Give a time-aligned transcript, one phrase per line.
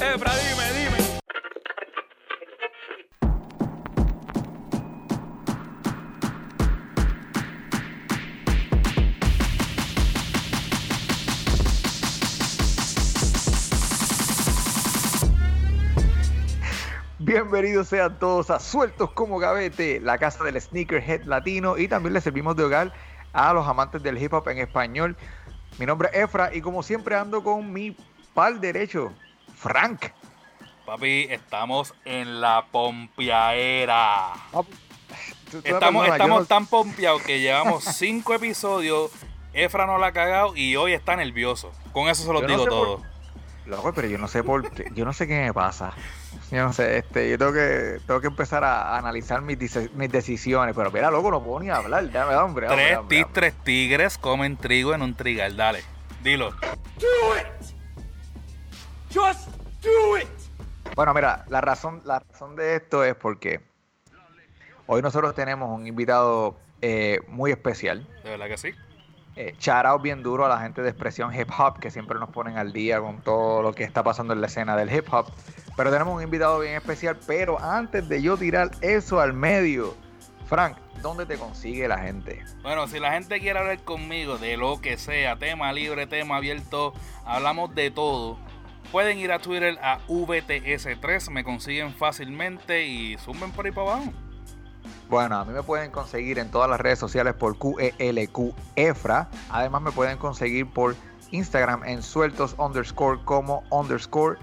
[0.00, 0.98] Efra, dime, dime.
[17.18, 22.24] Bienvenidos sean todos a Sueltos como Gavete, la casa del sneakerhead latino y también les
[22.24, 22.92] servimos de hogar
[23.32, 25.16] a los amantes del hip hop en español.
[25.78, 27.96] Mi nombre es Efra y como siempre ando con mi
[28.34, 29.12] pal derecho,
[29.62, 30.06] Frank.
[30.84, 34.32] Papi, estamos en la pompiaera.
[35.64, 39.10] Estamos, estamos tan pompeados que llevamos cinco episodios.
[39.52, 41.70] Efra no la ha cagado y hoy está nervioso.
[41.92, 43.12] Con eso se los Yo no digo sé por- todo.
[43.66, 45.92] Loco, pero yo no sé por qué, yo no sé qué me pasa.
[46.50, 49.56] Yo no sé, este, yo tengo que, tengo que empezar a analizar mis,
[49.94, 50.74] mis decisiones.
[50.74, 52.10] Pero mira, loco, no puedo ni hablar.
[52.10, 52.66] Dame hambre.
[52.66, 55.56] hambre, Tres, hambre, tres tigres comen trigo en un trigal.
[55.56, 55.84] Dale,
[56.24, 56.52] dilo.
[60.94, 63.60] Bueno, mira, la razón, la razón de esto es porque
[64.86, 68.06] hoy nosotros tenemos un invitado eh, muy especial.
[68.24, 68.70] De verdad que sí.
[69.36, 72.28] Eh, shout out bien duro a la gente de expresión hip hop que siempre nos
[72.28, 75.26] ponen al día con todo lo que está pasando en la escena del hip hop.
[75.76, 77.18] Pero tenemos un invitado bien especial.
[77.26, 79.94] Pero antes de yo tirar eso al medio,
[80.46, 82.42] Frank, ¿dónde te consigue la gente?
[82.62, 86.92] Bueno, si la gente quiere hablar conmigo de lo que sea, tema libre, tema abierto,
[87.24, 88.36] hablamos de todo.
[88.90, 94.12] Pueden ir a Twitter a VTS3, me consiguen fácilmente y zumben por ahí para abajo.
[95.08, 99.28] Bueno, a mí me pueden conseguir en todas las redes sociales por QELQ Efra.
[99.50, 100.96] Además me pueden conseguir por
[101.30, 104.38] Instagram en sueltos underscore como underscore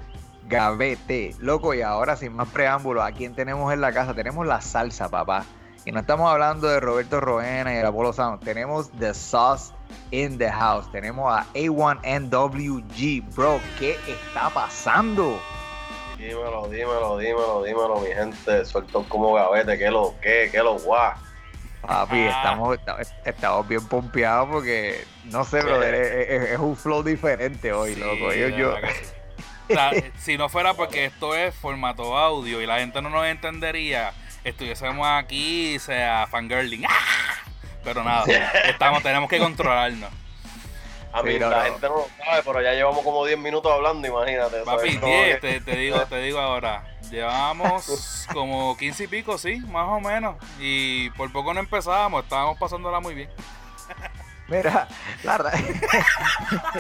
[0.48, 1.36] gavete.
[1.40, 4.14] Loco, y ahora sin más preámbulos, ¿a quién tenemos en la casa?
[4.14, 5.46] Tenemos la salsa, papá.
[5.90, 8.44] Y no estamos hablando de Roberto Roena y el Apolo Sound.
[8.44, 9.74] Tenemos The Sauce
[10.12, 10.92] in the House.
[10.92, 13.24] Tenemos a A1NWG.
[13.36, 15.42] Bro, ¿qué está pasando?
[16.20, 18.66] Dímelo, dímelo, dímelo, dímelo, mi gente.
[18.66, 21.18] Suelto como gavete, que lo que, que lo guá.
[21.82, 22.38] Papi, Ah.
[22.38, 27.74] estamos, esta- estamos bien pompeados porque, no sé, brother, es, es- es un flow diferente
[27.74, 28.32] hoy, Sí, loco.
[28.34, 28.76] Yo.
[29.70, 33.26] O sea, si no fuera porque esto es formato audio y la gente no nos
[33.28, 34.14] entendería,
[34.44, 36.86] estuviésemos aquí, o sea, fangirling.
[36.86, 36.92] ¡Ah!
[37.84, 38.26] Pero nada,
[38.66, 40.10] estamos, tenemos que controlarnos.
[41.12, 41.64] A mí Sí, no, la no.
[41.74, 44.62] gente no lo sabe, pero ya llevamos como 10 minutos hablando, imagínate.
[44.64, 46.84] Papi, es como 10, que- te, te digo, te digo ahora.
[47.10, 50.36] Llevamos como 15 y pico, sí, más o menos.
[50.60, 53.30] Y por poco no empezábamos, estábamos pasándola muy bien.
[54.50, 54.88] Mira,
[55.24, 55.52] la, ra-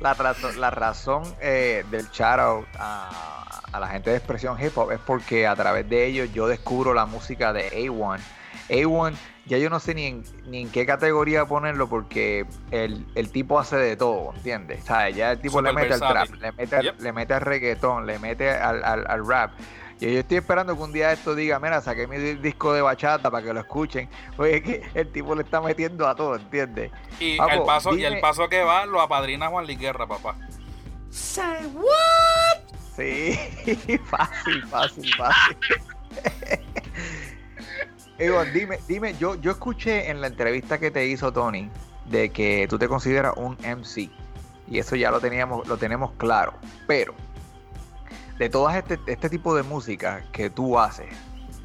[0.00, 4.76] la razón, la razón eh, del shout out a, a la gente de expresión hip
[4.76, 8.18] hop es porque a través de ellos yo descubro la música de A1.
[8.68, 9.14] A1,
[9.46, 13.58] ya yo no sé ni en, ni en qué categoría ponerlo porque el, el tipo
[13.58, 14.82] hace de todo, ¿entiendes?
[14.84, 17.00] O sea, ya el tipo le mete al trap, le mete, Yep.
[17.00, 19.52] le mete al reggaetón, le mete al, al- al rap.
[20.00, 22.80] Y yo estoy esperando que un día esto diga, mira, saqué mi di- disco de
[22.80, 24.08] bachata para que lo escuchen.
[24.38, 26.90] Oye, es que el tipo le está metiendo a todo, ¿entiendes?
[27.18, 30.36] Y Papo, el paso, y el paso que va lo apadrina Juan Luis Guerra, papá.
[32.96, 33.38] Sí,
[34.04, 35.56] fácil, fácil, fácil.
[38.18, 41.70] Iván, dime, dime, yo, yo escuché en la entrevista que te hizo Tony
[42.06, 44.10] de que tú te consideras un MC.
[44.68, 46.52] Y eso ya lo teníamos, lo tenemos claro.
[46.86, 47.14] Pero,
[48.38, 51.08] de todas este, este tipo de música que tú haces,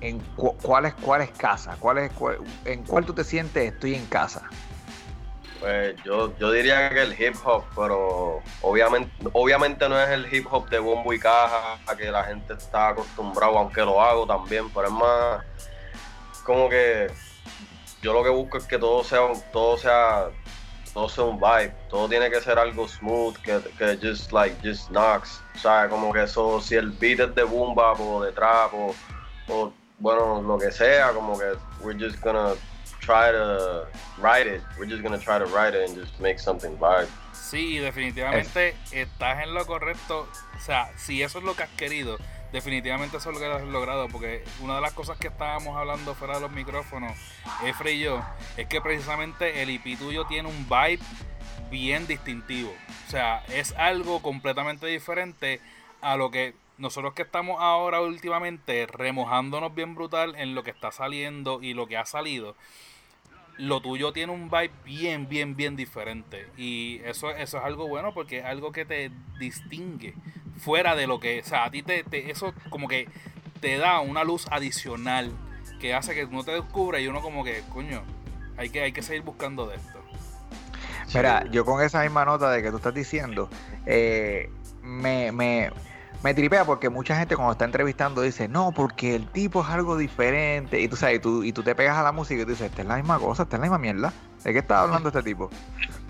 [0.02, 1.76] ¿en cu- cuál, es, cuál es casa?
[1.80, 4.48] ¿Cuál es, cuál- ¿En cuál tú te sientes estoy en casa?
[5.60, 10.48] Pues yo, yo diría que el hip hop, pero obviamente, obviamente no es el hip
[10.52, 14.70] hop de bombo y caja a que la gente está acostumbrado, aunque lo hago también,
[14.70, 15.46] pero es más
[16.44, 17.08] como que
[18.02, 19.22] yo lo que busco es que todo sea,
[19.52, 20.30] todo sea,
[20.94, 24.90] todo sea un vibe, todo tiene que ser algo smooth, que, que just like, just
[24.90, 28.32] knocks, o sea, como que eso, si el beat es de boom bap o de
[28.32, 28.94] trap o
[30.00, 32.54] bueno, lo que sea, como que we're just gonna
[33.06, 33.88] try to
[34.20, 34.62] write it.
[34.78, 37.08] We're just gonna try to write it and just make something vibe.
[37.34, 40.28] Sí, definitivamente estás en lo correcto.
[40.58, 42.18] O sea, si eso es lo que has querido,
[42.52, 44.08] definitivamente eso es lo que has logrado.
[44.10, 47.14] Porque una de las cosas que estábamos hablando fuera de los micrófonos,
[47.64, 48.22] Efre y yo,
[48.58, 51.04] es que precisamente el IP tuyo tiene un vibe
[51.70, 52.74] bien distintivo.
[53.08, 55.62] O sea, es algo completamente diferente
[56.02, 60.92] a lo que nosotros que estamos ahora últimamente remojándonos bien brutal en lo que está
[60.92, 62.56] saliendo y lo que ha salido
[63.58, 66.48] lo tuyo tiene un vibe bien, bien, bien diferente.
[66.58, 70.14] Y eso, eso es algo bueno porque es algo que te distingue
[70.58, 73.08] fuera de lo que, o sea, a ti te, te- eso como que
[73.62, 75.32] te da una luz adicional
[75.80, 78.04] que hace que uno te descubra y uno como que, coño,
[78.58, 80.00] hay que, hay que seguir buscando de esto.
[81.14, 83.50] Mira, yo con esa misma nota de que tú estás diciendo,
[83.86, 84.50] eh,
[84.82, 85.72] me, me,
[86.24, 89.98] me tripea porque mucha gente cuando está entrevistando dice, no, porque el tipo es algo
[89.98, 90.82] diferente.
[90.82, 92.82] Y tú sabes, y tú, y tú te pegas a la música y dices, esta
[92.82, 94.14] es la misma cosa, esta es la misma mierda.
[94.44, 95.50] ¿De qué está hablando este tipo?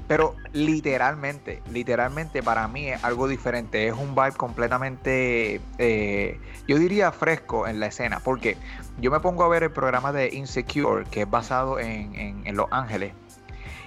[0.08, 3.88] Pero literalmente, literalmente para mí es algo diferente.
[3.88, 8.20] Es un vibe completamente, eh, yo diría fresco en la escena.
[8.20, 8.58] Porque
[9.00, 12.68] yo me pongo a ver el programa de Insecure, que es basado en, en, Los
[12.72, 13.14] Ángeles.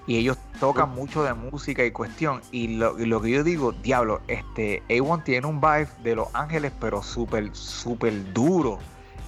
[0.08, 2.40] Y ellos tocan mucho de música y cuestión.
[2.50, 6.34] Y lo, y lo que yo digo, diablo, este A1 tiene un vibe de Los
[6.34, 8.78] Ángeles, pero súper, súper duro.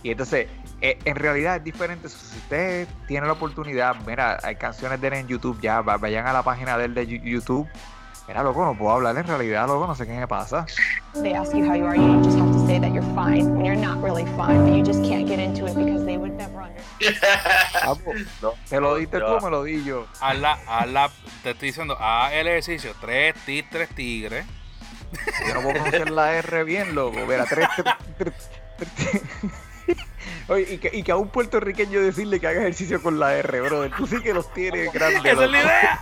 [0.03, 0.49] Y entonces
[0.81, 2.09] eh, en realidad es diferente.
[2.09, 6.33] Si usted tiene la oportunidad, mira, hay canciones de él en YouTube, ya vayan a
[6.33, 7.69] la página de él de YouTube.
[8.27, 10.65] Mira, loco, no puedo hablar en realidad, loco, no sé qué me pasa.
[11.15, 13.65] They ask you how you are, you just have to say that you're fine when
[13.65, 16.63] you're not really fine, but you just can't get into it because they would never
[16.63, 17.19] understand.
[18.43, 20.07] no, ¿Te lo diste tú o me lo di yo?
[20.21, 21.11] A la, a la,
[21.43, 24.47] te estoy diciendo, a el ejercicio, tres, tis, tres tigres.
[25.49, 27.19] Yo no puedo conocer la R bien, loco.
[27.27, 28.35] Mira, tres, tres, tres,
[28.95, 29.23] tres
[30.49, 33.61] Oye, y que, y que a un puertorriqueño decirle que haga ejercicio con la R,
[33.61, 33.91] brother.
[33.97, 35.25] Tú sí que los tienes grandes.
[35.25, 36.01] Esa es la idea.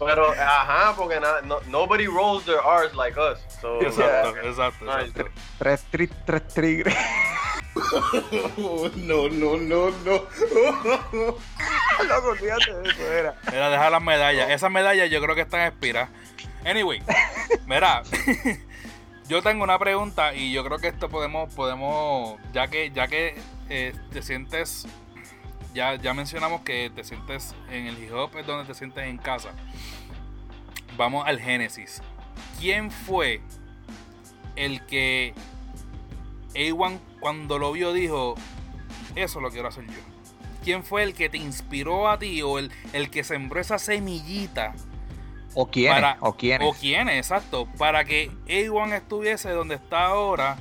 [0.00, 3.38] Pero, ajá, porque na, no, nobody rolls their R's like us.
[3.60, 5.24] So, exacto, exacto, exacto.
[5.58, 6.94] Tres, tres, tres tigres.
[8.96, 10.14] no, no, no, no.
[12.08, 13.34] Loco, fíjate de eso, era.
[13.50, 14.50] Mira, deja las medallas.
[14.50, 16.08] Esas medallas yo creo que están expiradas.
[16.64, 17.02] Anyway,
[17.66, 18.02] mira.
[19.30, 23.40] Yo tengo una pregunta y yo creo que esto podemos, podemos, ya que, ya que
[23.68, 24.88] eh, te sientes,
[25.74, 29.18] ya, ya mencionamos que te sientes en el hip hop es donde te sientes en
[29.18, 29.50] casa.
[30.96, 32.02] Vamos al Génesis.
[32.58, 33.40] ¿Quién fue
[34.56, 35.34] el que
[36.54, 38.34] A1 cuando lo vio dijo,
[39.14, 40.00] eso lo quiero hacer yo?
[40.64, 44.74] ¿Quién fue el que te inspiró a ti o el, el que sembró esa semillita
[45.54, 46.68] o quién o quiénes.
[46.68, 47.66] O quiénes, exacto.
[47.78, 50.56] Para que A1 estuviese donde está ahora,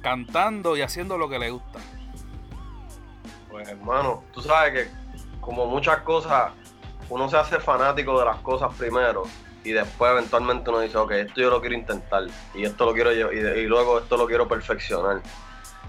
[0.00, 1.80] cantando y haciendo lo que le gusta.
[3.50, 4.90] Pues hermano, tú sabes que
[5.40, 6.52] como muchas cosas,
[7.08, 9.24] uno se hace fanático de las cosas primero
[9.64, 12.24] y después eventualmente uno dice, ok, esto yo lo quiero intentar
[12.54, 15.20] y esto lo quiero y, y luego esto lo quiero perfeccionar.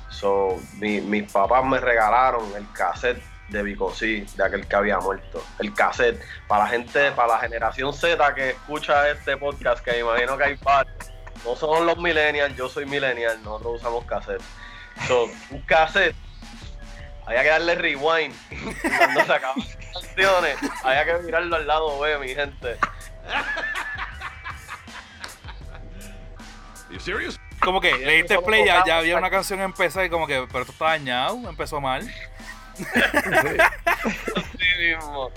[0.09, 5.43] So, mis papás me regalaron el cassette de Bicosí, de aquel que había muerto.
[5.59, 6.21] El cassette.
[6.47, 10.43] Para la gente, para la generación Z que escucha este podcast, que me imagino que
[10.43, 10.95] hay varios,
[11.45, 14.41] no son los millennials, yo soy millennial, nosotros usamos cassette.
[15.07, 16.15] So, un cassette,
[17.25, 18.33] había que darle rewind
[18.97, 22.77] cuando se acaban las canciones, había que mirarlo al lado B, mi gente.
[26.89, 27.39] You serious?
[27.61, 30.61] Como que le diste play, ya, ya había una canción empezada y como que, pero
[30.61, 32.09] esto está dañado, empezó mal
[34.77, 35.31] mismo.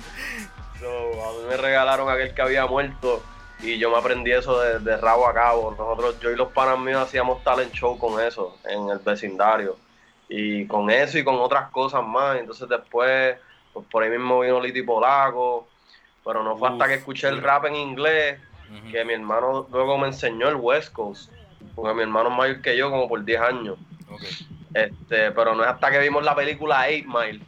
[0.81, 3.23] a mí me regalaron aquel que había muerto
[3.61, 5.71] y yo me aprendí eso de, rabo a cabo.
[5.71, 9.77] Nosotros, yo y los panas míos hacíamos talent show con eso en el vecindario.
[10.29, 12.39] Y con eso y con otras cosas más.
[12.39, 13.37] Entonces después,
[13.73, 15.69] pues por ahí mismo vino Liti Polaco.
[16.25, 18.41] Pero no fue hasta que escuché el rap en inglés
[18.91, 21.31] que mi hermano luego me enseñó el West Coast.
[21.75, 23.79] Porque mi hermano es mayor que yo como por 10 años.
[24.73, 27.41] Este, pero no es hasta que vimos la película Eight Mile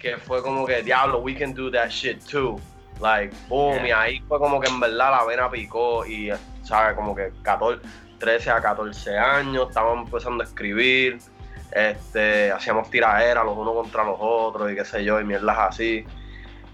[0.00, 2.58] que fue como que, diablo, we can do that shit too.
[3.00, 6.30] Like, boom, y ahí fue como que en verdad la vena picó y,
[6.62, 6.96] ¿sabes?
[6.96, 7.80] Como que 14,
[8.18, 11.18] 13 a 14 años, estábamos empezando a escribir,
[11.72, 16.04] este, hacíamos tiraderas los unos contra los otros y qué sé yo, y mierdas así.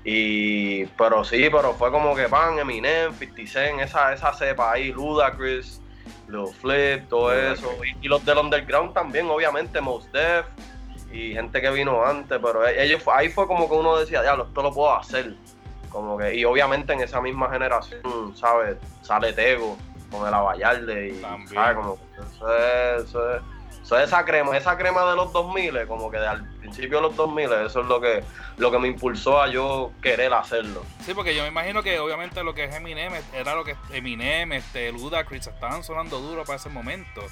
[0.04, 4.92] Y, pero sí, pero fue como que pan, Eminem, 50 Cent, esa, esa cepa ahí,
[4.92, 5.80] Ludacris,
[6.28, 7.68] Lil Flip, todo eso.
[8.00, 10.46] Y, los del underground también, obviamente, Most Def
[11.12, 14.44] y gente que vino antes, pero e, ellos ahí fue como que uno decía, diablo,
[14.44, 15.34] esto lo puedo hacer.
[15.90, 18.76] Como que, y obviamente en esa misma generación, ¿sabes?
[19.02, 19.76] Sale Tego
[20.10, 21.20] con el Avallarde y,
[21.52, 21.76] ¿sabes?
[21.76, 23.42] Como eso es, eso es
[23.94, 27.80] esa crema, esa crema de los 2000, como que al principio de los 2000, eso
[27.80, 28.24] es lo que,
[28.56, 30.82] lo que me impulsó a yo querer hacerlo.
[31.04, 34.52] Sí, porque yo me imagino que obviamente lo que es Eminem era lo que Eminem,
[34.52, 37.22] este, Ludacris estaban sonando duro para ese momento.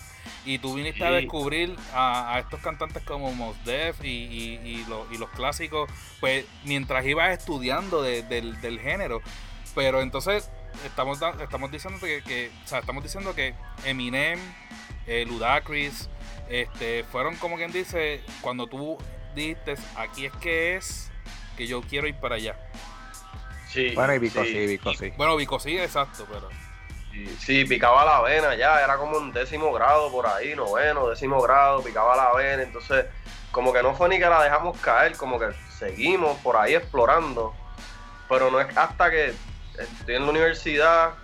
[0.45, 4.85] Y tú viniste a descubrir a, estos cantantes como Mos Def y,
[5.19, 9.23] los clásicos, pues mientras ibas estudiando del, género.
[9.75, 10.51] Pero entonces
[10.85, 14.39] estamos, estamos diciendo que, o sea, estamos diciendo que Eminem,
[15.07, 16.09] eh, Ludacris,
[16.49, 18.99] este, fueron como quien dice, cuando tú
[19.35, 21.11] dijiste, aquí es que es
[21.57, 22.57] que yo quiero ir para allá.
[23.71, 23.93] Sí.
[23.95, 25.13] Bueno, y Vico sí, Vico sí.
[25.17, 26.49] Bueno, Vico sí, exacto, pero.
[27.39, 31.81] Sí, picaba la vena ya, era como un décimo grado por ahí, noveno, décimo grado,
[31.81, 33.07] picaba la vena, entonces
[33.53, 35.47] como que no fue ni que la dejamos caer, como que
[35.79, 37.55] seguimos por ahí explorando,
[38.29, 39.33] pero no es hasta que
[39.79, 41.15] estoy en la universidad,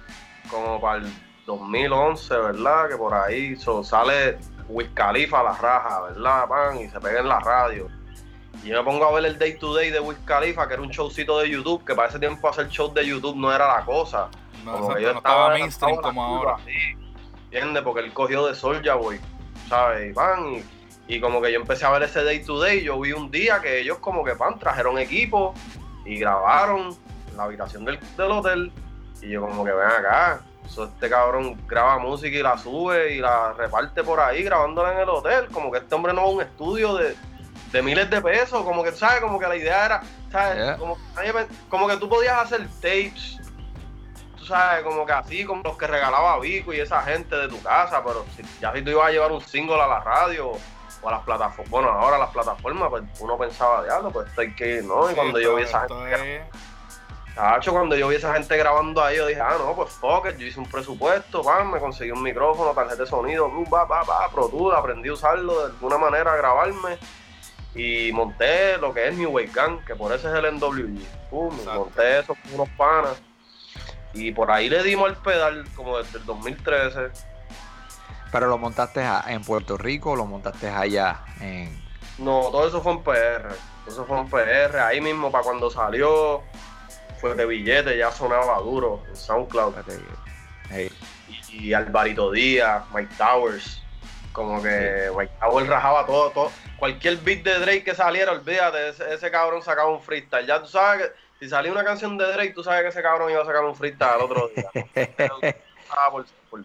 [0.49, 1.13] como para el
[1.47, 2.89] 2011, ¿verdad?
[2.89, 4.39] Que por ahí sale
[4.71, 6.49] Wiz Khalifa la raja, ¿verdad?
[6.49, 7.89] Pan, y se pega en la radio.
[8.63, 10.83] Y yo me pongo a ver el Day to Day de Wiz Khalifa, que era
[10.83, 13.85] un showcito de YouTube, que para ese tiempo hacer show de YouTube no era la
[13.85, 14.29] cosa.
[14.65, 16.57] No, como que yo estaba, mainstream como ahora.
[17.51, 17.83] ¿Entiendes?
[17.83, 19.19] Porque él cogió de Soulja Boy,
[19.69, 20.11] ¿sabes?
[20.11, 20.63] Y pan,
[21.09, 23.61] y, como que yo empecé a ver ese Day to Day, yo vi un día
[23.61, 25.55] que ellos como que pan, trajeron equipo
[26.05, 26.97] y grabaron
[27.31, 28.73] en la habitación del, del hotel.
[29.23, 30.43] Y yo como que ven acá,
[30.79, 35.09] este cabrón graba música y la sube y la reparte por ahí grabándola en el
[35.09, 35.49] hotel.
[35.53, 38.63] Como que este hombre no va a un estudio de, miles de pesos.
[38.65, 39.21] Como que, ¿sabes?
[39.21, 40.79] Como que la idea era, ¿sabes?
[41.69, 43.39] Como, que tú podías hacer tapes,
[44.39, 47.61] tú sabes, como que así, como los que regalaba Vico y esa gente de tu
[47.63, 48.03] casa.
[48.05, 50.53] Pero si, ya si tú ibas a llevar un single a la radio
[51.03, 54.55] o a las plataformas, bueno, ahora las plataformas, pues uno pensaba, diablo, pues esto hay
[54.55, 55.11] que ir, ¿no?
[55.11, 56.45] Y cuando yo vi esa gente.
[57.71, 60.47] Cuando yo vi a esa gente grabando ahí, yo dije, ah, no, pues fuck yo
[60.47, 64.77] hice un presupuesto, me conseguí un micrófono, tarjeta de sonido, va, va, va, Pro Tools,
[64.77, 66.99] aprendí a usarlo de alguna manera, a grabarme
[67.75, 71.31] y monté lo que es New Wave Gang, que por ese es el NWG.
[71.31, 73.23] Pum, monté eso con unos panas
[74.13, 77.11] y por ahí le dimos el pedal como desde el 2013.
[78.33, 81.81] ¿Pero lo montaste en Puerto Rico o lo montaste allá en...?
[82.19, 83.49] No, todo eso fue en PR,
[83.87, 86.43] eso fue en PR, ahí mismo para cuando salió
[87.21, 89.75] fue de billete, ya sonaba duro en SoundCloud.
[91.51, 93.83] Y, Alvarito Díaz, Mike Towers,
[94.33, 96.53] como que Mike Towers rajaba todo, todo.
[96.79, 100.47] Cualquier beat de Drake que saliera, olvídate, ese, cabrón sacaba un freestyle.
[100.47, 103.31] Ya tú sabes que si salía una canción de Drake, tú sabes que ese cabrón
[103.31, 104.71] iba a sacar un freestyle al otro día.
[105.91, 106.65] estaba por,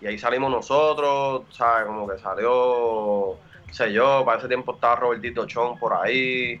[0.00, 1.86] Y ahí salimos nosotros, ¿sabes?
[1.86, 3.36] Como que salió,
[3.70, 6.60] sé yo, para ese tiempo estaba Robertito Chon por ahí.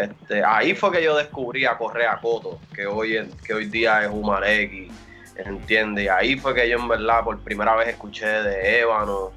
[0.00, 4.10] Este, ahí fue que yo descubrí a Correa Coto, que hoy, que hoy día es
[4.10, 4.90] Humareki,
[5.36, 6.08] ¿entiendes?
[6.08, 9.32] Ahí fue que yo en verdad por primera vez escuché de Ébano,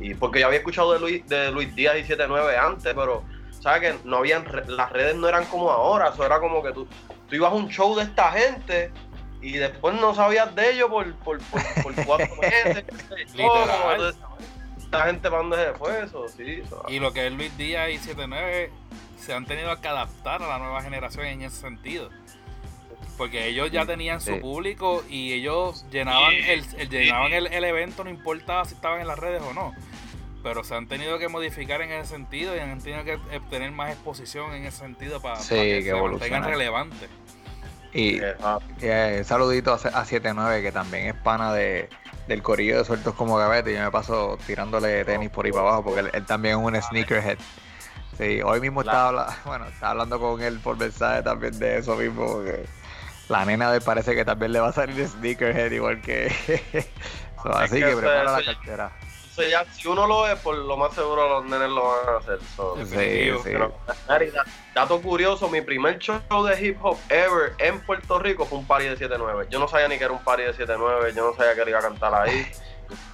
[0.00, 3.22] y porque yo había escuchado de Luis, de Luis Díaz y 79 antes, pero
[3.60, 6.88] ¿sabes que no habían las redes no eran como ahora, eso era como que tú,
[7.28, 8.90] tú ibas a un show de esta gente
[9.40, 11.38] y después no sabías de ellos por, por,
[11.82, 12.84] por, cuatro meses.
[14.90, 16.62] la gente para dónde se fue eso, sí.
[16.88, 18.70] Y lo que es Luis Díaz y 79
[19.22, 22.10] se han tenido que adaptar a la nueva generación en ese sentido.
[23.16, 28.64] Porque ellos ya tenían su público y ellos llenaban, el, llenaban el, evento, no importaba
[28.64, 29.72] si estaban en las redes o no.
[30.42, 33.92] Pero se han tenido que modificar en ese sentido y han tenido que tener más
[33.92, 37.08] exposición en ese sentido para, que, se mantengan relevantes.
[37.92, 38.18] Y
[38.80, 41.90] eh, saludito a, a 79 que también es pana de,
[42.26, 43.72] del corillo de sueltos como gavete.
[43.72, 46.82] Y yo me paso tirándole tenis por ahí para abajo porque él también es un
[46.82, 47.38] sneakerhead.
[48.18, 51.96] Sí, hoy mismo estaba, hablando, bueno, estaba hablando con él por mensaje también de eso
[51.96, 52.66] mismo, porque
[53.28, 56.30] la nena de parece que también le va a salir sneakerhead igual que...
[57.54, 58.92] así que, prepara la cartera.
[59.50, 62.38] ya, si uno lo ve, por lo más seguro los nenes lo van a hacer.
[62.86, 64.32] sí, sí.
[64.74, 68.84] dato curioso, mi primer show de hip hop ever en Puerto Rico fue un party
[68.84, 69.48] de 7-9.
[69.48, 71.68] Yo no sabía ni que era un party de 7-9, yo no sabía que él
[71.70, 72.46] iba a cantar ahí.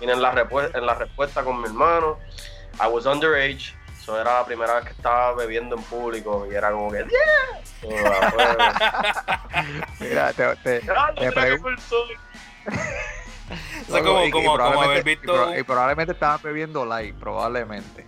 [0.00, 2.18] Vine en la, en la respuesta con mi hermano.
[2.80, 3.74] I was underage,
[4.16, 7.04] era la primera vez que estaba bebiendo en público y era como que
[10.00, 11.96] Mira, te, te, te pregunto.
[13.88, 15.56] como, como, como haber visto.
[15.56, 18.06] Y, probablemente estaban bebiendo light, probablemente.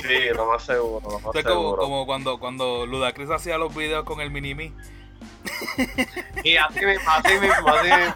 [0.00, 1.08] Sí, lo más seguro.
[1.08, 1.76] Lo más seguro.
[1.76, 4.72] Como, como, cuando, cuando Ludacris hacía los videos con el mini-me.
[6.42, 8.14] Y así mismo, así mismo, así mismo.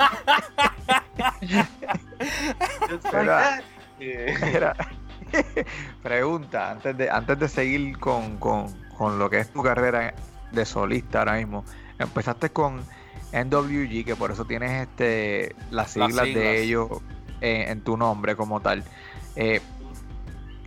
[6.02, 8.38] Pregunta, antes de, antes de seguir con,
[9.18, 10.14] lo que es tu carrera
[10.52, 11.64] de solista ahora mismo,
[11.98, 12.82] empezaste con
[13.32, 16.88] NWG, que por eso tienes este las siglas, de ellos
[17.40, 18.84] en, tu nombre como tal.
[19.34, 19.60] Eh,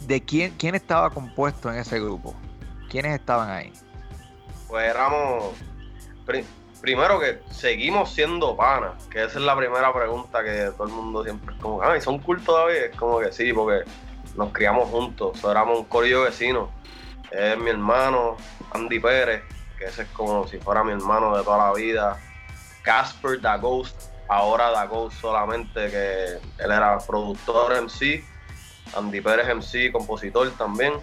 [0.06, 2.36] ¿De quién, quién estaba compuesto en ese grupo?
[2.90, 3.72] ¿Quiénes estaban ahí?
[4.68, 5.54] Pues éramos.
[6.82, 11.24] primero que seguimos siendo panas, que esa es la primera pregunta que todo el mundo
[11.24, 12.86] siempre es como, ay, ¿son cool todavía?
[12.86, 13.84] Es como que sí, porque
[14.36, 16.72] nos criamos juntos, éramos un corillo vecino.
[17.32, 18.38] Es mi hermano
[18.72, 19.44] Andy Pérez,
[19.78, 22.18] que ese es como si fuera mi hermano de toda la vida.
[22.82, 26.24] Casper Da Ghost, ahora Da Ghost solamente, que
[26.64, 28.24] él era productor MC.
[28.96, 30.94] Andy Pérez MC, compositor también.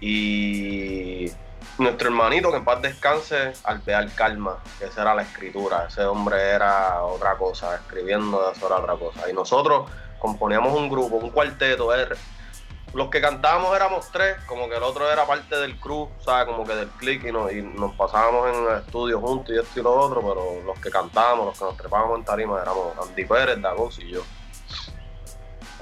[0.00, 1.30] Y
[1.78, 5.86] nuestro hermanito, que en paz descanse, Alvear Calma, que esa era la escritura.
[5.88, 9.30] Ese hombre era otra cosa, escribiendo eso era otra cosa.
[9.30, 11.88] Y nosotros componíamos un grupo, un cuarteto,
[12.96, 16.46] los que cantábamos éramos tres, como que el otro era parte del crew, ¿sabes?
[16.46, 19.80] Como que del click y nos, y nos pasábamos en el estudio juntos y esto
[19.80, 23.26] y lo otro, pero los que cantábamos, los que nos trepábamos en tarima éramos Andy
[23.26, 24.22] Pérez, Dagos y yo.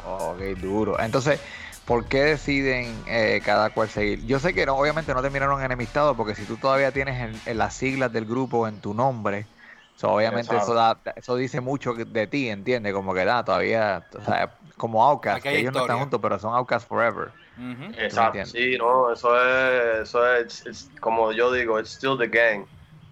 [0.04, 0.98] Ok, duro.
[0.98, 1.40] Entonces,
[1.84, 4.26] ¿por qué deciden eh, cada cual seguir?
[4.26, 7.58] Yo sé que no, obviamente no terminaron enemistado porque si tú todavía tienes en, en
[7.58, 9.46] las siglas del grupo en tu nombre,
[9.94, 12.92] so, obviamente eso, da, eso dice mucho de ti, ¿entiendes?
[12.92, 16.54] Como que da todavía, o sea, como Outcast, que ellos no están juntos, pero son
[16.54, 17.30] Outcast Forever.
[17.98, 22.66] Exacto, sí, no, eso es, eso es, it's- como yo digo, it's still the gang.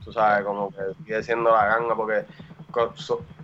[0.05, 2.25] Tú sabes, como que sigue siendo la ganga porque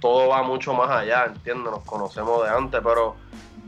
[0.01, 1.71] todo va mucho más allá, ¿entiendes?
[1.71, 3.15] Nos conocemos de antes, pero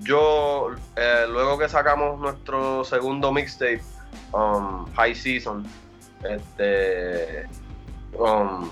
[0.00, 3.82] yo, eh, luego que sacamos nuestro segundo mixtape,
[4.32, 5.64] um, High Season,
[6.24, 7.46] este,
[8.18, 8.68] um,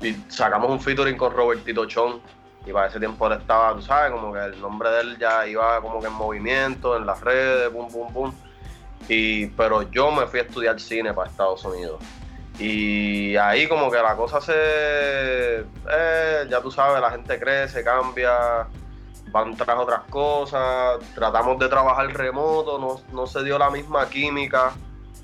[0.00, 2.20] y sacamos un featuring con Robertito Chon
[2.68, 5.46] y para ese tiempo él estaba, tú sabes, como que el nombre de él ya
[5.46, 8.32] iba como que en movimiento, en las redes, pum, pum, pum.
[9.08, 11.98] Y, pero yo me fui a estudiar cine para Estados Unidos.
[12.58, 14.52] Y ahí como que la cosa se...
[14.54, 18.66] eh, ya tú sabes, la gente crece, cambia,
[19.30, 24.72] van tras otras cosas, tratamos de trabajar remoto, no, no se dio la misma química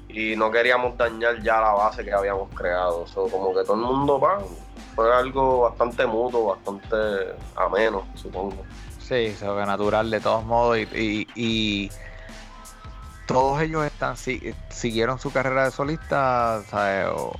[0.08, 3.06] y no queríamos dañar ya la base que habíamos creado.
[3.06, 4.38] So, como que todo el mundo va,
[4.94, 6.96] fue algo bastante mutuo, bastante
[7.56, 8.56] ameno, supongo.
[9.00, 11.90] Sí, sobrenatural de todos modos y, y, y
[13.26, 17.06] todos ellos están si- siguieron su carrera de solista, ¿sabes?
[17.14, 17.34] O-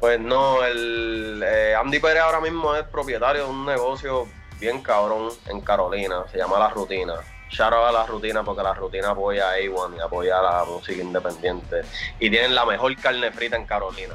[0.00, 4.26] Pues no, el eh, Andy Pérez ahora mismo es propietario de un negocio
[4.60, 7.14] bien cabrón en Carolina, se llama La Rutina.
[7.48, 11.00] Shout out a La Rutina porque La Rutina apoya a A1 y apoya la música
[11.00, 11.82] independiente.
[12.18, 14.14] Y tienen la mejor carne frita en Carolina.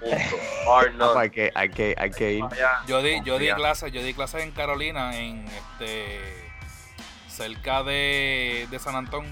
[1.16, 2.44] Hay que, hay que, hay que ir.
[2.86, 6.20] Yo di, yo di clases, yo di clases en Carolina, en este
[7.28, 9.26] cerca de, de San Antón.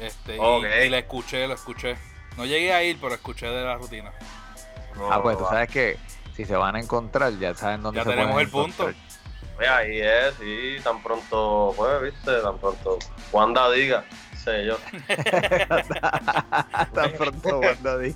[0.00, 1.96] Este, y- y, la escuché, lo escuché.
[2.36, 4.12] No llegué a ir, pero escuché de la rutina.
[4.94, 5.98] No, Ah, pues tú sabes que
[6.34, 8.90] si se van a encontrar, ya saben dónde Ya se tenemos el punto.
[9.56, 12.98] Pues ahí es, sí, tan pronto, pues, viste, tan pronto.
[13.32, 14.04] Wanda diga,
[14.46, 14.78] sé yo.
[16.94, 18.14] Tan pronto, di.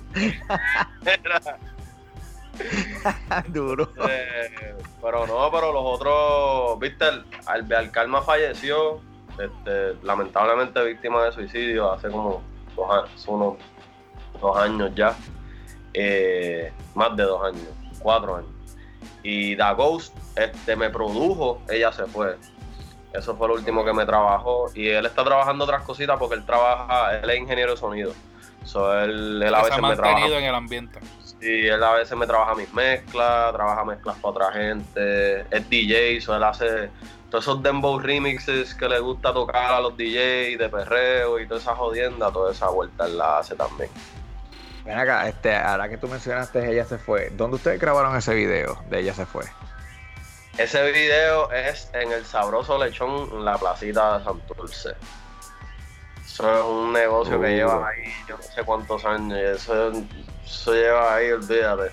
[3.47, 3.89] Duro.
[4.07, 9.01] Eh, pero no, pero los otros, viste, el, Alvear Calma falleció,
[9.37, 12.41] este, lamentablemente víctima de suicidio hace como
[12.75, 13.55] dos, unos
[14.39, 15.15] dos años ya,
[15.93, 17.67] eh, más de dos años,
[17.99, 18.51] cuatro años.
[19.23, 22.37] Y Da Ghost este, me produjo, ella se fue.
[23.13, 24.69] Eso fue lo último que me trabajó.
[24.73, 28.13] Y él está trabajando otras cositas porque él trabaja, él es ingeniero de sonido.
[28.63, 30.99] So, él, él a Que se ha veces me trabaja en el ambiente.
[31.41, 36.21] Sí, él a veces me trabaja mis mezclas, trabaja mezclas para otra gente, es DJ,
[36.21, 36.91] so él hace
[37.31, 41.59] todos esos dembow remixes que le gusta tocar a los DJs de perreo y toda
[41.59, 43.89] esa jodienda, toda esa vuelta él la hace también.
[44.85, 48.77] Ven acá, este, ahora que tú mencionaste Ella se fue, ¿dónde ustedes grabaron ese video
[48.89, 49.45] de Ella se fue?
[50.61, 54.91] Ese video es en el sabroso lechón en la placita de Santurce.
[56.23, 59.91] Eso es un negocio que lleva ahí yo no sé cuántos años, y eso,
[60.45, 61.91] eso lleva ahí, olvídate.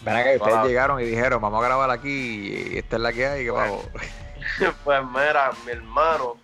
[0.00, 0.64] Ven acá, ustedes Hola.
[0.64, 3.72] llegaron y dijeron, vamos a grabar aquí y esta es la que hay, que Bueno.
[3.72, 3.86] vamos.
[4.82, 6.36] Pues mira, mi hermano,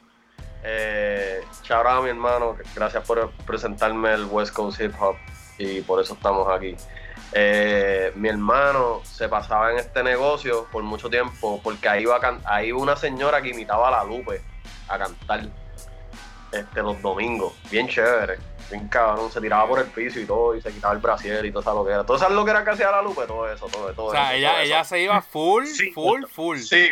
[0.63, 5.17] eh, a mi hermano, que gracias por presentarme el West Coast Hip Hop
[5.57, 6.77] y por eso estamos aquí.
[7.35, 12.39] Eh, mi hermano se pasaba en este negocio por mucho tiempo porque ahí iba, a
[12.45, 14.43] ahí iba una señora que imitaba a la Lupe
[14.89, 15.41] a cantar
[16.53, 18.37] este, los domingos, bien chévere,
[18.71, 21.51] bien cabrón, se tiraba por el piso y todo y se quitaba el brasier y
[21.51, 22.05] toda esa loquera.
[22.05, 24.49] Todas esas loqueras que hacía la Lupe, todo eso, todo, todo O sea, eso, ella,
[24.51, 24.67] todo eso.
[24.67, 26.59] ella se iba full, Sí, full, full.
[26.59, 26.91] Sí,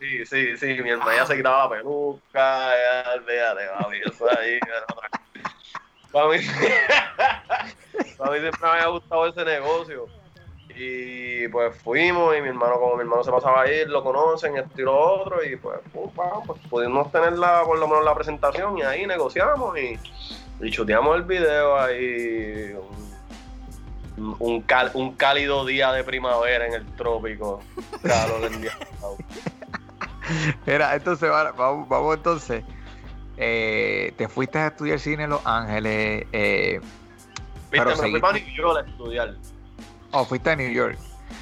[0.00, 0.66] sí, sí, sí.
[0.82, 4.58] Mi hermana ya se quitaba la peluca, ya, olvídate, papi, eso ahí.
[4.66, 5.08] era otra
[6.10, 7.72] cosa.
[8.18, 10.06] Para mí, siempre me había gustado ese negocio.
[10.74, 14.80] Y pues fuimos y mi hermano, como mi hermano se pasaba ahí, lo conocen, esto
[14.80, 18.14] y lo otro, y pues, pum, pam, pues pudimos tener la, por lo menos la
[18.14, 19.98] presentación y ahí negociamos y,
[20.60, 22.74] y chuteamos el video ahí.
[24.16, 27.60] Un, cal- un cálido día de primavera en el trópico.
[28.02, 28.72] Calor en día.
[30.66, 32.64] Mira, entonces va- vamos, vamos entonces.
[33.36, 36.26] Eh, te fuiste a estudiar cine en Los Ángeles.
[36.32, 36.80] Eh,
[37.72, 39.34] Viste, Pero me fui seguiste- para New York a estudiar.
[40.12, 40.98] oh, fuiste a New York.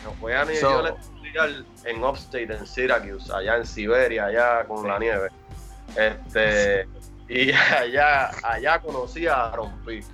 [0.07, 1.51] Me fui a New So- York a estudiar
[1.85, 5.29] en Upstate, en Syracuse, allá en Siberia, allá con la nieve.
[5.97, 6.87] Este,
[7.29, 10.05] y allá, allá conocí a Aaron P,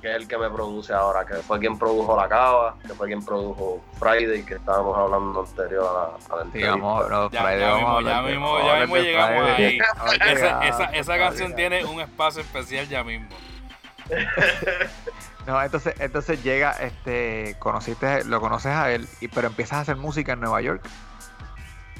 [0.00, 3.08] que es el que me produce ahora, que fue quien produjo La Cava, que fue
[3.08, 6.74] quien produjo Friday, que estábamos hablando anterior a la, a la entrevista.
[6.74, 9.64] Digamos, Ya, Friday, ya mismo, ya mismo, ya mismo llegamos Friday.
[9.64, 10.30] ahí.
[10.30, 13.26] Esa, esa, esa a canción tiene un espacio especial ya mismo.
[15.46, 19.96] No, entonces, entonces llega, este, conociste, lo conoces a él, y, pero empiezas a hacer
[19.96, 20.82] música en Nueva York.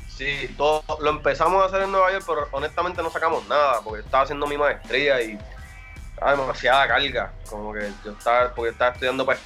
[0.09, 4.00] Sí, todo, lo empezamos a hacer en Nueva York, pero honestamente no sacamos nada, porque
[4.00, 5.38] estaba haciendo mi maestría y
[6.14, 7.33] estaba demasiada carga.
[7.50, 9.38] Como que yo estaba, porque estaba estudiando para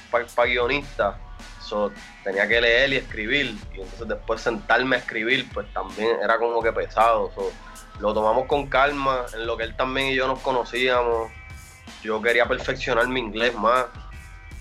[0.45, 1.17] guionista,
[1.59, 1.91] so,
[2.23, 6.61] tenía que leer y escribir, y entonces después sentarme a escribir, pues también era como
[6.61, 7.31] que pesado.
[7.35, 7.51] So,
[7.99, 11.31] lo tomamos con calma, en lo que él también y yo nos conocíamos.
[12.03, 13.85] Yo quería perfeccionar mi inglés más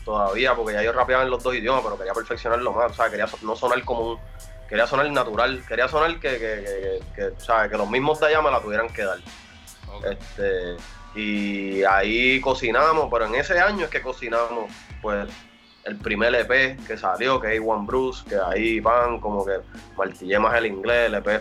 [0.05, 3.11] todavía, porque ya yo rapeaba en los dos idiomas, pero quería perfeccionarlo más, o sea,
[3.11, 4.19] quería no sonar como un
[4.69, 8.51] quería sonar natural, quería sonar que, que, que, que, que los mismos de allá me
[8.51, 9.19] la tuvieran que dar.
[10.05, 10.77] Este,
[11.15, 15.29] y ahí cocinamos, pero en ese año es que cocinamos, pues,
[15.85, 19.55] el primer EP que salió, que es One Bruce, que ahí van, como que
[19.97, 21.41] martillé más el inglés, el EP es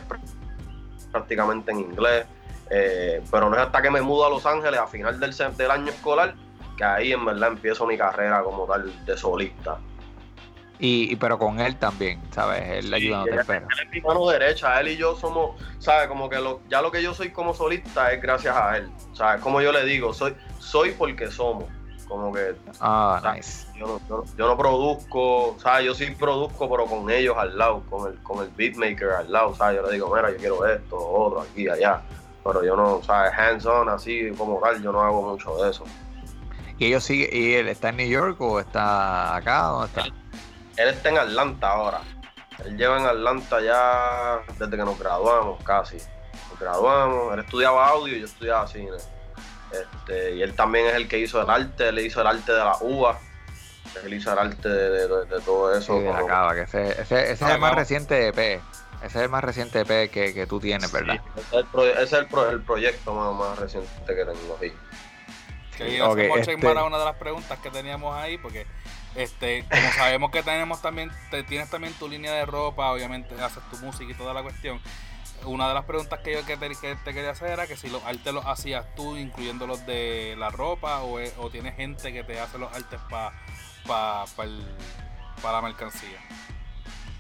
[1.11, 2.25] prácticamente en inglés.
[2.69, 5.71] Eh, pero no es hasta que me mudo a Los Ángeles a final del, del
[5.71, 6.35] año escolar
[6.77, 9.79] que ahí en verdad empiezo mi carrera como tal de solista.
[10.79, 12.61] Y, pero con él también, ¿sabes?
[12.85, 13.57] Él ayudándote.
[13.57, 16.07] Él, él es mi mano derecha, él y yo somos, ¿sabes?
[16.07, 18.89] Como que lo, ya lo que yo soy como solista es gracias a él.
[19.13, 19.41] ¿Sabes?
[19.41, 21.65] Como yo le digo, soy, soy porque somos.
[22.07, 22.55] Como que.
[22.79, 23.67] Ah, nice.
[23.75, 25.87] Yo no, yo, no produzco, ¿sabes?
[25.87, 29.55] Yo sí produzco, pero con ellos al lado, con el, con el beatmaker al lado,
[29.55, 29.77] ¿sabes?
[29.77, 32.03] Yo le digo, mira, yo quiero esto, otro, aquí, allá.
[32.47, 33.33] Pero yo no, ¿sabes?
[33.37, 35.83] Hands on, así como tal, yo no hago mucho de eso.
[36.77, 39.63] ¿Y ellos sigue, y él está en New York o está acá?
[39.63, 40.05] ¿Dónde está?
[40.77, 42.01] Él está en Atlanta ahora.
[42.63, 45.97] Él lleva en Atlanta ya desde que nos graduamos casi.
[46.49, 48.97] Nos graduamos, él estudiaba audio y yo estudiaba cine.
[49.71, 52.59] Este, y él también es el que hizo el arte, él hizo el arte de
[52.59, 53.19] la uva.
[54.03, 55.99] Él hizo el arte de, todo eso.
[55.99, 58.61] Sí, acaba, que ese, ese, es el más reciente EP.
[58.97, 61.21] Ese es el más reciente EP que, que tú tienes, ¿verdad?
[61.37, 64.71] ese es, el, el, proyecto más, más, reciente que tengo aquí.
[65.77, 66.55] Que okay, este...
[66.55, 68.65] una de las preguntas que teníamos ahí, porque
[69.15, 73.63] este, como sabemos que tenemos también, te, tienes también tu línea de ropa, obviamente haces
[73.69, 74.79] tu música y toda la cuestión.
[75.45, 78.33] Una de las preguntas que yo que te, quería hacer era que si los artes
[78.33, 82.57] los hacías tú, incluyendo los de la ropa, o, o tienes gente que te hace
[82.57, 83.33] los artes para
[83.85, 86.19] pa, pa la mercancía.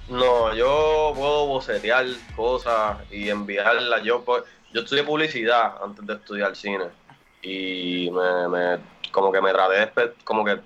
[0.09, 4.03] No, yo puedo bocetear cosas y enviarlas.
[4.03, 4.43] Yo, pues,
[4.73, 6.85] yo estudié publicidad antes de estudiar cine.
[7.41, 8.79] Y me, me
[9.11, 10.59] como que me traté como que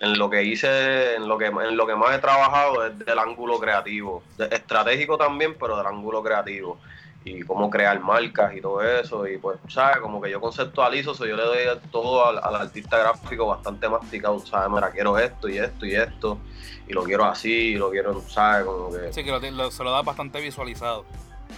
[0.00, 3.18] en lo que hice, en lo que, en lo que más he trabajado es del
[3.18, 6.78] ángulo creativo, estratégico también, pero del ángulo creativo
[7.26, 9.98] y cómo crear marcas y todo eso y pues, ¿sabes?
[9.98, 11.58] Como que yo conceptualizo, eso yo le doy
[11.90, 14.70] todo al, artista gráfico bastante masticado, ¿sabes?
[14.70, 16.38] Mira, quiero esto y esto y esto
[16.86, 18.64] y lo quiero así y lo quiero, ¿sabes?
[18.64, 19.12] Como que...
[19.12, 21.04] Sí, que se lo da bastante visualizado.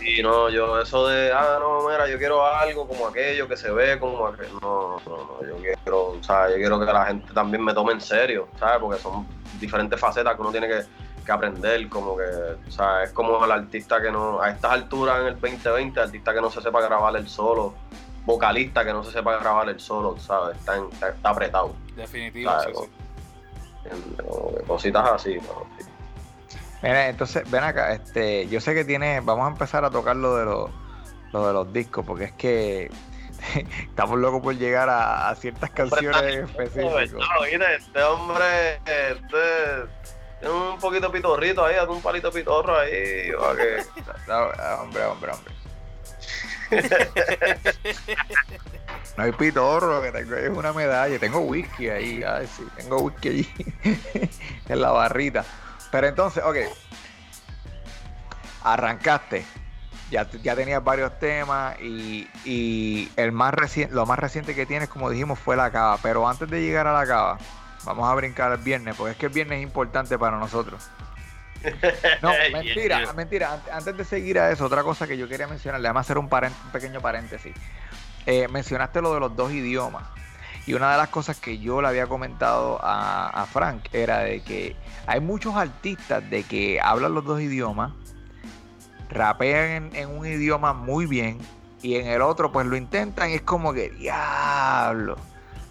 [0.01, 3.71] Y no, yo eso de, ah, no, mira, yo quiero algo como aquello que se
[3.71, 4.59] ve como aquello.
[4.63, 7.93] No, no, no, yo quiero, o sea, yo quiero que la gente también me tome
[7.93, 8.79] en serio, ¿sabes?
[8.81, 9.27] Porque son
[9.61, 10.83] diferentes facetas que uno tiene que,
[11.33, 15.27] aprender, como que, o sea, es como el artista que no, a estas alturas en
[15.29, 17.75] el 2020, artista que no se sepa grabar el solo,
[18.25, 20.57] vocalista que no se sepa grabar el solo, ¿sabes?
[20.57, 20.77] Está,
[21.09, 21.75] está, apretado.
[21.97, 22.89] Definitivo, sí, sí.
[24.67, 25.39] Cositas así,
[26.83, 30.37] Mira, entonces, ven acá, este, yo sé que tiene, vamos a empezar a tocar lo
[30.37, 30.71] de los,
[31.33, 32.91] lo de los discos, porque es que
[33.83, 37.13] estamos locos por llegar a, ciertas canciones específicas.
[37.13, 43.33] No, mira, este hombre, este, tiene un poquito pitorrito ahí, un palito pitorro ahí, que...
[44.81, 45.59] hombre, hombre, hombre.
[49.17, 53.29] no hay pitorro, que tengo es una medalla, tengo whisky ahí, ay sí, tengo whisky
[53.29, 53.49] allí
[54.69, 55.45] en la barrita.
[55.91, 56.57] Pero entonces, ok.
[58.65, 59.45] Arrancaste.
[60.11, 65.11] Ya, ya tenías varios temas y, el más reciente, lo más reciente que tienes, como
[65.11, 65.99] dijimos, fue la cava.
[66.03, 67.39] Pero antes de llegar a la cava,
[67.85, 70.89] vamos a brincar el viernes, porque es que el viernes es importante para nosotros.
[72.23, 73.61] No, mentira, mentira.
[73.73, 76.19] Antes de seguir a eso, otra cosa que yo quería mencionar, le vamos a hacer
[76.19, 77.53] un, un pequeño paréntesis.
[78.27, 80.05] Eh, mencionaste lo de los dos idiomas.
[80.67, 84.77] Y una de las cosas que yo le había comentado a, Frank era de que
[85.07, 87.93] hay muchos artistas de que hablan los dos idiomas,
[89.09, 91.39] rapean en, un idioma muy bien
[91.81, 95.17] y en el otro pues lo intentan y es como que diablo.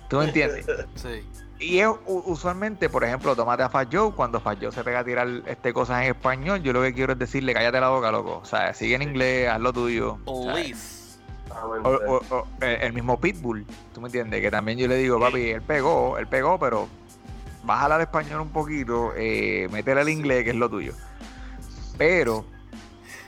[0.10, 0.66] ¿Tú me entiendes?
[0.96, 1.24] Sí.
[1.60, 5.04] Y es usualmente, por ejemplo, tomate a Fat Joe, cuando Fat Joe se pega a
[5.04, 8.40] tirar este cosas en español, yo lo que quiero es decirle, cállate la boca, loco.
[8.44, 10.20] O sea, sigue en inglés, haz lo tuyo.
[10.26, 10.52] O,
[12.62, 14.42] eh, el mismo Pitbull, ¿tú me entiendes?
[14.42, 16.88] Que también yo le digo, papi, él pegó, él pegó, pero
[17.64, 20.94] bájala al español un poquito, eh, métele al inglés, que es lo tuyo.
[21.98, 22.46] Pero,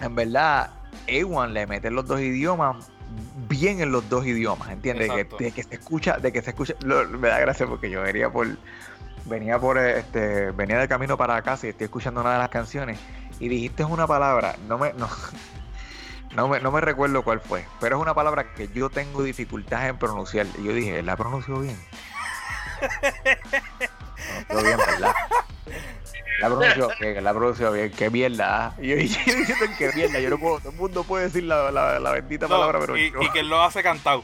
[0.02, 0.70] en verdad,
[1.08, 2.92] A1 le mete los dos idiomas
[3.48, 5.10] bien en los dos idiomas, ¿entiendes?
[5.38, 8.48] de que se escucha, de que se escucha, me da gracia porque yo venía por,
[9.26, 13.00] venía por, este, venía de camino para casa y estoy escuchando una de las canciones
[13.40, 15.08] y dijiste una palabra, no me, no,
[16.36, 19.88] No me, no me recuerdo cuál fue, pero es una palabra que yo tengo dificultad
[19.88, 20.46] en pronunciar.
[20.60, 21.78] Y yo dije, ¿la pronunció bien?
[24.54, 25.14] No, bien, ¿verdad?
[26.42, 28.68] La pronunció bien, la pronunció bien, qué mierda.
[28.68, 28.74] ¿ah?
[28.82, 32.00] Y yo, diciendo qué mierda, yo no puedo, todo el mundo puede decir la, la,
[32.00, 34.24] la bendita No, palabra, pero y, yo, y que lo hace cantado.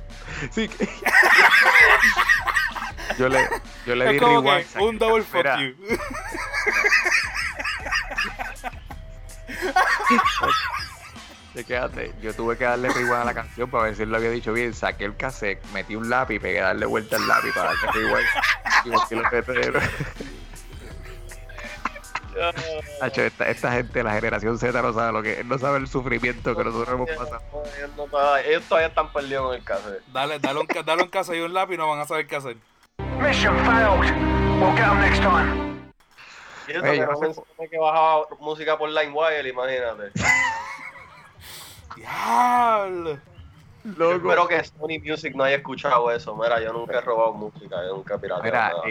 [0.50, 0.88] sí, que-
[3.18, 3.48] yo le,
[3.86, 4.66] yo le di que rewind.
[4.80, 5.74] un double fuck you.
[11.54, 12.12] te quédate.
[12.22, 14.52] Yo tuve que darle rewind a la canción para ver si él lo había dicho
[14.52, 14.72] bien.
[14.72, 18.28] Saqué el cassette, metí un lápiz, pegué a darle vuelta al lápiz para darle rewind.
[18.84, 19.30] Y volteé los
[23.00, 26.56] Nacho, esta, esta gente, la generación Z, no sabe lo que no sabe el sufrimiento
[26.56, 27.40] que nosotros hemos pasado.
[27.78, 30.02] Ellos, no todavía- ellos todavía están perdidos con el cassette.
[30.12, 32.36] Dale, dale un, dale un caso y un lápiz y no van a saber qué
[32.36, 32.56] hacer.
[33.20, 34.12] Mission failed.
[34.60, 35.72] We'll get 'em next time.
[36.68, 40.12] Y eso Ey, que yo no sé que bajaba música por LimeWire, imagínate.
[41.96, 43.18] Diablo.
[43.84, 46.36] Yo espero que Sony Music no haya escuchado eso.
[46.36, 48.82] Mira, yo nunca he robado música, yo nunca he pirateado Mira, nada.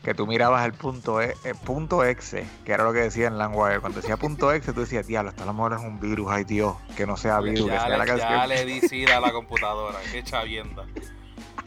[0.00, 3.26] Eh, que tú mirabas el punto, e, el punto exe, que era lo que decía
[3.26, 3.80] en Langwire.
[3.80, 6.44] Cuando decía punto exe, tú decías, diablo, esto a lo mejor es un virus, ay
[6.44, 8.48] Dios, que no sea virus, que Ya sea la le, ya canción.
[8.48, 9.98] le di sida a la computadora.
[10.12, 10.84] Qué chavienda.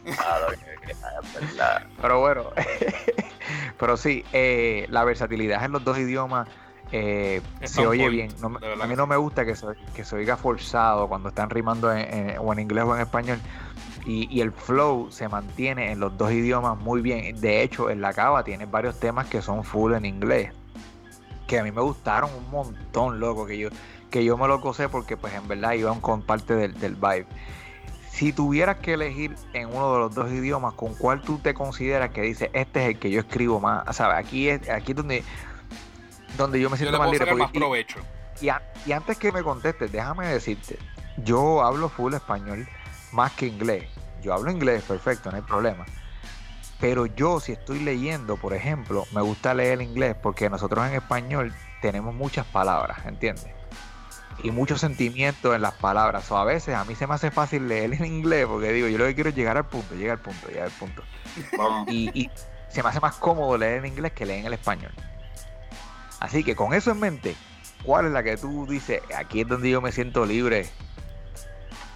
[0.04, 1.00] Claro que- que es
[1.56, 1.86] verdad.
[2.00, 2.44] Pero bueno,
[3.78, 6.48] pero sí, eh, la versatilidad en los dos idiomas
[6.92, 8.30] eh, se oye point, bien.
[8.40, 11.50] No a mí que no me gusta que se, que se oiga forzado cuando están
[11.50, 11.98] rimando en,
[12.30, 13.40] en- o en inglés o en español.
[14.06, 17.40] Y, y el flow se mantiene en los dos idiomas muy bien.
[17.40, 20.52] De hecho, en la cava tiene varios temas que son full en inglés.
[21.46, 23.46] Que a mí me gustaron un montón, loco.
[23.46, 23.68] Que yo,
[24.10, 27.26] que yo me lo gocé porque pues en verdad iban con parte del, del vibe.
[28.10, 32.10] Si tuvieras que elegir en uno de los dos idiomas, ¿con cuál tú te consideras
[32.10, 33.96] que dices, este es el que yo escribo más?
[33.96, 34.18] ¿Sabes?
[34.18, 35.24] Aquí es, aquí es donde,
[36.36, 37.34] donde yo me Yo siento le más libre.
[37.34, 37.98] más porque- y- provecho.
[38.40, 40.78] y, an- y antes que me contestes, déjame decirte,
[41.24, 42.68] yo hablo full español
[43.14, 43.84] más que inglés.
[44.22, 45.86] Yo hablo inglés, perfecto, no hay problema.
[46.80, 51.54] Pero yo si estoy leyendo, por ejemplo, me gusta leer inglés porque nosotros en español
[51.80, 53.46] tenemos muchas palabras, ¿entiendes?
[54.42, 56.30] Y mucho sentimiento en las palabras.
[56.30, 58.98] O a veces a mí se me hace fácil leer en inglés porque digo, yo
[58.98, 61.02] lo que quiero es llegar al punto, llegar al punto, llegar al punto.
[61.86, 62.30] Y, y
[62.68, 64.92] se me hace más cómodo leer en inglés que leer en el español.
[66.18, 67.36] Así que con eso en mente,
[67.84, 69.00] ¿cuál es la que tú dices?
[69.16, 70.68] Aquí es donde yo me siento libre.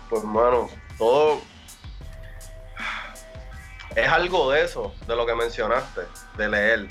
[0.09, 1.41] Pues, mano, todo.
[3.97, 6.03] Es algo de eso, de lo que mencionaste,
[6.37, 6.89] de leer.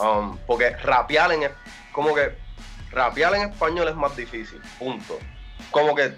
[0.00, 1.50] Um, porque rapear en.
[1.92, 2.36] Como que.
[2.90, 5.18] Rapear en español es más difícil, punto.
[5.70, 6.14] Como que.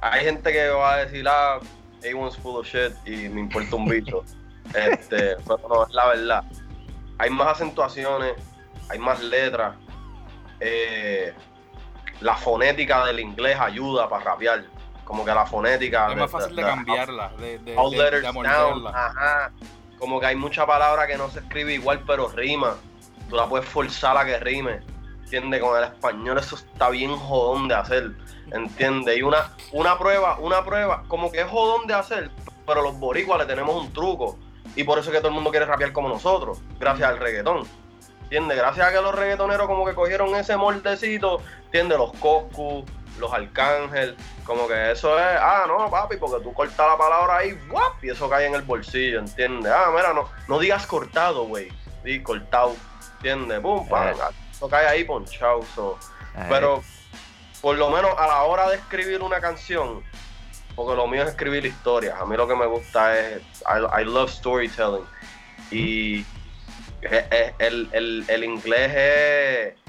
[0.00, 1.58] Hay gente que va a decir, ah,
[2.02, 4.24] A1's full of shit y me importa un bicho.
[4.74, 6.44] este, pero no, es la verdad.
[7.18, 8.34] Hay más acentuaciones,
[8.88, 9.76] hay más letras.
[10.60, 11.32] Eh,
[12.20, 14.64] la fonética del inglés ayuda para rapear.
[15.04, 16.10] Como que la fonética.
[16.10, 18.86] Es más fácil de cambiarla, de, de, letters down.
[18.86, 19.52] Ajá.
[19.98, 22.76] Como que hay mucha palabra que no se escribe igual, pero rima.
[23.28, 24.80] Tú la puedes forzar a que rime.
[25.24, 25.60] ¿Entiendes?
[25.60, 28.12] Con el español eso está bien jodón de hacer.
[28.52, 29.16] ¿Entiendes?
[29.18, 32.30] Y una, una prueba, una prueba, como que es jodón de hacer,
[32.66, 34.38] pero los boricuas le tenemos un truco.
[34.76, 37.66] Y por eso es que todo el mundo quiere rapear como nosotros, gracias al reggaetón.
[38.24, 38.56] ¿Entiendes?
[38.56, 41.98] Gracias a que los reggaetoneros como que cogieron ese moldecito, ¿entiendes?
[41.98, 42.84] Los Coscu,
[43.18, 47.58] los Arcángel, como que eso es, ah, no, papi, porque tú cortas la palabra ahí,
[47.68, 48.02] ¡guap!
[48.02, 49.72] y eso cae en el bolsillo, ¿entiendes?
[49.72, 51.68] Ah, mira, no, no digas cortado, güey,
[52.02, 52.74] di cortado,
[53.16, 53.60] ¿entiendes?
[53.60, 54.14] Pum, pam, Eh.
[54.52, 55.98] eso cae ahí ponchado, so.
[56.36, 56.82] Eh, Pero
[57.60, 60.02] por lo menos a la hora de escribir una canción,
[60.74, 62.20] porque lo mío es escribir historias.
[62.20, 63.40] A mí lo que me gusta es.
[63.62, 65.04] I, I love storytelling.
[65.70, 66.26] Y
[67.00, 69.83] es- el, el- el inglés es.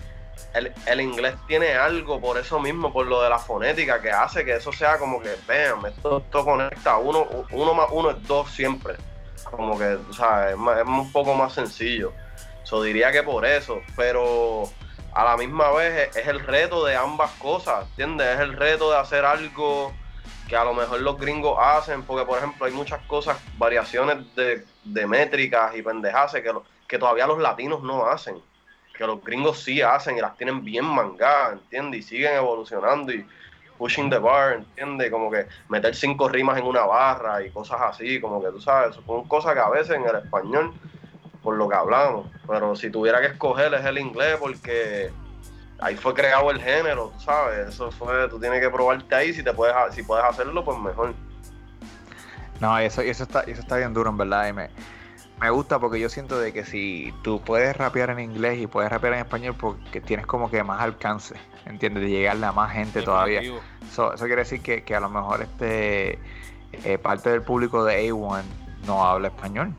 [0.55, 4.45] El, el inglés tiene algo por eso mismo, por lo de la fonética, que hace
[4.45, 6.97] que eso sea como que, vean, esto, conecta.
[6.97, 8.95] Uno, uno más uno es dos siempre.
[9.51, 12.13] Como que, tú sabes, es, más- es un poco más sencillo.
[12.63, 14.63] So, diría que por eso, pero
[15.13, 18.27] a la misma vez es, el reto de ambas cosas, ¿entiendes?
[18.35, 19.93] Es el reto de hacer algo
[20.47, 24.63] que a lo mejor los gringos hacen, porque por ejemplo hay muchas cosas, variaciones de,
[24.83, 26.51] de métricas y pendejaces que,
[26.87, 28.35] que todavía los latinos no hacen,
[28.97, 31.99] que los gringos sí hacen y las tienen bien mangadas, ¿entiendes?
[31.99, 33.25] Y siguen evolucionando y
[33.77, 35.11] pushing the bar, ¿entiendes?
[35.11, 38.95] Como que meter cinco rimas en una barra y cosas así, como que tú sabes,
[38.95, 40.73] son cosas que a veces en el español
[41.43, 42.27] por lo que hablamos.
[42.47, 45.11] Pero si tuviera que escoger es el inglés porque
[45.79, 47.67] ahí fue creado el género, tú sabes.
[47.67, 49.33] Eso fue, tú tienes que probarte ahí.
[49.33, 51.13] Si te puedes, si puedes hacerlo, pues mejor.
[52.61, 54.47] No, eso, eso está, eso está bien duro, en verdad.
[54.47, 54.69] y me-
[55.41, 58.89] me gusta porque yo siento de que si tú puedes rapear en inglés y puedes
[58.91, 62.03] rapear en español porque tienes como que más alcance, ¿entiendes?
[62.03, 63.41] De llegarle a más gente todavía.
[63.91, 66.19] So- eso quiere decir que, que a lo mejor este
[66.83, 68.41] eh, parte del público de A1
[68.87, 69.73] no habla español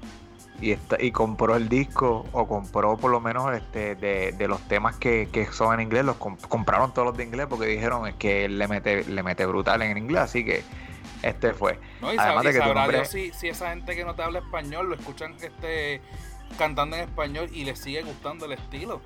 [0.61, 4.61] y está, y compró el disco o compró por lo menos este de, de los
[4.69, 8.07] temas que, que son en inglés los comp- compraron todos los de inglés porque dijeron
[8.07, 10.63] es que él le mete le mete brutal en inglés así que
[11.29, 13.71] este fue No, y, Además sab- de y que sabrá nombre- Dios si, si esa
[13.71, 16.01] gente que no te habla español lo escuchan este
[16.59, 19.01] cantando en español y les sigue gustando el estilo.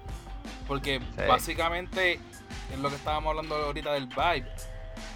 [0.68, 1.22] Porque Sí.
[1.26, 2.14] básicamente
[2.72, 4.46] es lo que estábamos hablando ahorita del vibe.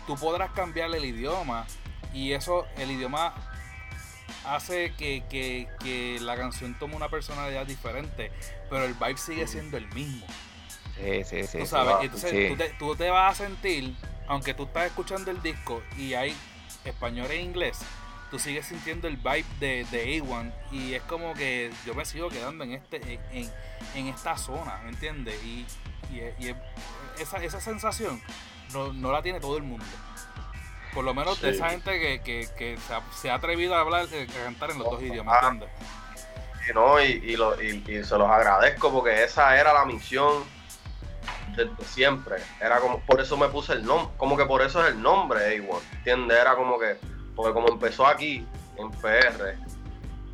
[0.06, 1.66] Tú podrás cambiarle el idioma
[2.12, 3.34] y eso, el idioma
[4.46, 8.30] hace que, que- que la canción tome una personalidad diferente,
[8.68, 10.26] pero el vibe sigue siendo el mismo.
[10.96, 12.48] sí sí sí Tú sí, sabes, entonces sí.
[12.48, 13.94] tú, te, tú te vas a sentir,
[14.28, 16.36] aunque tú estás escuchando el disco y hay
[16.84, 17.78] español e inglés,
[18.30, 22.28] tú sigues sintiendo el vibe de, de A1 y es como que yo me sigo
[22.28, 23.50] quedando en este en,
[23.94, 25.42] en esta zona, ¿me entiendes?
[25.44, 25.66] Y,
[26.10, 26.56] y, y es-
[27.20, 28.20] esa, esa sensación
[28.72, 29.84] no, no la tiene todo el mundo.
[30.92, 33.80] Por lo menos de esa gente que, que, que se, ha, se ha atrevido a
[33.80, 35.48] hablar, eh, a cantar en los dos idiomas, Ah.
[35.48, 35.68] ¿entiendes?
[36.70, 40.44] Y, no, y, y lo- y- y se los agradezco porque esa era la misión
[41.56, 42.36] desde siempre.
[42.60, 45.58] Era como, por eso me puse el nombre, como que por eso es el nombre
[45.60, 46.38] A1, ¿entiendes?
[46.38, 46.96] Era como que,
[47.36, 49.56] porque como empezó aquí, en PR,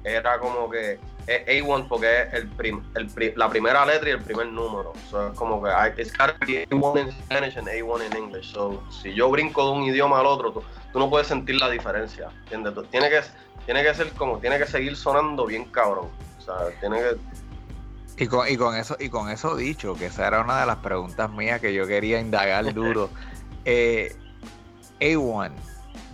[0.04, 4.22] era como que es A1 porque es el prim- el la primera letra y el
[4.22, 4.92] primer número.
[5.10, 8.52] So, es como que hay, it's gotta be A1 in Spanish and A1 in English.
[8.52, 11.68] So, si yo brinco de un idioma al otro, tú, tú no puedes sentir la
[11.68, 12.72] diferencia, ¿entiendes?
[12.90, 13.20] Tiene que,
[13.66, 16.08] tiene que ser como, tiene que seguir sonando bien cabrón.
[16.38, 17.16] O sea, tiene que,
[18.20, 20.76] Y con, y con eso y con eso dicho, que esa era una de las
[20.76, 23.08] preguntas mías que yo quería indagar duro.
[23.64, 24.14] Eh,
[25.00, 25.50] A1,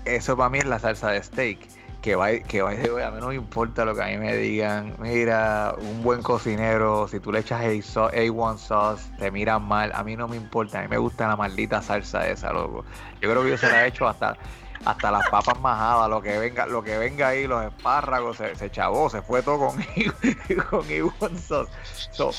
[0.04, 1.58] eso para mí es la salsa de steak.
[2.02, 2.70] Que va, que va,
[3.06, 4.94] a mí no me importa lo que a mí me digan.
[5.00, 9.90] Mira, un buen cocinero, si tú le echas A- so- A1 sauce, te miran mal.
[9.92, 12.84] A mí no me importa, a mí me gusta la maldita salsa esa, loco.
[13.20, 14.36] Yo creo que yo se la he hecho hasta,
[14.84, 18.70] hasta las papas majadas, lo que venga, lo que venga ahí, los espárragos, se, se
[18.70, 19.76] chavó, se fue todo con,
[20.70, 21.72] con A1 sauce.
[22.12, 22.30] So,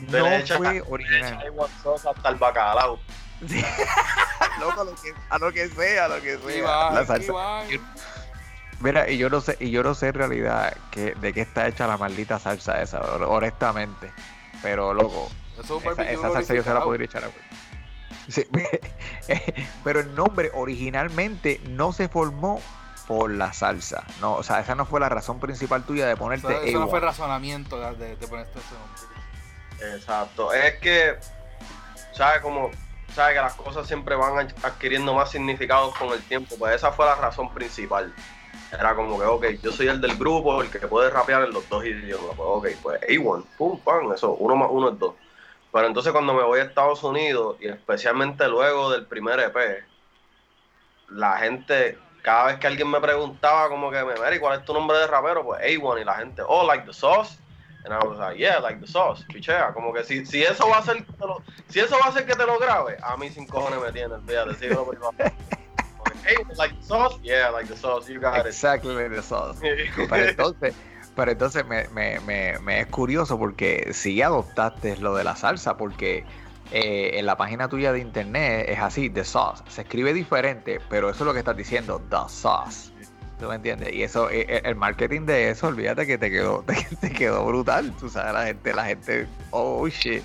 [0.00, 1.38] no le echas- fue original.
[1.52, 2.98] A1 sauce hasta el bacalao.
[3.48, 3.64] Sí.
[4.60, 6.64] Loco, a lo que, a lo que sea, a lo que sea.
[6.64, 7.32] va, La salsa.
[8.80, 11.66] Mira, y yo no sé, y yo no sé en realidad que, de qué está
[11.68, 14.12] hecha la maldita salsa esa, hon- honestamente.
[14.62, 15.30] Pero loco,
[15.62, 17.28] Eso es un esa, esa salsa yo se la podría echar a
[19.84, 22.60] pero el nombre originalmente no se formó
[23.06, 24.04] por la salsa.
[24.20, 26.86] No, o sea, esa no fue la razón principal tuya de ponerte Eso, eso no
[26.86, 26.90] A1.
[26.90, 29.96] fue razonamiento de, ponerte ese nombre.
[29.96, 30.52] Exacto.
[30.52, 31.16] Es que,
[32.12, 32.40] ¿sabes?
[32.40, 32.70] Como,
[33.14, 33.36] ¿sabes?
[33.36, 36.56] Que las cosas siempre van adquiriendo más significados con el tiempo.
[36.58, 38.12] Pues esa fue la razón principal.
[38.72, 41.68] Era como que, ok, yo soy el del grupo, el que puede rapear en los
[41.68, 42.36] dos idiomas.
[42.36, 45.14] Pues, ok, pues A1, pum, pam, eso, uno más uno es dos.
[45.74, 49.82] Pero entonces cuando me voy a Estados Unidos, y especialmente luego del primer EP,
[51.08, 54.96] la gente, cada vez que alguien me preguntaba como que, Mary, ¿cuál es tu nombre
[54.98, 55.42] de rapero?
[55.42, 57.40] Pues A1, y la gente, oh, like the sauce.
[57.84, 59.74] And I was like, yeah, like the sauce, pichea.
[59.74, 62.08] Como que si, si eso va a hacer que te lo, si eso va a
[62.10, 65.12] hacer que te lo grabe, a mí sin cojones me tienes, fíjate, síguelo privado.
[66.24, 67.18] Hey, like the sauce?
[67.22, 68.46] Yeah, like the sauce, you got it.
[68.46, 69.58] Exactly the sauce.
[69.60, 70.74] Pero entonces,
[71.14, 75.76] pero entonces me, me, me, me es curioso porque si adoptaste lo de la salsa,
[75.76, 76.24] porque
[76.72, 79.62] eh, en la página tuya de internet es así, The Sauce.
[79.68, 82.90] Se escribe diferente, pero eso es lo que estás diciendo, The Sauce.
[83.38, 83.92] ¿Tú me entiendes?
[83.92, 87.44] Y eso, eh, eh, el marketing de eso, olvídate que te quedó, te, te quedó
[87.46, 87.92] brutal.
[87.98, 90.22] Tú sabes, la gente, la gente, oh shit.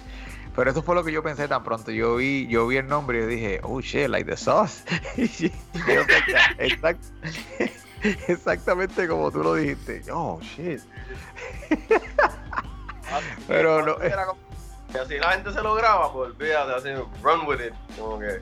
[0.56, 1.92] Pero eso fue lo que yo pensé tan pronto.
[1.92, 4.84] Yo vi, yo vi el nombre y dije, oh shit, like the sauce.
[5.18, 7.80] Y yo pensé, exact-
[8.28, 10.04] exactamente como tú lo dijiste.
[10.12, 10.82] Oh shit.
[13.48, 13.98] Pero no-
[14.94, 16.90] Y así la gente se lo graba, pues olvídate, así,
[17.22, 17.74] run with it.
[17.98, 18.42] Como que,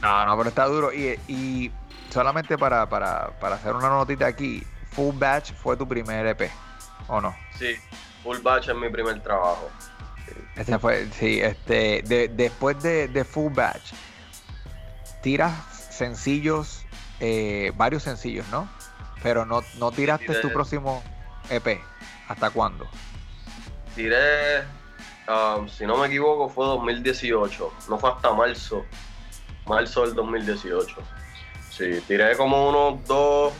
[0.00, 0.92] No, no, pero está duro.
[0.92, 1.70] Y, y
[2.10, 4.62] solamente para, para, para hacer una notita aquí,
[4.92, 6.50] Full Batch fue tu primer EP,
[7.08, 7.34] ¿o no?
[7.58, 7.76] sí,
[8.22, 9.70] full batch es mi primer trabajo.
[10.56, 13.92] Este fue, sí, este, de- después de, de Full Batch,
[15.22, 15.52] tiras
[15.90, 16.84] sencillos,
[17.20, 18.68] eh, varios sencillos, ¿no?
[19.22, 21.02] Pero no, no tiraste tu próximo
[21.48, 21.80] EP.
[22.28, 22.86] ¿Hasta cuándo?
[23.94, 24.62] Tiré,
[25.28, 27.72] um, si no me equivoco, fue 2018.
[27.88, 28.84] No fue hasta marzo.
[29.66, 30.96] Marzo del 2018.
[31.70, 33.52] Sí, tiré como unos dos.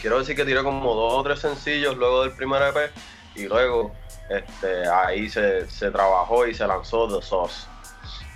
[0.00, 2.92] Quiero decir que tiré como dos o tres sencillos luego del primer EP.
[3.34, 3.92] Y luego
[4.28, 7.66] este, ahí se, se trabajó y se lanzó The Sauce.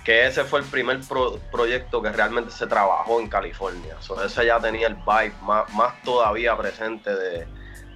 [0.03, 3.95] Que ese fue el primer pro- proyecto que realmente se trabajó en California.
[3.99, 7.47] So, ese ya tenía el vibe más, más todavía presente de,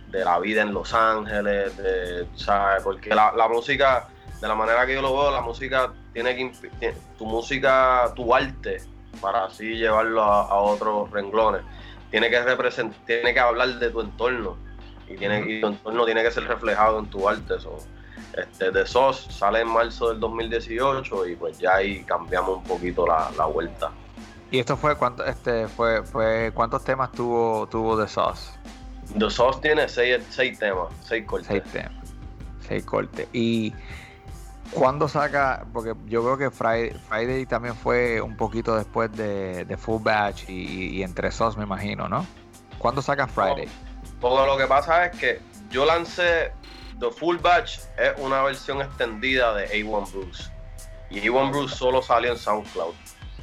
[0.10, 2.84] de la vida en Los Ángeles, de, ¿sabes?
[2.84, 4.08] Porque la, la música,
[4.40, 8.34] de la manera que yo lo veo, la música tiene que, tiene- tu música, tu
[8.36, 8.84] arte,
[9.20, 11.62] para así llevarlo a, a otros renglones,
[12.12, 14.58] tiene que representar, tiene que hablar de tu entorno
[15.08, 17.60] y, tiene, y tu entorno tiene que ser reflejado en tu arte.
[17.60, 17.80] So,
[18.36, 23.06] este, The Sauce sale en marzo del 2018 y pues ya ahí cambiamos un poquito
[23.08, 23.92] la, la vuelta.
[24.52, 28.52] Y esto fue cuánto, este fue, fue cuántos temas tuvo, tuvo The Sauce.
[29.18, 31.48] The Sauce tiene seis, seis temas, seis cortes.
[31.48, 31.94] Seis temas.
[32.68, 33.28] Seis cortes.
[33.34, 33.74] Y
[34.72, 35.66] ¿cuándo saca?
[35.74, 40.50] Porque yo creo que Friday, Friday también fue un poquito después de, de Full Batch
[40.50, 42.26] y, y entre Sauce, me imagino, ¿no?
[42.78, 43.68] ¿Cuándo saca Friday?
[44.20, 46.52] Porque lo que pasa es que yo lancé
[47.00, 50.50] The Full Batch, es una versión extendida de A1 Bruce.
[51.10, 52.94] Y A1 Bruce solo salió en SoundCloud.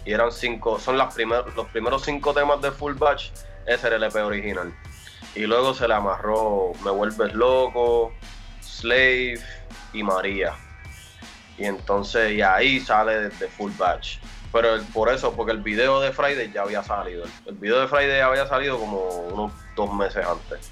[0.05, 3.31] Y eran cinco, son las primer- los primeros cinco temas de Full Batch,
[3.67, 4.75] ese era el EP original.
[5.35, 8.13] Y luego se le amarró Me Vuelves Loco,
[8.61, 9.41] Slave
[9.93, 10.55] y María.
[11.59, 14.19] Y entonces, y ahí sale de Full Batch.
[14.51, 17.25] Pero por eso, porque el video de Friday ya había salido.
[17.25, 20.71] El, el video de Friday había salido como unos dos meses antes.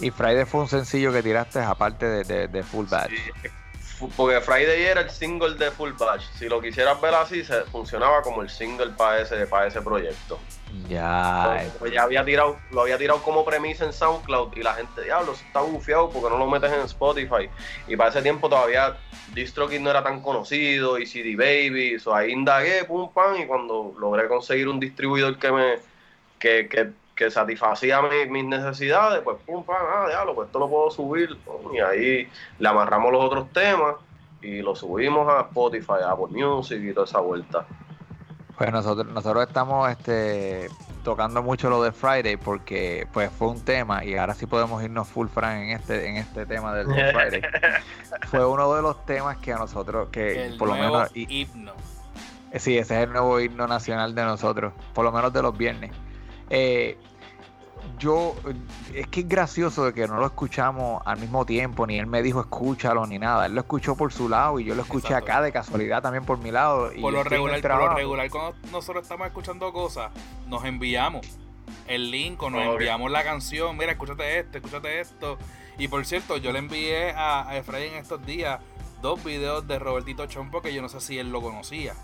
[0.00, 3.10] Y Friday fue un sencillo que tiraste aparte de, de- de Full Batch.
[3.10, 6.22] Sí, porque Friday era el single de Full Batch.
[6.38, 10.38] Si lo quisieras ver así, se funcionaba como el single para ese, para ese proyecto.
[10.88, 11.66] Ya.
[11.78, 15.32] Pues ya había tirado, lo había tirado como premisa en SoundCloud y la gente, diablo,
[15.32, 17.50] está bufiado porque no lo metes en Spotify.
[17.88, 18.96] Y para ese tiempo todavía
[19.34, 23.94] DistroKid no era tan conocido y CD Baby, so ahí indagué, pum pam, y cuando
[23.98, 25.78] logré conseguir un distribuidor que me
[26.38, 26.90] que, que,
[27.20, 31.36] que satisfacía mi- mis necesidades, pues pum pam, ah, diablo, pues esto lo puedo subir.
[31.44, 33.96] pum, y ahí le amarramos los otros temas
[34.40, 37.66] y lo subimos a Spotify, a Apple Music y toda esa vuelta.
[38.56, 40.68] Pues nosotros, nosotros estamos este,
[41.04, 45.06] tocando mucho lo de Friday porque pues fue un tema y ahora sí podemos irnos
[45.06, 47.42] full Fran en este, en este tema del de Friday.
[48.30, 51.72] fue uno de los temas que a nosotros, que El por lo menos, y- himno.
[52.54, 55.90] sí, ese es el nuevo himno nacional de nosotros, por lo menos de los viernes.
[56.50, 56.98] Eh,
[57.98, 58.34] yo,
[58.94, 62.22] es que es gracioso de que no lo escuchamos al mismo tiempo, ni él me
[62.22, 65.32] dijo escúchalo ni nada, él lo escuchó por su lado y yo lo escuché Exacto.
[65.32, 66.92] acá de casualidad también por mi lado.
[66.92, 70.10] Y Por lo, regular, por lo regular, cuando nosotros estamos escuchando cosas,
[70.46, 71.26] nos enviamos
[71.86, 72.72] el link o nos Obvio.
[72.72, 73.76] enviamos la canción.
[73.76, 75.38] Mira, escúchate esto, escúchate esto.
[75.78, 78.60] Y por cierto, yo le envié a, a Efraín en estos días
[79.02, 81.94] dos videos de Robertito Chompo que yo no sé si él lo conocía.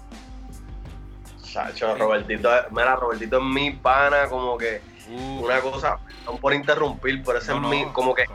[1.57, 7.23] Chacho, Robertito, mira, Robertito es mi pana, como que Uh, una cosa, no por interrumpir,
[7.25, 8.27] pero ese no, es no, mi, como que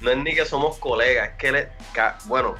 [0.00, 1.68] no es ni que somos colegas, es que él es,
[2.24, 2.56] bueno,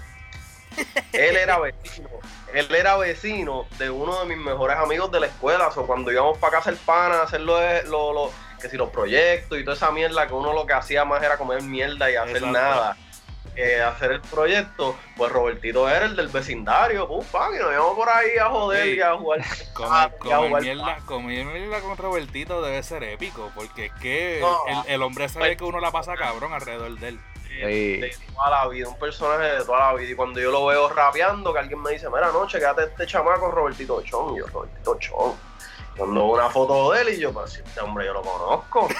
[1.12, 2.08] él era vecino,
[2.54, 6.38] él era vecino de uno de mis mejores amigos de la escuela, o cuando íbamos
[6.38, 7.58] para casa el pana a hacer lo,
[7.88, 8.30] lo- lo-
[8.62, 11.36] que si los proyectos y toda esa mierda, que uno lo que hacía más era
[11.36, 12.52] comer mierda y hacer Exacto.
[12.52, 12.96] nada.
[13.56, 18.08] Eh, hacer el proyecto, pues Robertito era el del vecindario, pum, y nos íbamos por
[18.08, 18.90] ahí a joder Sí.
[18.96, 19.40] y a jugar.
[19.74, 20.96] Comer, Ah, y a jugar mierda,
[21.80, 24.58] con Robertito debe ser épico, porque es que No.
[24.84, 27.20] el, el hombre sabe que uno la pasa cabrón alrededor de él.
[27.58, 27.66] de,
[28.00, 30.10] de toda la vida, un personaje de toda la vida.
[30.10, 33.50] Y cuando yo lo veo rapeando, que alguien me dice, mira, noche, quédate este chamaco
[33.50, 34.34] Robertito Chon.
[34.34, 35.32] Y yo, Robertito Chon.
[35.96, 38.88] Cuando una foto de él y yo, pues si este hombre yo lo conozco.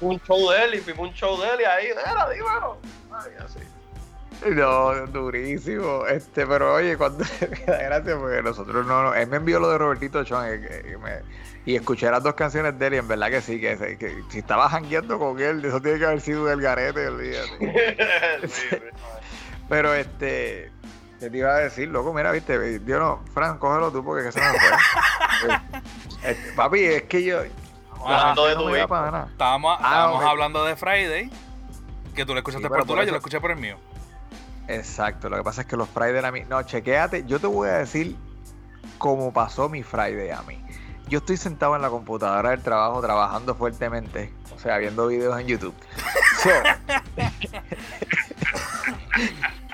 [0.00, 2.78] Un show de él y a un show de él y ahí, era, dímelo.
[3.12, 3.58] Ay, así.
[4.50, 6.06] No, durísimo.
[6.06, 9.70] Este, pero oye, cuando me da gracia porque nosotros no, no- él me envió lo
[9.70, 13.40] de Robertito Chon me- y escuché las dos canciones de él y en verdad que
[13.40, 18.48] sí, que, si estaba jangueando con él, eso tiene que haber sido del garete, olvídate.
[18.48, 18.76] Sí.
[19.68, 20.70] Pero este,
[21.20, 22.12] ¿qué te iba a decir, loco?
[22.12, 25.58] Mira, viste, yo no, Fran, cógelo tú porque que se me fue.
[26.24, 27.38] Este, papi, es que yo.
[28.04, 29.28] Hablando de no tu para nada.
[29.30, 30.28] Estábamos, Ah, estábamos ok.
[30.28, 31.30] hablando de Friday,
[32.14, 33.76] que tú lo escuchaste Sí, por tu lado, yo lo escuché por el mío.
[34.66, 36.42] Exacto, lo que pasa es que los Friday a mí.
[36.48, 38.16] No, chequéate, yo te voy a decir
[38.98, 40.60] cómo pasó mi Friday a mí.
[41.08, 45.46] Yo estoy sentado en la computadora del trabajo trabajando fuertemente, o sea, viendo videos en
[45.46, 45.74] YouTube.
[46.42, 46.50] So,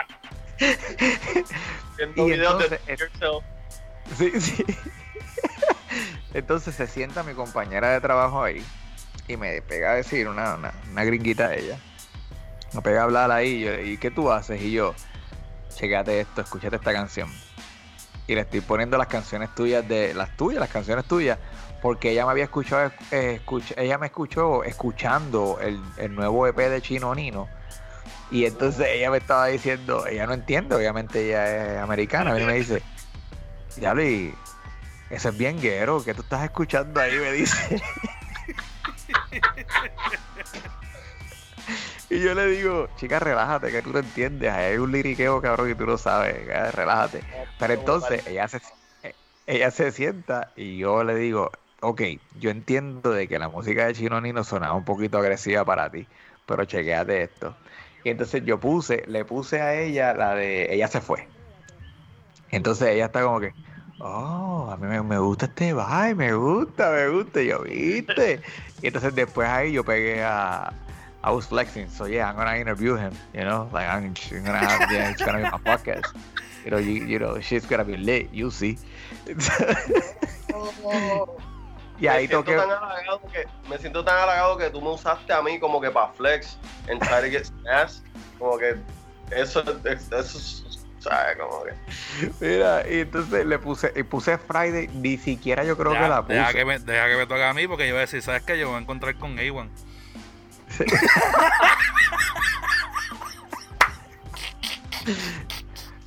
[1.96, 3.44] Viendo Y videos entonces, yourself.
[4.16, 4.64] sí, sí.
[6.34, 8.64] Entonces se sienta mi compañera de trabajo ahí
[9.28, 11.78] y me pega a decir una, una, una gringuita de ella.
[12.72, 14.60] Me pega a hablar ahí y, yo, ¿y qué tú haces?
[14.62, 14.94] Y yo,
[15.74, 17.28] checate esto, escúchate esta canción.
[18.26, 21.38] Y le estoy poniendo las canciones tuyas de las tuyas, las canciones tuyas,
[21.82, 23.40] porque ella me había escuchado, eh,
[23.76, 27.48] ella me escuchó escuchando el, el nuevo EP de Chino Nino.
[28.32, 32.54] Y entonces ella me estaba diciendo, ella no entiende, obviamente ella es americana, y me
[32.54, 32.82] dice,
[33.76, 34.34] ya y
[35.10, 37.18] eso es bien guero, que tú estás escuchando ahí?
[37.18, 37.82] Me dice.
[42.08, 44.52] Y yo le digo, chica, relájate, que tú no entiendes.
[44.52, 46.46] Hay un liriqueo, cabrón, que tú no sabes.
[46.46, 47.24] que Relájate.
[47.58, 48.60] Pero entonces ella se,
[49.02, 49.14] eh,
[49.46, 52.02] ella se sienta y yo le digo, ok,
[52.34, 56.06] yo entiendo de que la música de Chino Nino sonaba un poquito agresiva para ti,
[56.44, 57.56] pero chequeate esto.
[58.04, 61.28] Y entonces yo puse, le puse a ella la de Ella se fue.
[62.50, 63.54] Entonces ella está como que,
[64.00, 67.42] oh, a mí me, me gusta este vibe, me gusta, me gusta.
[67.42, 68.40] Yo, ¿viste?
[68.82, 70.72] Y entonces después ahí yo pegué a,
[71.24, 74.12] I was flexing, so yeah, I'm gonna interview him, you know, like I'm,
[74.44, 76.12] gonna have, yeah, it's gonna be my podcast.
[76.64, 78.76] You know, you, you know, shit's gonna be lit, you see.
[82.02, 82.56] y ahí me, siento toqué.
[82.56, 85.90] tan halagado que, me siento tan halagado que tú me usaste a mí como que
[85.90, 87.46] para flex en try to get.
[88.38, 88.76] Como que
[89.30, 90.64] eso, eso, eso
[90.98, 91.36] ¿sabes?
[91.36, 91.74] Como que.
[92.40, 96.22] Mira, y entonces le puse, y puse Friday, ni siquiera yo creo Deja- que la
[96.22, 96.34] puse.
[96.34, 98.42] deja, que me, deja que me toque a mí porque yo voy a decir, ¿sabes
[98.42, 98.58] qué?
[98.58, 99.68] Yo me voy a encontrar con A1.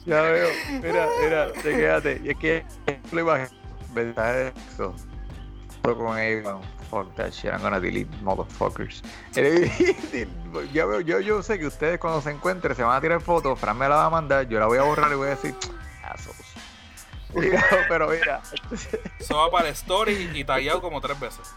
[0.06, 0.50] Ya veo,
[0.84, 2.22] mira, mira, quédate.
[2.24, 2.66] Y es que
[3.12, 3.50] lo imaginé,
[3.94, 4.96] mensaje de texto.
[5.94, 9.02] Con Avon, fuck that shit, I'm gonna delete motherfuckers.
[10.74, 13.78] Veo, yo, yo sé que ustedes cuando se encuentren se van a tirar fotos, Fran
[13.78, 15.54] me la va a mandar, yo la voy a borrar y voy a decir.
[17.34, 18.42] Mira, pero mira,
[19.20, 21.52] Eso va para el story y tagueado como tres veces.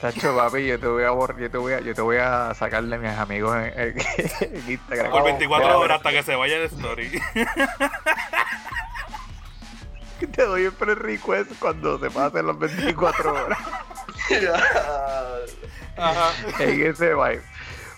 [0.00, 2.52] Tacho papi, yo te voy a borrar, yo te voy a, yo te voy a
[2.54, 3.98] sacarle a mis amigos en, en-
[4.40, 5.10] en Instagram.
[5.10, 5.78] Por Oh, 24 wow.
[5.80, 7.20] horas hasta que se vaya el story.
[10.32, 13.58] Te doy el pre request cuando se pasen las 24 horas.
[15.96, 16.30] Ajá.
[16.60, 17.42] en ese vibe.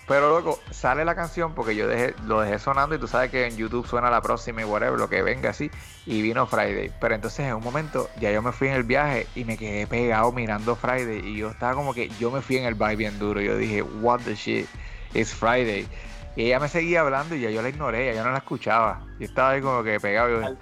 [0.07, 3.45] Pero loco, sale la canción porque yo dejé, lo dejé sonando y tú sabes que
[3.45, 5.69] en YouTube suena la próxima y whatever, lo que venga así.
[6.07, 6.91] Y vino Friday.
[6.99, 9.85] Pero entonces en un momento ya yo me fui en el viaje y me quedé
[9.85, 11.19] pegado mirando Friday.
[11.19, 13.39] Y yo estaba como que yo me fui en el vibe bien duro.
[13.39, 14.65] Yo dije, what the shit,
[15.13, 15.87] it's Friday.
[16.35, 19.05] Y ella me seguía hablando y ya yo la ignoré, ya yo no la escuchaba.
[19.19, 20.41] Yo estaba ahí como que pegado.
[20.41, 20.57] Yo,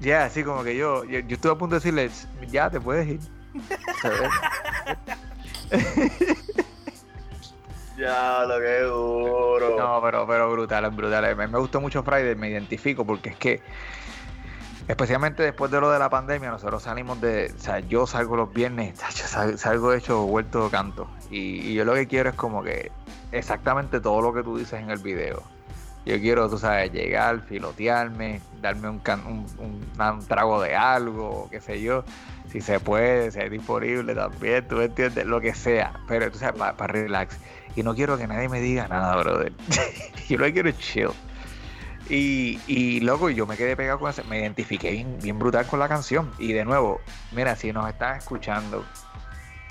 [0.00, 2.10] Ya, así como que yo, yo, yo estuve a punto de decirle,
[2.50, 3.20] ya te puedes ir.
[7.96, 9.76] Ya, lo que duro.
[9.78, 11.34] No, pero, pero brutal, brutal.
[11.34, 13.62] Me, me gustó mucho Friday, me identifico porque es que,
[14.86, 17.52] especialmente después de lo de la pandemia, nosotros salimos de.
[17.56, 18.98] O sea, yo salgo los viernes,
[19.56, 21.08] salgo hecho vuelto canto.
[21.30, 22.92] Y, y yo lo que quiero es como que
[23.32, 25.42] exactamente todo lo que tú dices en el video.
[26.06, 31.60] Yo quiero, tú sabes, llegar, filotearme, darme un, can- un, un- trago de algo, qué
[31.60, 32.04] sé yo.
[32.50, 35.92] Si se puede, si es disponible también, tú me entiendes, lo que sea.
[36.06, 37.36] Pero tú sabes, para relax.
[37.74, 39.52] Y no quiero que nadie me diga nada, brother.
[40.28, 41.08] yo lo quiero chill.
[42.08, 45.80] Y, y loco, yo me quedé pegado con ese, me identifiqué bien, bien brutal con
[45.80, 46.30] la canción.
[46.38, 47.00] Y de nuevo,
[47.32, 48.84] mira, si nos están escuchando,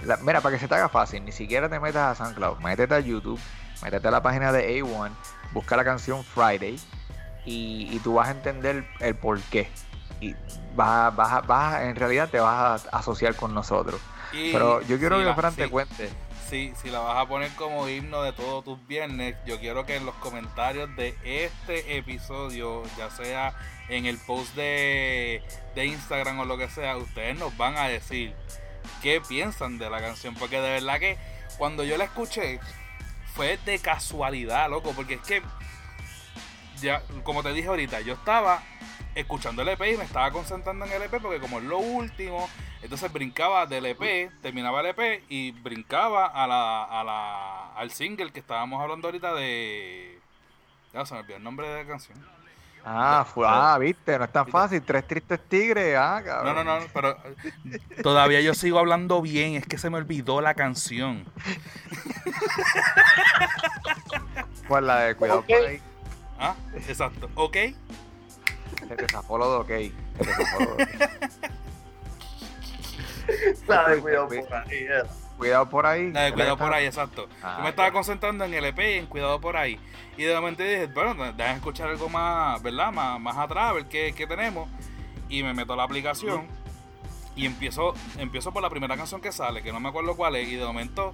[0.03, 2.93] la- mira, para que se te haga fácil, ni siquiera te metas a SoundCloud, métete
[2.93, 3.39] a YouTube,
[3.81, 5.11] métete a la página de A1,
[5.55, 6.77] busca la canción Friday
[7.45, 9.69] y, y tú vas a entender el por qué.
[10.19, 10.35] Y
[10.75, 13.99] vas, vas, vas en realidad te vas a asociar con nosotros.
[14.33, 16.09] Y Pero yo quiero si que Fran te cuente.
[16.49, 19.95] Si, si la vas a poner como himno de todos tus viernes, yo quiero que
[19.95, 23.55] en los comentarios de este episodio, ya sea
[23.89, 25.41] en el post de,
[25.73, 28.35] de Instagram o lo que sea, ustedes nos van a decir
[29.01, 30.35] qué piensan de la canción.
[30.35, 31.17] Porque de verdad que
[31.57, 32.59] cuando yo la escuché,
[33.36, 34.93] fue de casualidad, loco.
[34.95, 35.41] Porque es que,
[36.81, 38.63] ya, como te dije ahorita, yo estaba
[39.13, 42.49] escuchando el EP y me estaba concentrando en el EP porque como es lo último,
[42.81, 48.31] entonces brincaba del EP, terminaba el EP y brincaba a la, a la, al single
[48.31, 50.19] que estábamos hablando ahorita de...
[50.93, 52.34] Ya se me olvidó el nombre de la canción.
[52.88, 54.79] Ah, fue, ah, viste, no es tan fácil.
[54.83, 56.55] Tres tristes tigres, ah, No, cabrón.
[56.65, 57.17] no, no, pero
[57.71, 61.25] eh, todavía yo sigo hablando bien, es que se me olvidó la canción.
[64.67, 65.45] Pues la de cuidado Ok.
[65.45, 65.79] por ahí.
[66.39, 66.55] Ah,
[66.88, 67.29] exacto.
[67.36, 67.55] ¿Ok?
[68.88, 69.67] Se te zafó lo de ok.
[70.17, 70.89] Se te zafó lo de ok.
[73.67, 75.03] La de cuidado por ahí, eh.
[75.38, 76.11] Cuidado por ahí.
[76.11, 77.27] La de Cuidado por ahí, exacto.
[77.43, 79.79] Ah, Yo me estaba concentrando en el EP y en Cuidado por ahí.
[80.17, 82.91] Y de momento dije, bueno, déjame escuchar algo más, ¿verdad?
[82.93, 84.69] Más, más atrás, a ver qué, qué tenemos.
[85.27, 86.47] Y me meto a la aplicación
[87.36, 90.47] y empiezo, empiezo por la primera canción que sale, que no me acuerdo cuál es.
[90.47, 91.13] Y de momento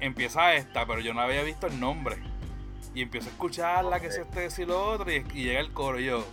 [0.00, 2.16] empieza esta, pero yo no había visto el nombre.
[2.94, 6.00] Y empiezo a escucharla, que es este, y lo otro, y, y llega el coro
[6.00, 6.26] y yo.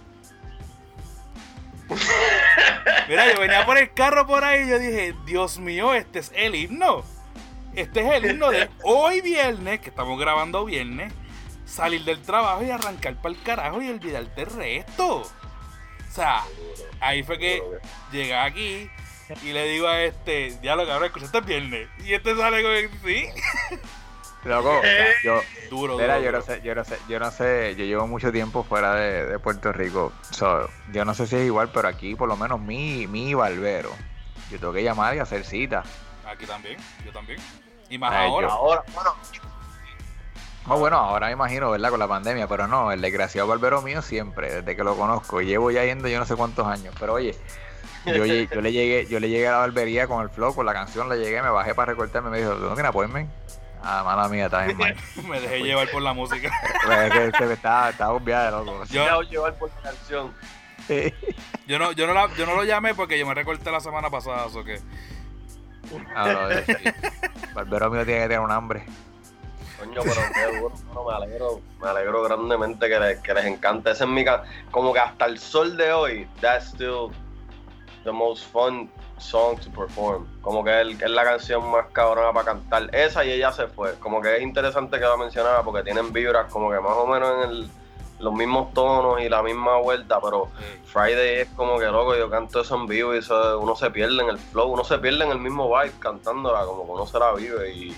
[3.08, 6.32] Mira, yo venía por el carro por ahí y yo dije, Dios mío, este es
[6.36, 7.04] el himno.
[7.76, 11.14] Este es el himno de hoy viernes, que estamos grabando viernes,
[11.66, 15.18] salir del trabajo y arrancar para el carajo y olvidarte el resto.
[15.18, 16.44] O sea,
[17.00, 17.62] ahí fue que
[18.12, 18.90] llegué aquí
[19.44, 21.90] y le digo a este, ya lo cabrón, escuchaste el viernes.
[22.04, 23.28] Y este sale con el sí.
[24.46, 27.30] Loco, o sea, yo, Duro, mira, duro, yo no sé, yo no sé, yo no
[27.30, 30.14] sé, yo llevo mucho tiempo fuera de, de Puerto Rico.
[30.32, 33.92] So, yo no sé si es igual, pero aquí por lo menos mi, mi barbero.
[34.50, 35.84] Yo tengo que llamar y hacer cita.
[36.30, 37.40] Aquí también, yo también.
[37.90, 38.48] Y más Ay, ahora.
[38.50, 39.16] Ahora, bueno,
[40.72, 41.90] Oh, bueno, ahora me imagino, ¿verdad?
[41.90, 45.42] Con la pandemia, pero no, el desgraciado barbero mío siempre, desde que lo conozco.
[45.42, 46.94] Llevo ya yendo yo no sé cuántos años.
[47.00, 47.36] Pero oye,
[48.06, 51.10] yo, le llegué, yo le llegué a la barbería con el flow, con la canción,
[51.10, 53.32] le llegué, me bajé para recortarme, me dijo, ¿tú no tienes appointment?
[53.82, 54.96] Ah, mala mía, está bien mal.
[55.30, 56.52] Me dejé llevar por la música.
[56.86, 58.84] Pues estaba, estaba viaje, loco.
[58.90, 60.34] Yo- llevar por la canción.
[61.66, 64.10] Yo no, yo no, la- yo no lo llamé porque yo me recorté la semana
[64.10, 64.82] pasada, o que
[66.16, 66.50] Ah.
[67.54, 68.86] Barbero mío tiene que tener un hambre.
[69.80, 73.92] Coño, pero qué duro, mano, me alegro, me alegro grandemente que les, que les encante.
[73.92, 77.12] Ese es mi ca- como que hasta el sol de hoy, that's still
[78.04, 80.28] the most fun song to perform.
[80.42, 82.94] Como que es, es la canción más cabrona para cantar.
[82.94, 83.94] Esa y ella se fue.
[84.00, 87.46] Como que es interesante que la mencionara porque tienen vibras como que más o menos
[87.46, 87.72] en el-
[88.20, 90.50] los mismos tonos y la misma vuelta, pero
[90.86, 94.22] Friday es como que loco, yo canto eso en vivo y eso, uno se pierde
[94.22, 97.20] en el flow, uno se pierde en el mismo vibe cantándola, como que uno se
[97.20, 97.96] la vive y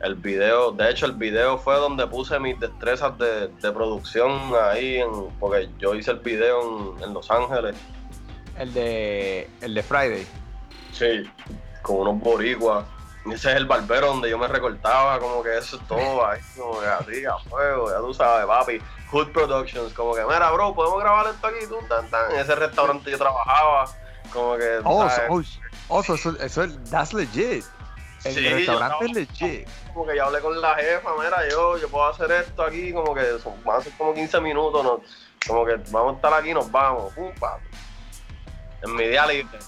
[0.00, 4.98] el video, de hecho el video fue donde puse mis destrezas de, de producción ahí,
[4.98, 7.74] en, porque yo hice el video en, en Los Ángeles,
[8.58, 10.26] El de, el de Friday.
[10.92, 11.24] sí,
[11.82, 12.84] con unos boricuas.
[13.26, 16.78] Ese es el barbero donde yo me recortaba, como que eso es todo ahí, como
[16.78, 18.78] que así, a fuego, ya tú sabes, papi.
[19.10, 22.32] Hood Productions, como que, mira, bro, podemos grabar esto aquí, tú, tan, tan.
[22.32, 23.84] En ese restaurante yo trabajaba,
[24.32, 24.78] como que.
[24.84, 25.42] Oh, oh,
[25.88, 27.64] oh, so- eso, eso es, that's legit.
[28.24, 29.68] El Sí, yo restaurante es legit.
[29.94, 33.14] como que ya hablé con la jefa, mira, yo, yo puedo hacer esto aquí, como
[33.14, 35.00] que son, van a ser como 15 minutos, ¿no?
[35.46, 37.58] como que vamos a estar aquí, nos vamos, pum, pa.
[38.82, 39.58] En mi día libre.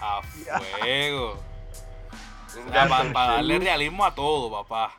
[0.00, 1.42] a fuego.
[3.12, 4.92] Para darle realismo a todo, papá.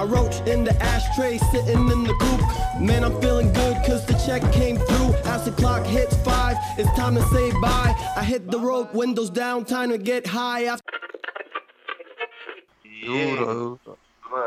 [0.00, 2.80] I roach in the ashtray, sitting in the coop.
[2.80, 5.12] Man, I'm feeling good cause the check came through.
[5.26, 7.94] As the clock hits five, it's time to say bye.
[8.16, 10.64] I hit the road, windows down, time to get high.
[10.64, 10.90] After
[13.04, 13.98] Duro, duro.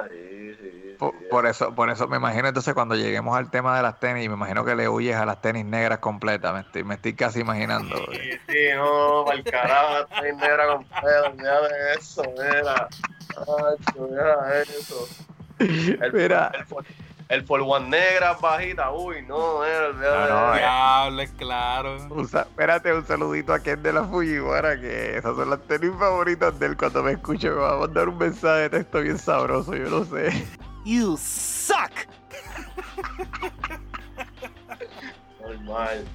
[0.09, 3.77] Sí, sí, sí, Por, por eso, por eso me imagino entonces cuando lleguemos al tema
[3.77, 6.51] de las tenis, me imagino que le huyes a las tenis negras completas.
[6.51, 7.95] Me estoy, me estoy casi imaginando.
[8.11, 12.89] Sí, sí, no, para el carajo, estoy negra con pedo, olvídate de eso, mira.
[13.37, 15.07] Ay, mira eso.
[15.59, 16.51] El, Mira.
[16.53, 16.85] El, for-
[17.29, 20.57] el one negra bajita, uy, no, olvídate No, no, eh.
[20.57, 20.59] eso.
[20.59, 21.97] Diablo, es claro.
[22.09, 26.59] Usa, espérate, un saludito a Ken de la Fujiwara, que esas son las tenis favoritas
[26.59, 26.77] de él.
[26.77, 30.03] Cuando me escuche me va a mandar un mensaje de texto bien sabroso, yo no
[30.05, 30.45] sé.
[30.85, 31.91] You suck!
[35.41, 36.05] Normal.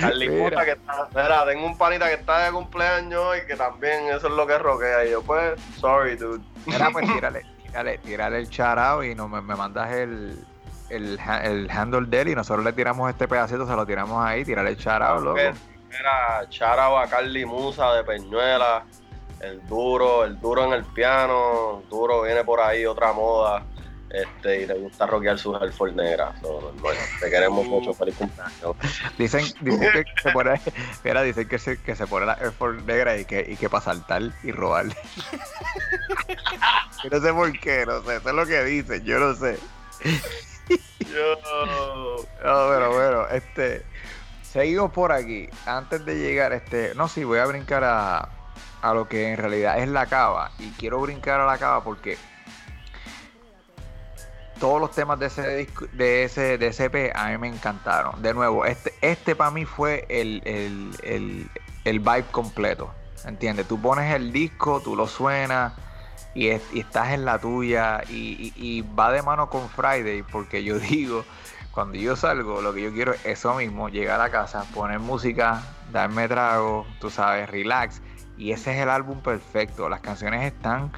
[0.00, 0.44] Carly Mira.
[0.50, 1.08] Puta que está.
[1.14, 4.58] Mira, tengo un panita que está de cumpleaños y que también eso es lo que
[4.58, 5.04] roquea.
[5.06, 6.42] Y yo, pues, sorry, dude.
[6.66, 7.42] Mira, pues tírale,
[7.72, 10.38] tírale, tírale el charao y no, me, me mandas el,
[10.90, 14.44] el, el handle de él y nosotros le tiramos este pedacito, se lo tiramos ahí,
[14.44, 15.40] tírale el charao, loco.
[15.88, 18.84] Mira, charao a Carly Musa de Peñuela.
[19.40, 21.82] El duro, el duro en el piano.
[21.90, 23.64] Duro viene por ahí, otra moda.
[24.08, 26.38] Este, y le gusta rockear sus Airford negras.
[26.40, 26.94] So, normal.
[27.20, 28.76] Te queremos mucho, feliz cumpleaños.
[29.18, 30.60] Dicen, dicen que se pone,
[31.02, 33.68] mira, dicen que se, que se pone la Air Force negra y que, y que
[33.68, 34.96] para saltar y robarle.
[37.04, 39.58] yo no sé por qué, no sé, eso es lo que dicen, yo no sé.
[41.00, 41.36] Yo.
[42.44, 43.84] No, pero bueno, este.
[44.42, 45.48] Seguimos por aquí.
[45.64, 46.92] Antes de llegar, este.
[46.96, 48.28] No, sí, voy a brincar a,
[48.82, 50.50] a lo que en realidad es la cava.
[50.58, 52.18] Y quiero brincar a la cava porque
[54.58, 58.20] todos los temas de ese disco, de ese, de ese EP a mí me encantaron.
[58.22, 61.50] De nuevo, este, este para mí fue el, el, el,
[61.84, 62.92] el vibe completo.
[63.24, 63.68] ¿Entiendes?
[63.68, 65.74] Tú pones el disco, tú lo suenas
[66.34, 70.78] y, es- y estás en la tuya y, va de mano con Friday porque yo
[70.78, 71.24] digo,
[71.70, 75.62] cuando yo salgo, lo que yo quiero es eso mismo, llegar a casa, poner música,
[75.90, 78.02] darme trago, tú sabes, relax.
[78.36, 79.88] Y ese es el álbum perfecto.
[79.88, 80.90] Las canciones están,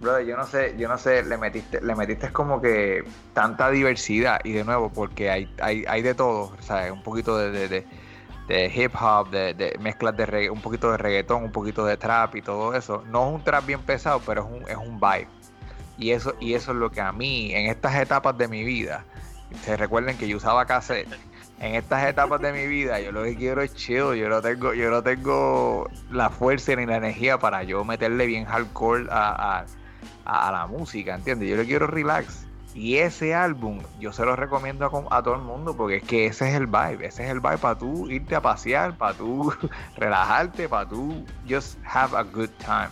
[0.00, 4.40] brother, yo no sé, yo no sé, le metiste, le metiste como que tanta diversidad
[4.44, 6.90] y de nuevo, porque hay, hay, hay de todo, ¿sabes?
[6.92, 7.86] Un poquito de-
[8.48, 12.36] de hip hop, de, de mezclas de un poquito de reggaetón, un poquito de trap
[12.36, 13.02] y todo eso.
[13.08, 15.28] No es un trap bien pesado, pero es un, es un vibe.
[15.98, 19.04] Y eso, y eso es lo que a mí, en estas etapas de mi vida,
[19.62, 21.08] se recuerden que yo usaba cassette.
[21.60, 24.14] En estas etapas de mi vida, yo lo que quiero es chill.
[24.16, 28.46] Yo no tengo, yo no tengo la fuerza ni la energía para yo meterle bien
[28.46, 29.64] hardcore a, a-
[30.24, 31.48] a- la música, ¿entiendes?
[31.48, 32.46] Yo le quiero relax.
[32.74, 36.48] Y ese álbum yo se lo recomiendo a, todo el mundo porque es que ese
[36.48, 37.06] es el vibe.
[37.06, 39.52] Ese es el vibe para tú irte a pasear, para tú
[39.96, 42.88] relajarte, para tú just have a good time.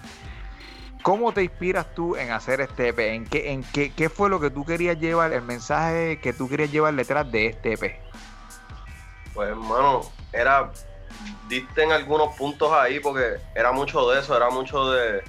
[1.03, 2.99] ¿Cómo te inspiras tú en hacer este EP?
[2.99, 6.47] ¿En qué, en qué, qué fue lo que tú querías llevar, el mensaje que tú
[6.47, 7.99] querías llevar detrás de este EP?
[9.33, 10.71] Pues hermano, era,
[11.49, 15.23] diste en algunos puntos ahí porque era mucho de eso, era mucho de,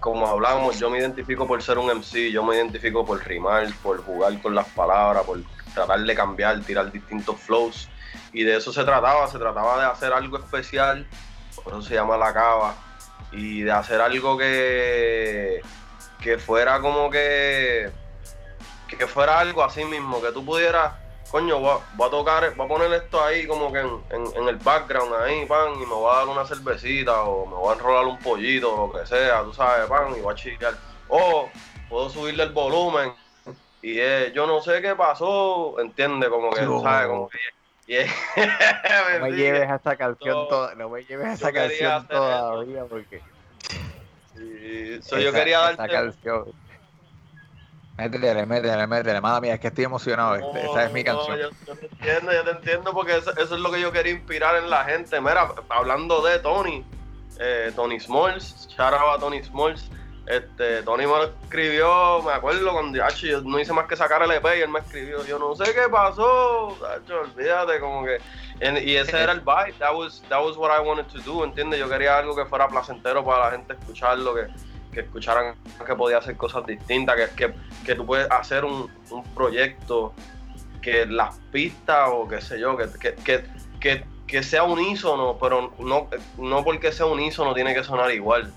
[0.00, 4.02] como hablábamos, yo me identifico por ser un MC, yo me identifico por rimar, por
[4.02, 5.40] jugar con las palabras, por
[5.74, 7.88] tratar de cambiar, tirar distintos flows.
[8.32, 11.06] Y de eso se trataba, se trataba de hacer algo especial,
[11.62, 12.74] por eso se llama La Cava,
[13.30, 15.60] y de hacer algo que,
[16.20, 17.90] que fuera como que,
[18.88, 20.94] que fuera algo así mismo, que tú pudieras,
[21.30, 24.32] coño, voy a, voy a tocar, voy a poner esto ahí como que en, en-
[24.36, 27.70] en el background ahí, pan, y me voy a dar una cervecita, o me voy
[27.70, 30.78] a enrolar un pollito, o lo que sea, tú sabes, pan, y voy a chillar.
[31.06, 31.50] O
[31.88, 33.14] puedo subirle el volumen,
[33.82, 36.82] y eh, yo no sé qué pasó, entiende, como que, tú No.
[36.82, 37.28] sabes, como
[37.86, 38.06] que...
[39.18, 42.84] No me lleves a esa canción No, toda, no me lleves a esa canción todavía
[42.86, 43.22] porque
[45.02, 46.52] so, yo quería esa darte canción.
[48.00, 51.38] Métele, métele, métele, madre mía, es que estoy emocionado, este, esa es mi No, canción.
[51.38, 54.12] yo, yo te entiendo, yo te entiendo porque eso, eso es lo que yo quería
[54.12, 55.20] inspirar en la gente.
[55.20, 56.82] Mira, hablando de Tony,
[57.38, 59.90] eh, Tony Smalls, shout out a Tony Smalls.
[60.26, 64.22] Este, Tony me lo escribió, me acuerdo cuando ach, yo no hice más que sacar
[64.22, 68.18] el EP y él me escribió, yo no sé qué pasó, ach, olvídate, como que,
[68.84, 71.80] y ese era el vibe, that was, that was what I wanted to do, ¿entiendes?
[71.80, 74.46] Yo quería algo que fuera placentero para la gente escucharlo, que,
[74.92, 75.54] que escucharan
[75.86, 80.12] que podía hacer cosas distintas, que, que, que tú puedes hacer un, un proyecto
[80.82, 86.64] que las pistas o qué sé yo, que, que, que, sea unísono, pero no, no
[86.64, 88.52] porque sea unísono tiene que sonar igual,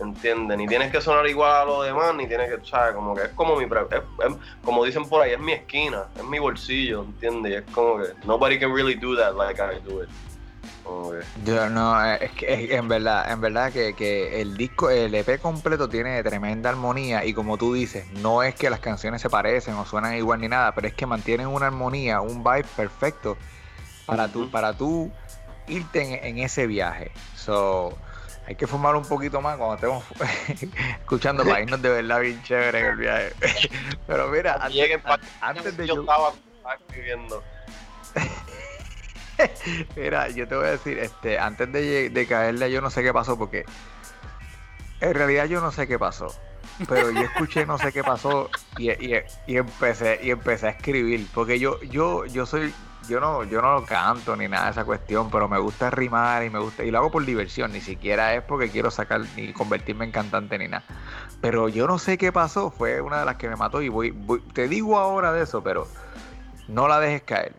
[0.00, 0.56] ¿entiendes?
[0.58, 2.94] Ni tienes que sonar igual a los demás, ni tienes que, ¿sabes?
[2.94, 6.38] Como que es como mi, es- como dicen por ahí, es mi esquina, es mi
[6.38, 7.52] bolsillo, ¿entiendes?
[7.52, 10.08] Y es como que nobody can really do that like I do it.
[11.44, 15.40] Yo no, eh, es que en verdad, en verdad que, que el disco, el EP
[15.40, 19.74] completo tiene tremenda armonía y como tú dices, no es que las canciones se parecen
[19.74, 23.36] o suenan igual ni nada, pero es que mantienen una armonía, un vibe perfecto
[24.06, 24.50] para tú, Ujú.
[24.50, 25.10] para tú
[25.66, 27.10] irte en, en ese viaje.
[27.36, 27.96] So,
[28.46, 30.04] hay que fumar un poquito más cuando estemos
[31.00, 33.32] escuchando para irnos de verdad bien chévere en el viaje.
[34.06, 34.90] Pero mira, antes,
[35.40, 37.42] antes de yo yo, estaba, estaba escribiendo.
[39.96, 43.12] Mira, yo te voy a decir, este, antes de, de caerle, yo no sé qué
[43.12, 43.64] pasó, porque
[45.00, 46.34] en realidad yo no sé qué pasó.
[46.88, 48.90] Pero yo escuché no sé qué pasó y,
[49.48, 51.26] empecé, y empecé a escribir.
[51.34, 52.72] Porque yo, yo, yo soy,
[53.08, 56.50] yo no, yo no canto ni nada de esa cuestión, pero me gusta rimar y
[56.50, 60.04] me gusta, y lo hago por diversión, ni siquiera es porque quiero sacar ni convertirme
[60.04, 60.84] en cantante ni nada.
[61.40, 64.10] Pero yo no sé qué pasó, fue una de las que me mató y voy,
[64.12, 65.88] voy- te digo ahora de eso, pero
[66.68, 67.54] no la dejes caer.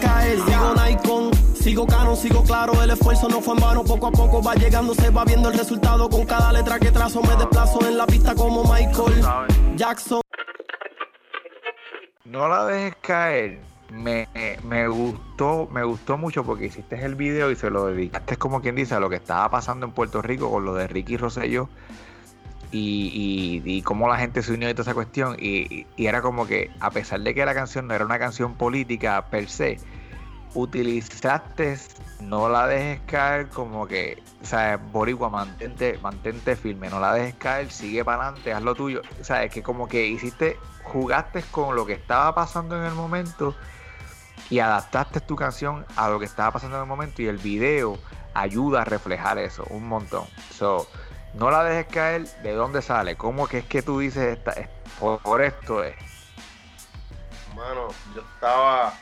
[0.00, 0.38] Caer.
[0.38, 2.82] Sigo Nikon, sigo Canon, sigo claro.
[2.82, 3.84] El esfuerzo no fue en vano.
[3.84, 6.08] Poco a poco va llegando, se va viendo el resultado.
[6.08, 9.24] Con cada letra que trazo me desplazo en la pista como Michael
[9.76, 10.20] Jackson.
[12.24, 13.60] No la dejes caer.
[13.92, 14.28] Me,
[14.62, 18.76] me gustó, me gustó mucho porque hiciste el video y se lo dedicaste como quien
[18.76, 21.68] dice a lo que estaba pasando en Puerto Rico con lo de Ricky Rosselló
[22.70, 25.36] y, y, y cómo la gente se unió y toda esa cuestión.
[25.38, 28.54] Y, y era como que, a pesar de que la canción no era una canción
[28.54, 29.78] política per se,
[30.54, 31.78] utilizaste,
[32.20, 37.34] no la dejes caer como que, o sea, Boricua, mantente, mantente firme, no la dejes
[37.36, 39.02] caer, sigue para adelante, haz lo tuyo.
[39.20, 42.94] O sea, es que como que hiciste, jugaste con lo que estaba pasando en el
[42.94, 43.54] momento
[44.48, 47.98] y adaptaste tu canción a lo que estaba pasando en el momento y el video
[48.34, 50.24] ayuda a reflejar eso un montón.
[50.50, 50.88] So,
[51.34, 53.16] no la dejes caer, ¿de dónde sale?
[53.16, 54.68] ¿Cómo que es que tú dices esta, es-
[54.98, 55.94] por, esto es?
[57.54, 58.94] Mano, yo estaba.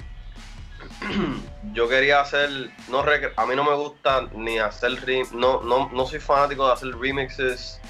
[1.72, 2.70] yo quería hacer.
[2.89, 4.93] No rec- a mí no me gusta ni hacer.
[5.05, 7.81] rem- No, no, no soy fanático de hacer remixes,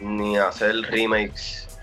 [0.00, 1.78] ni hacer remakes,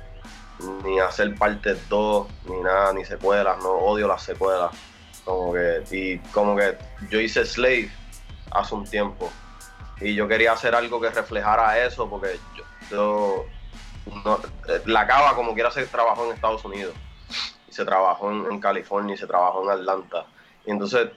[0.84, 3.58] ni hacer partes 2, ni nada, ni secuelas.
[3.60, 4.72] No odio las secuelas.
[5.26, 5.84] Como que.
[5.92, 6.78] Y como que
[7.10, 7.90] yo hice Slave
[8.52, 9.32] hace un tiempo.
[10.00, 12.64] Y yo quería hacer algo que reflejara eso, porque yo.
[12.90, 13.46] yo-
[14.24, 16.94] no, eh, la cava como quiera se trabajó en Estados Unidos
[17.68, 20.26] y se trabajó en, California y se trabajó en Atlanta.
[20.66, 21.10] Y entonces,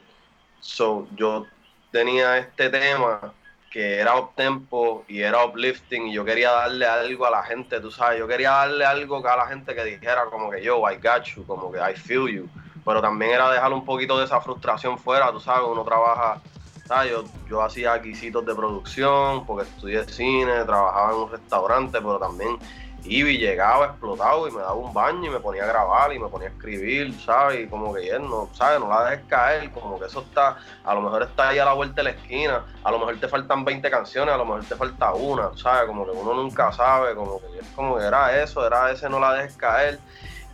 [0.61, 1.47] so, yo
[1.93, 3.35] tenía este tema
[3.70, 7.81] que era up tempo y era uplifting y yo quería darle algo a la gente,
[7.81, 10.97] tú sabes, yo quería darle algo a la gente que dijera como que yo, I
[10.97, 12.49] got you, como que I feel you,
[12.85, 16.41] pero también era dejar un poquito de esa frustración fuera, tú sabes, uno trabaja,
[16.89, 22.59] Yo, yo hacía quisitos de producción porque estudié cine, trabajaba en un restaurante, pero también
[23.05, 26.18] iba y llegaba explotado y me daba un baño y me ponía a grabar y
[26.18, 27.66] me ponía a escribir, ¿sabes?
[27.66, 28.80] Y como que él no, ¿sabes?
[28.80, 31.74] No la dejes caer, como que eso está, a lo mejor está ahí a la
[31.74, 34.74] vuelta de la esquina, a lo mejor te faltan 20 canciones, a lo mejor te
[34.74, 35.86] falta una, ¿sabes?
[35.86, 39.34] Como que uno nunca sabe, como que como que era eso, era ese no la
[39.34, 39.99] dejes caer.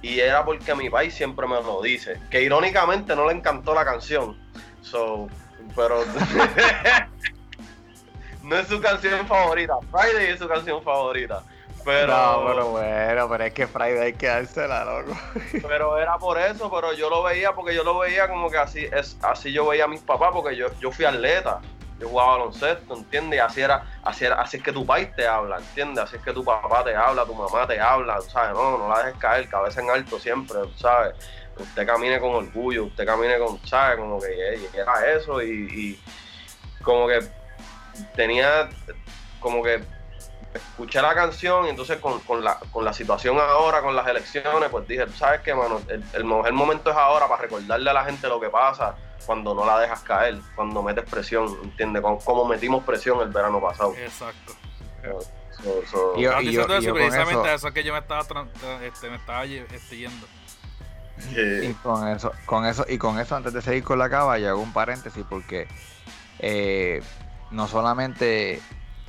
[0.03, 3.85] Y era porque mi país siempre me lo dice, que irónicamente no le encantó la
[3.87, 4.37] canción.
[4.83, 5.29] So,
[5.75, 6.05] pero
[8.43, 9.75] no es su canción favorita.
[9.91, 11.43] Friday es su canción favorita.
[11.85, 15.19] Pero, No, pero bueno, pero es que Friday hay que dársela, loco.
[15.69, 18.89] pero era por eso, pero yo lo veía porque yo lo veía como que así
[18.91, 21.61] es así yo veía a mis papás porque yo, yo fui atleta.
[22.01, 23.37] Yo jugaba baloncesto, ¿entiendes?
[23.37, 26.05] Y así era, así era, así es que tu país te habla, ¿entiendes?
[26.05, 28.53] Así es que tu papá te habla, tu mamá te habla, ¿sabes?
[28.53, 31.15] No, no la dejes caer, cabeza en alto siempre, ¿sabes?
[31.57, 33.99] Usted camine con orgullo, usted camine con, ¿sabes?
[33.99, 36.01] Como que era eso y, y
[36.83, 37.21] como que
[38.17, 38.69] tenía,
[39.41, 39.83] como que
[40.53, 44.69] escuché la canción y entonces con, con la, con la situación ahora, con las elecciones,
[44.71, 45.81] pues dije, ¿sabes qué, mano?
[45.89, 48.95] El, el momento es ahora para recordarle a la gente lo que pasa
[49.27, 52.03] cuando no la dejas caer, cuando metes presión, ¿entiendes?
[52.03, 53.95] Como, como metimos presión el verano pasado.
[53.97, 54.53] Exacto.
[55.63, 57.93] So- so- Y yo- diciendo y eso yo con precisamente eso- eso es que yo
[57.93, 60.27] me estaba, tran- tra- este, me estaba este, yendo.
[61.31, 64.39] Y eh, con eso, con eso, y con eso antes de seguir con la cava,
[64.39, 65.67] yo hago un paréntesis porque
[66.41, 67.03] eh,
[67.51, 68.61] no solamente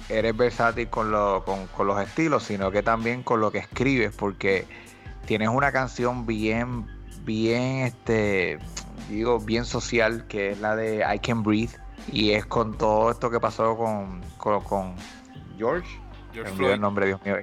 [0.09, 4.13] eres versátil con, lo- con, con los estilos, sino que también con lo que escribes,
[4.15, 4.67] porque
[5.25, 6.85] tienes una canción bien,
[7.23, 8.59] bien, este,
[9.09, 11.75] digo, bien social, que es la de I Can Breathe,
[12.11, 14.95] y es con todo esto que pasó con, con, con
[15.57, 15.87] George.
[16.33, 16.71] George Me olvidé Floyd.
[16.73, 17.37] el nombre, Dios mío.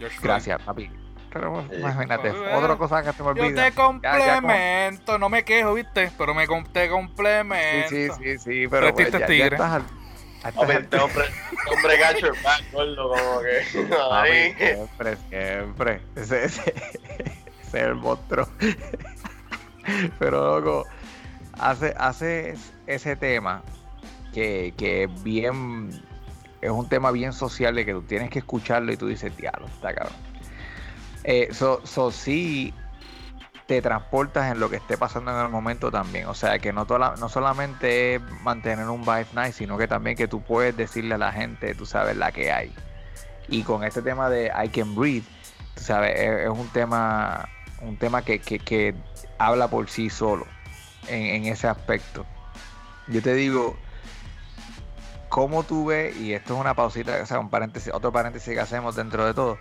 [0.00, 0.24] George Floyd.
[0.30, 0.90] Gracias, papi.
[1.32, 3.46] Pero imagínate, otra cosa que se me Yo olvida.
[3.48, 6.10] te Ya- ya con- complemento, no me quejo, ¿viste?
[6.18, 7.88] Pero me com- te complemento.
[7.88, 9.54] Sí, sí, sí, sí, pero pues, ya, tigre.
[9.56, 9.86] estás al-
[10.54, 13.62] Papi, este hombre, este hombre gacho back, gordo, como que.
[14.74, 16.00] Siempre, siempre.
[16.16, 17.32] Ese, ese, ese
[17.68, 18.48] es el monstruo.
[20.18, 20.86] Pero loco,
[21.58, 22.54] hace, hace
[22.86, 23.62] ese tema
[24.32, 25.90] que, que es bien,
[26.60, 29.66] es un tema bien social de que tú tienes que escucharlo y tú dices, diablo,
[29.66, 30.14] está cabrón.
[31.24, 32.72] Eh, so, so sí
[33.66, 36.26] te transportas en lo que esté pasando en el momento también.
[36.26, 40.16] O sea, que no, toda, no solamente es mantener un vibe nice, sino que también
[40.16, 42.72] que tú puedes decirle a la gente, tú sabes, la que hay.
[43.48, 45.26] Y con este tema de I Can Breathe,
[45.74, 47.48] tú sabes, es, un tema,
[47.80, 48.94] un tema que, que- que
[49.38, 50.46] habla por sí solo
[51.06, 52.26] en, en ese aspecto.
[53.06, 53.76] Yo te digo,
[55.28, 58.60] ¿cómo tú ves, y esto es una pausita, o sea, un paréntesis, otro paréntesis que
[58.60, 59.58] hacemos dentro de todo,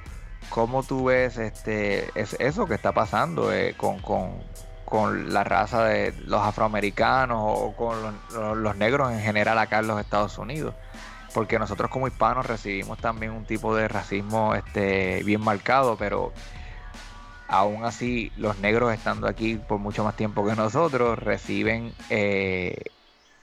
[0.49, 4.43] ¿cómo tú ves este, es, eso que está pasando eh, con, con-
[4.85, 8.19] con la raza de los afroamericanos o con
[8.63, 10.75] los, negros en general acá en los Estados Unidos?
[11.33, 16.33] Porque nosotros como hispanos recibimos también un tipo de racismo este, bien marcado, pero
[17.47, 22.75] aún así los negros estando aquí por mucho más tiempo que nosotros reciben eh,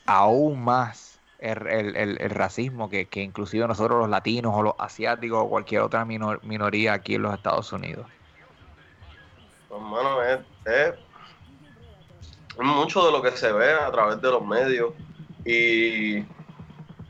[0.06, 1.05] aún más
[1.38, 5.82] el, el- el- racismo que, que inclusive nosotros los latinos o los asiáticos o cualquier
[5.82, 8.06] otra minor- minoría aquí en los Estados Unidos.
[9.68, 10.94] Pues, es-
[12.58, 14.92] es mucho de lo que se ve a través de los medios
[15.44, 16.22] y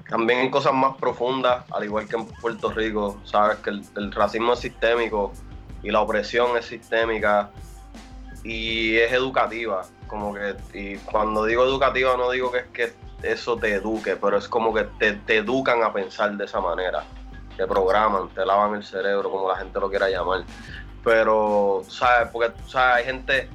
[0.08, 4.12] también en cosas más profundas, al igual que en Puerto Rico, sabes que el, el
[4.12, 5.32] racismo es sistémico
[5.82, 7.50] y la opresión es sistémica
[8.42, 13.56] y es educativa, como que, y cuando digo educativa no digo que es que eso
[13.56, 17.04] te eduque, pero es como que te, educan a pensar de esa manera,
[17.56, 20.44] te programan, te lavan el cerebro, como la gente lo quiera llamar.
[21.02, 23.48] Pero sabes porque sabes hay gente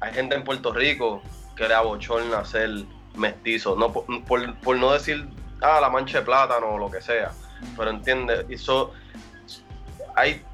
[0.00, 1.22] hay gente en Puerto Rico
[1.56, 2.70] que le abochorna ser
[3.14, 3.76] mestizo.
[3.76, 5.28] No por, no decir
[5.62, 7.32] ah la mancha de plátano o lo que sea.
[7.76, 8.92] Pero entiende y so-
[10.14, 10.44] hay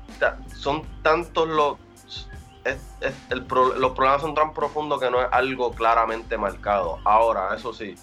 [0.54, 1.78] son tantos los
[3.30, 6.98] los problemas son tan profundos que no es algo claramente marcado.
[7.04, 7.96] Ahora eso sí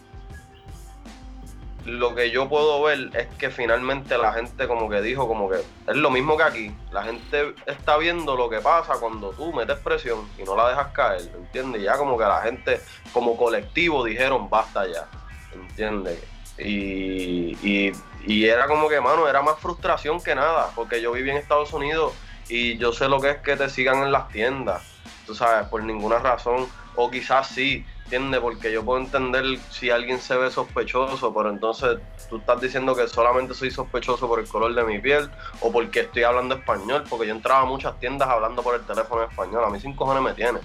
[1.88, 5.56] lo que yo puedo ver es que finalmente la gente como que dijo como que
[5.56, 6.72] es lo mismo que aquí.
[6.92, 10.88] La gente está viendo lo que pasa cuando tú metes presión y no la dejas
[10.88, 11.82] caer, ¿entiendes?
[11.82, 12.82] Ya como que la gente
[13.14, 15.08] como colectivo dijeron basta ya,
[15.54, 16.22] ¿entiendes?
[16.58, 17.94] Y, y,
[18.26, 21.72] y era como que, mano, era más frustración que nada, porque yo viví en Estados
[21.72, 22.14] Unidos
[22.50, 24.84] y yo sé lo que es que te sigan en las tiendas,
[25.26, 28.40] tú sabes, por ninguna razón, o quizás sí, ¿entiendes?
[28.40, 32.00] Porque yo puedo entender si alguien se ve sospechoso, pero entonces
[32.30, 35.30] tú estás diciendo que solamente soy sospechoso por el color de mi piel
[35.60, 39.24] o porque estoy hablando español, porque yo entraba a muchas tiendas hablando por el teléfono
[39.24, 40.60] español, a mí sin cojones me tiene.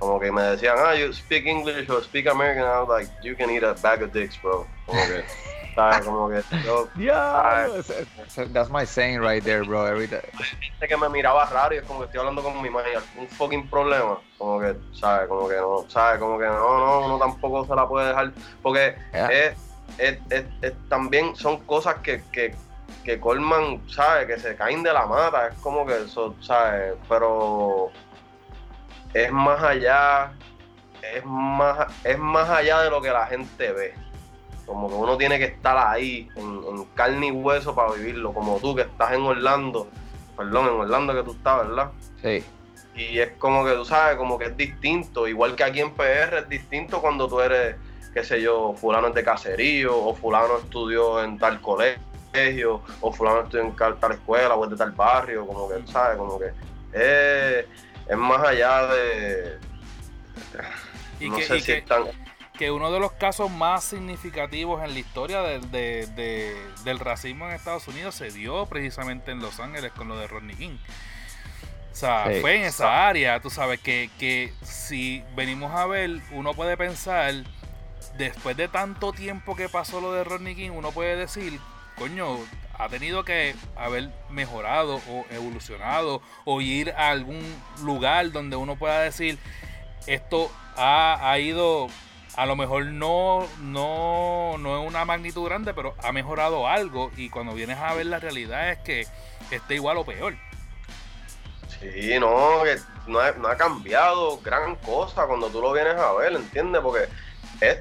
[0.00, 3.36] Como que me decían, ah, you speak English or speak American, I was like, you
[3.36, 4.66] can eat a bag of dicks, bro.
[5.74, 6.04] ¿Sabes?
[6.06, 6.88] Como que yo.
[6.96, 7.68] Yeah,
[8.52, 9.86] that's my saying right there, bro.
[9.86, 10.20] Every day.
[10.60, 13.28] gente que me miraba raro y es como que estoy hablando con mi madre, un
[13.28, 14.18] fucking problema.
[14.38, 15.28] Como que, ¿sabes?
[15.28, 16.18] Como que no, ¿sabes?
[16.20, 18.32] Como que no, no, uno tampoco se la puede dejar.
[18.62, 19.26] Porque Yeah.
[19.28, 19.56] es,
[19.98, 22.54] es- es- es- también son cosas que, que,
[23.04, 24.26] que colman, ¿sabes?
[24.26, 25.48] Que se caen de la mata.
[25.48, 26.94] Es como que eso, ¿sabes?
[27.08, 27.90] Pero
[29.14, 30.32] es más allá,
[31.14, 33.94] es más, es más allá de lo que la gente ve.
[34.70, 38.32] Como que uno tiene que estar ahí, en, en carne y hueso para vivirlo.
[38.32, 39.88] Como tú que estás en Orlando,
[40.36, 41.90] perdón, en Orlando que tú estás, ¿verdad?
[42.22, 42.44] Sí.
[42.94, 45.26] Y es como que tú sabes, como que es distinto.
[45.26, 47.74] Igual que aquí en PR es distinto cuando tú eres,
[48.14, 53.40] qué sé yo, fulano es de caserío, o fulano estudió en tal colegio, o fulano
[53.42, 56.16] estudió en tal, escuela, o es de tal barrio, como que, ¿sabes?
[56.16, 56.46] Como que
[56.92, 57.66] es,
[58.08, 59.58] es más allá de...
[61.18, 62.04] Y no que, sé y si que- están...
[62.60, 66.54] que uno de los casos más significativos en la historia del- de- de-
[66.84, 70.56] del racismo en Estados Unidos se dio precisamente en Los Ángeles con lo de Rodney
[70.56, 70.76] King.
[71.90, 72.40] O sea, Sí.
[72.42, 77.32] fue en esa área, tú sabes, que, que si venimos a ver, uno puede pensar,
[78.18, 81.58] después de tanto tiempo que pasó lo de Rodney King, uno puede decir,
[81.96, 82.36] coño,
[82.78, 87.40] ha tenido que haber mejorado o evolucionado o ir a algún
[87.82, 89.38] lugar donde uno pueda decir,
[90.06, 91.88] esto ha, ha ido,
[92.36, 97.30] a lo mejor no, no, no es una magnitud grande, pero ha mejorado algo y
[97.30, 99.06] cuando vienes a ver la realidad es que
[99.50, 100.34] está igual o peor.
[101.80, 102.76] Sí, no, que
[103.06, 106.82] no ha, cambiado gran cosa cuando tú lo vienes a ver, ¿entiendes?
[106.82, 107.08] Porque
[107.62, 107.80] es,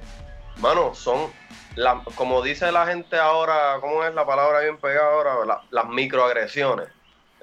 [0.57, 1.29] mano, son,
[1.75, 5.45] la- como dice la gente ahora, ¿cómo es la palabra bien pegada ahora?
[5.45, 6.87] La- las microagresiones,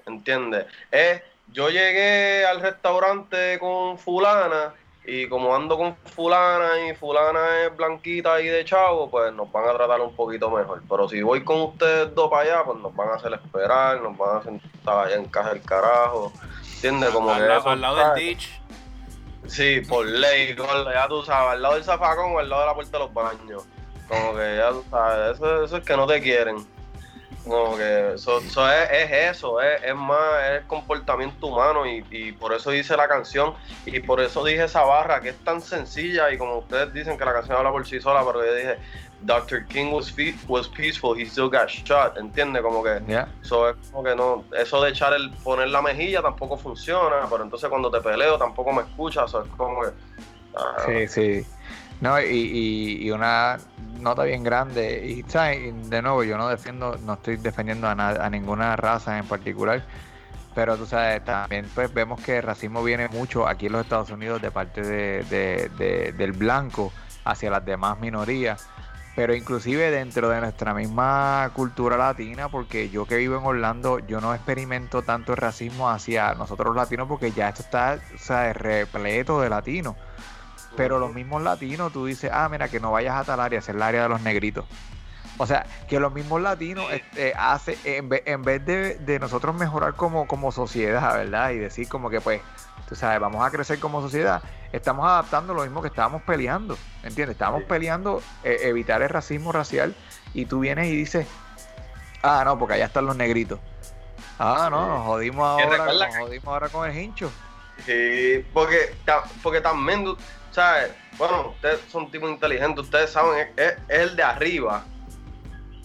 [0.07, 0.65] ¿entiendes?
[0.91, 1.21] Es,
[1.53, 4.73] yo llegué al restaurante con fulana
[5.07, 9.69] y como ando con fulana y fulana es blanquita y de chavo, pues nos van
[9.69, 10.83] a tratar un poquito mejor.
[10.89, 14.17] Pero si voy con ustedes dos para allá, pues nos van a hacer esperar, nos
[14.17, 16.33] van a sentar allá en casa del carajo.
[16.75, 17.11] ¿Entiendes?
[17.11, 18.61] Como al, que lado- eso, al lado del ditch.
[19.47, 20.57] Sí, por ley,
[20.93, 23.15] ya tú sabes, al lado del zafacón o al lado de la puerta de los
[23.15, 23.65] baños.
[24.09, 26.67] Como que ya tú sabes, eso, eso es que no te quieren.
[27.47, 30.19] Como que eso, eso es, es eso, es, es más,
[30.51, 34.83] es comportamiento humano y, y por eso hice la canción y por eso dije esa
[34.83, 38.01] barra que es tan sencilla y como ustedes dicen que la canción habla por sí
[38.01, 38.79] sola, pero yo dije,
[39.21, 39.65] Dr.
[39.67, 40.13] King was,
[40.49, 42.63] was peaceful, he still got shot, ¿entiendes?
[42.63, 43.29] Como que Yeah.
[43.41, 47.45] eso es como que no, eso de echar el poner la mejilla tampoco funciona, pero
[47.45, 49.89] entonces cuando te peleo tampoco me escuchas, eso es como que
[50.57, 51.47] ah, Sí, sí.
[52.01, 53.57] No, y, y, y una
[54.01, 55.05] nota bien grande.
[55.07, 59.83] Y, de nuevo, yo no defiendo, no estoy defendiendo a, a ninguna raza en particular.
[60.55, 64.11] Pero tú sabes, también pues vemos que el racismo viene mucho aquí en los Estados
[64.11, 66.93] Unidos de parte de- del blanco
[67.25, 68.67] hacia las demás minorías.
[69.15, 74.21] Pero inclusive dentro de nuestra misma cultura latina, porque yo que vivo en Orlando, yo
[74.21, 78.53] no experimento tanto el racismo hacia nosotros los latinos, porque ya esto está o sea,
[78.53, 79.95] repleto de latinos.
[80.77, 83.69] Pero los mismos latinos, tú dices, ah, mira, que no vayas a tal área, es
[83.69, 84.65] el área de los negritos.
[85.39, 89.55] O sea, que los mismos latinos este, hace, en vez, en vez de, de nosotros
[89.55, 91.51] mejorar como, como sociedad, ¿verdad?
[91.51, 92.41] Y decir como que pues,
[92.89, 97.35] tú sabes, vamos a crecer como sociedad, estamos adaptando lo mismo que estábamos peleando, ¿entiendes?
[97.35, 97.67] Estábamos Sí.
[97.69, 99.95] peleando eh, evitar el racismo racial
[100.33, 101.27] y tú vienes y dices,
[102.23, 103.61] ah, no, porque allá están los negritos.
[104.39, 107.31] Ah, no, nos jodimos ahora, nos jodimos ahora con el hincho.
[107.85, 108.95] Sí, porque,
[109.43, 110.17] porque también,
[110.57, 110.91] ¿sabes?
[111.19, 114.85] Bueno, ustedes son tipos inteligentes, ustedes saben, es, el de arriba,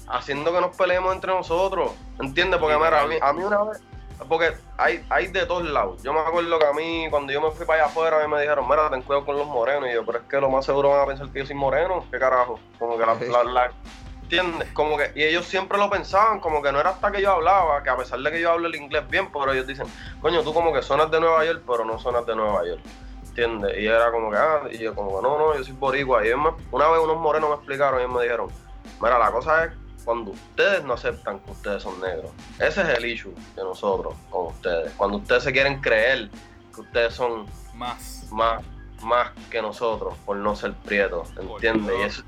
[0.07, 1.91] haciendo que nos peleemos entre nosotros,
[2.21, 2.57] ¿entiendes?
[2.57, 3.81] Porque mira, a mí, a mí una vez,
[4.29, 6.01] porque hay, hay de todos lados.
[6.03, 8.33] Yo me acuerdo que a mí, cuando yo me fui para allá afuera, a mí
[8.33, 10.63] me dijeron, mira, ten cuidado con los morenos, y yo, pero es que lo más
[10.65, 12.57] seguro van a pensar que yo soy moreno, ¿qué carajo?
[12.79, 13.71] Como que la, la- la-
[14.23, 14.69] ¿Entiendes?
[14.71, 17.83] Como que, y ellos siempre lo pensaban, como que no era hasta que yo hablaba,
[17.83, 19.85] que a pesar de que yo hablo el inglés bien, pero ellos dicen,
[20.21, 22.79] coño, tú como que suenas de Nueva York, pero no suenas de Nueva York.
[23.31, 23.77] ¿Entiendes?
[23.79, 26.23] Y era como que, ah, y yo como que, no, no, yo soy boricua.
[26.23, 28.49] Y ellos me- una vez unos morenos me explicaron y ellos me dijeron,
[29.01, 29.71] mira, la cosa es
[30.03, 32.31] cuando ustedes no aceptan que ustedes son negros.
[32.59, 34.91] Ese es el issue de nosotros con ustedes.
[34.97, 36.29] Cuando ustedes se quieren creer
[36.73, 38.27] que ustedes son Más.
[38.31, 38.63] más,
[39.03, 41.95] más que nosotros por no ser prietos, ¿entiendes?
[41.99, 42.23] Y eso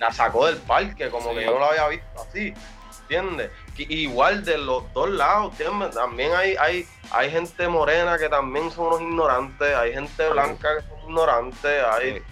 [0.00, 1.36] la sacó del parque, como Sí.
[1.36, 2.54] que yo no lo había visto así,
[3.02, 3.50] ¿entiendes?
[3.88, 5.54] Igual de los dos lados.
[5.94, 10.88] También hay, hay, hay gente morena que también son unos ignorantes, hay gente blanca que
[10.88, 12.22] son ignorantes, hay,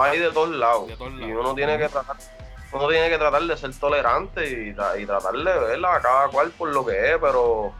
[0.00, 0.88] hay de todos lados.
[0.88, 2.16] De todos Y uno tiene que tratar,
[2.72, 6.68] uno tiene que tratar de ser tolerante y tratar de verla a cada cual por
[6.68, 7.72] lo que es, pero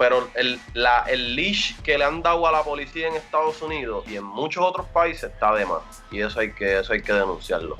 [0.00, 4.02] pero el, la, el leash que le han dado a la policía en Estados Unidos
[4.08, 5.82] y en muchos otros países está de más.
[6.10, 7.76] Y eso hay que, eso hay que denunciarlo.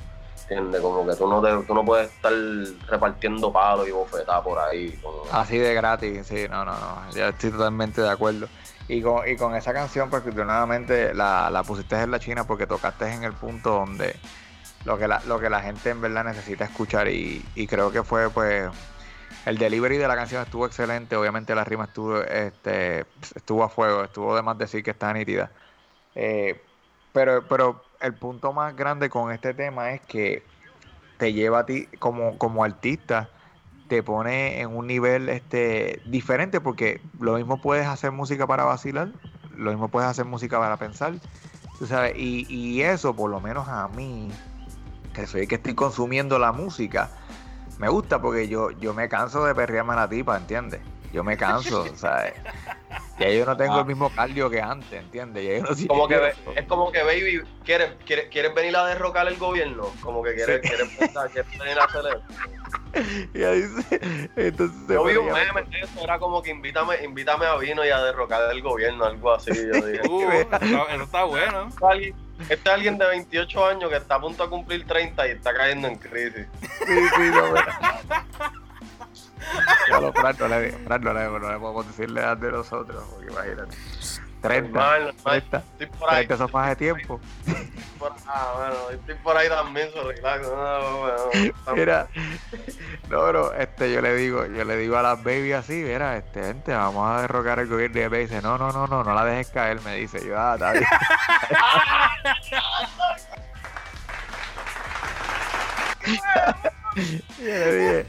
[0.80, 2.32] Como que tú no, te, tú no puedes estar
[2.88, 5.01] repartiendo palos y bofetadas por ahí.
[5.30, 8.48] Así de gratis, sí, no, no, no, yo estoy totalmente de acuerdo.
[8.88, 12.66] Y con, y con esa canción, pues nuevamente la, la pusiste en la China porque
[12.66, 14.16] tocaste en el punto donde
[14.84, 18.03] lo que la, lo que la gente en verdad necesita escuchar y, y creo que
[18.03, 18.68] fue pues
[19.46, 24.05] el delivery de la canción estuvo excelente, obviamente la rima estuvo este estuvo a fuego,
[24.05, 25.51] estuvo de más decir que está nítida.
[26.16, 26.61] Eh,
[27.12, 30.42] pero, pero el punto más grande con este tema es que
[31.18, 33.28] te lleva a ti como, como artista
[33.90, 39.11] te pone en un nivel este diferente porque lo mismo puedes hacer música para vacilar,
[39.57, 41.14] lo mismo puedes hacer música para pensar,
[41.76, 44.30] tú sabes, y, y eso por lo menos a mí,
[45.12, 47.11] que soy que estoy consumiendo la música,
[47.80, 50.80] me gusta porque yo, yo me canso de perrearme a la tipa, ¿entiendes?
[51.12, 52.34] Yo me canso, ¿sabes?
[53.18, 55.44] Ya yo no tengo el mismo cardio que antes, ¿entiendes?
[55.44, 59.26] Ya yo no Como que es como que, baby, ¿quieres, quieres, quieres venir a derrocar
[59.28, 59.88] el gobierno?
[60.02, 60.68] Como que quieres, Sí.
[60.68, 62.22] quieres, pensar, quieres venir a hacer eso.
[63.34, 64.00] Y ahí se-
[64.36, 67.84] entonces se Yo vi un meme de eso, era como que invítame, invítame a vino
[67.84, 69.50] y a derrocar el gobierno, algo así.
[69.54, 71.68] Yo dije, Uh, eso eso está bueno.
[71.68, 72.16] Este es alguien-
[72.48, 75.52] este es alguien de 28 años que está a punto de cumplir 30 y está
[75.54, 76.46] cayendo en crisis.
[76.61, 76.68] Sí,
[77.16, 77.54] sí, no,
[80.01, 83.03] lo, Fran, no le, Fran, no le, no le podemos decir la edad de nosotros,
[83.11, 83.76] porque imagínate.
[84.43, 85.43] 30, Normal, normal.
[85.43, 86.26] 30, Estoy por ahí.
[86.26, 87.20] 30 son más de tiempo.
[87.99, 90.49] por- ah, bueno, estoy por ahí también, relax.
[90.49, 91.16] No, bueno,
[91.76, 92.09] Mira,
[93.11, 96.43] no, pero este, yo le digo, yo le digo a las baby así, mira, este,
[96.43, 99.26] gente, vamos a derrocar el gobierno y me dice, no, no, no, no, no la
[99.26, 100.86] dejes caer, me dice, yo, ah, está bien.
[106.96, 108.06] Yo le dije,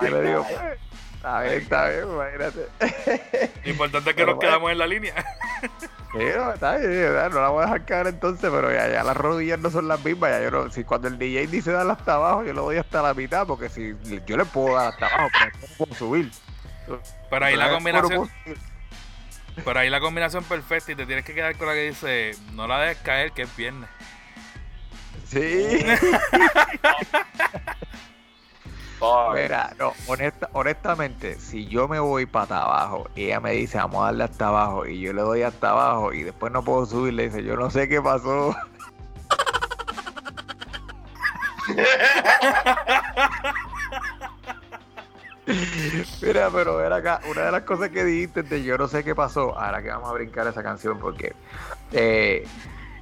[0.00, 0.46] yo le digo,
[1.16, 2.66] está bien, está bien, imagínate.
[3.64, 4.40] Lo importante es que Pero nos bueno.
[4.40, 5.14] quedamos en la línea.
[6.12, 7.30] Sí, no, está bien, ¿verdad?
[7.30, 10.04] no la voy a dejar caer entonces, pero ya, ya las rodillas no son las
[10.04, 10.30] mismas.
[10.30, 13.00] Ya yo no, si cuando el DJ dice darle hasta abajo, yo le doy hasta
[13.00, 13.94] la mitad, porque si
[14.26, 16.30] yo le puedo dar hasta abajo, pero no puedo subir.
[17.30, 18.30] Pero ahí la combinación,
[19.64, 22.66] pero ahí la combinación perfecta y te tienes que quedar con la que dice, no
[22.66, 23.88] la dejes caer que es viernes.
[25.32, 25.80] Sí.
[29.34, 34.02] Mira, no, honesta, honestamente, si yo me voy para abajo y ella me dice vamos
[34.02, 37.14] a darle hasta abajo y yo le doy hasta abajo y después no puedo subir,
[37.14, 38.54] le dice yo no sé qué pasó.
[46.22, 49.14] Mira, pero ver acá, una de las cosas que dijiste de yo no sé qué
[49.14, 51.34] pasó, ahora que vamos a brincar esa canción porque
[51.90, 52.46] eh,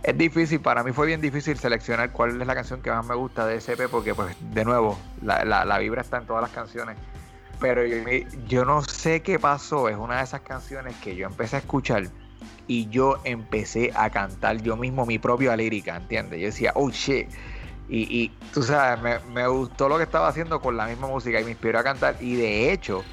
[0.03, 3.14] es difícil, para mí fue bien difícil seleccionar cuál es la canción que más me
[3.14, 6.51] gusta de SP porque pues de nuevo, la, la- la vibra está en todas las
[6.51, 6.96] canciones.
[7.61, 7.96] Pero yo,
[8.48, 12.05] yo no sé qué pasó, es una de esas canciones que yo empecé a escuchar
[12.66, 16.40] y yo empecé a cantar yo mismo mi propia lírica, ¿entiendes?
[16.40, 17.28] Yo decía, oh shit.
[17.88, 21.40] Y, y tú sabes, me, me gustó lo que estaba haciendo con la misma música
[21.40, 22.16] y me inspiró a cantar.
[22.20, 23.05] Y de hecho,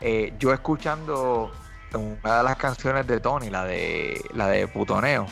[0.00, 1.50] eh, yo escuchando
[1.94, 5.26] una de las canciones de Tony, la de la de Putoneo,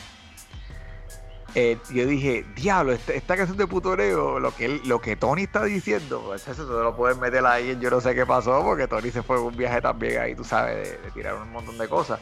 [1.55, 5.63] eh, yo dije, diablo, esta, esta canción de putoneo, lo que lo que Tony está
[5.63, 8.87] diciendo, pues eso te lo puedes meter ahí en yo no sé qué pasó, porque
[8.87, 11.77] Tony se fue en un viaje también ahí, tú sabes, de, de tirar un montón
[11.77, 12.19] de cosas.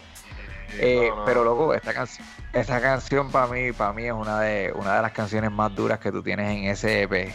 [0.78, 1.26] Eh, No, no.
[1.26, 5.01] Pero loco, esta canción, esa canción para mí, para mí es una de una de
[5.01, 7.34] las canciones más duras que tú tienes en ese EP.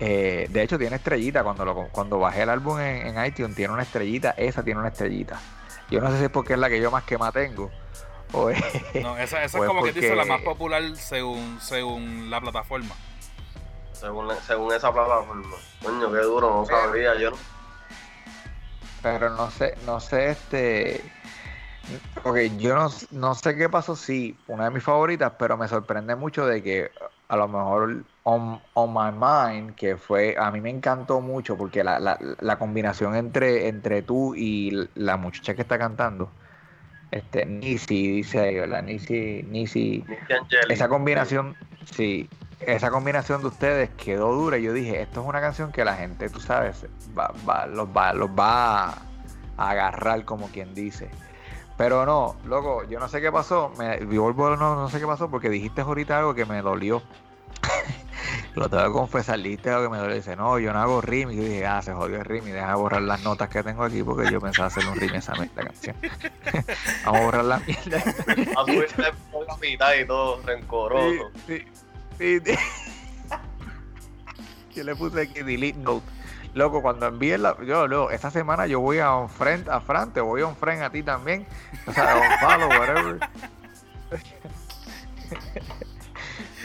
[0.00, 3.72] Eh, de hecho tiene estrellita cuando lo, cuando bajé el álbum en, en iTunes tiene
[3.72, 5.38] una estrellita, esa tiene una estrellita.
[5.90, 7.70] Yo no sé si es porque es la que yo más quema tengo.
[8.32, 8.58] O es,
[9.02, 12.40] No, esa, esa Pues es como que dice la más porque- popular según, según la
[12.40, 12.94] plataforma.
[13.92, 15.56] Según, según esa plataforma.
[15.82, 17.14] Coño, qué duro, no sabía.
[17.20, 17.36] Yo no-
[19.02, 21.04] pero no sé, no sé este.
[22.24, 26.14] Ok, yo no, no sé qué pasó, sí, una de mis favoritas, pero me sorprende
[26.14, 26.90] mucho de que
[27.28, 31.82] a lo mejor On, On My Mind, que fue, a mí me encantó mucho porque
[31.82, 36.30] la, la, la combinación entre, entre tú y la muchacha que está cantando,
[37.12, 38.82] este, Nisi, dice ahí, ¿verdad?
[38.82, 40.04] Nisi, Nisi,
[40.68, 41.54] esa combinación,
[41.94, 42.28] sí,
[42.60, 44.58] esa combinación de ustedes quedó dura.
[44.58, 46.86] y Yo dije, esto es una canción que la gente, tú sabes,
[47.16, 48.96] va, va- los, va, los va a
[49.56, 51.08] agarrar, como quien dice.
[51.78, 53.70] Pero no, loco, yo no sé qué pasó.
[53.78, 57.02] Me, vuelvo, no, no sé qué pasó porque dijiste ahorita algo que me dolió.
[58.54, 60.14] Lo tengo que confesar, algo que me dolió.
[60.14, 61.30] Dice, no, yo no hago rim.
[61.30, 62.46] Y yo dije, ah, se jodió el rim.
[62.46, 65.32] Y deja borrar las notas que tengo aquí porque yo pensaba hacer un rim esa
[65.32, 65.96] esta canción.
[67.04, 67.98] Vamos a borrar la mierda.
[68.60, 71.30] A subirte por la mitad y todo, rencoroso.
[71.46, 71.64] Sí,
[72.18, 72.54] sí, sí.
[74.74, 76.06] Yo le puse aquí delete note.
[76.54, 77.56] Loco, cuando envíe la.
[77.64, 80.56] Yo, luego, esta semana yo voy a un friend, a Fran, te voy a un
[80.56, 81.46] friend a ti también.
[81.86, 83.18] O sea, a un follow, whatever.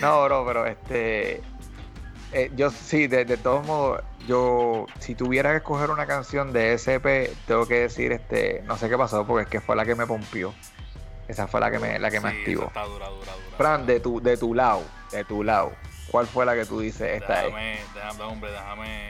[0.02, 1.42] no, bro, pero este.
[2.38, 6.74] Eh, yo sí, de, de todos modos, yo, si tuviera que escoger una canción de
[6.78, 9.96] SP, tengo que decir, este, no sé qué pasó, porque es que fue la que
[9.96, 10.54] me pompió.
[11.28, 12.68] Esa fue la que me, la que me activó.
[12.68, 13.58] está dura, dura, dura.
[13.58, 15.72] Fran, de tu, de tu lado, de tu lado,
[16.12, 17.22] ¿cuál fue la que tú dices?
[17.22, 17.54] Esta es.
[17.54, 19.10] déjame, déjame, hombre, déjame.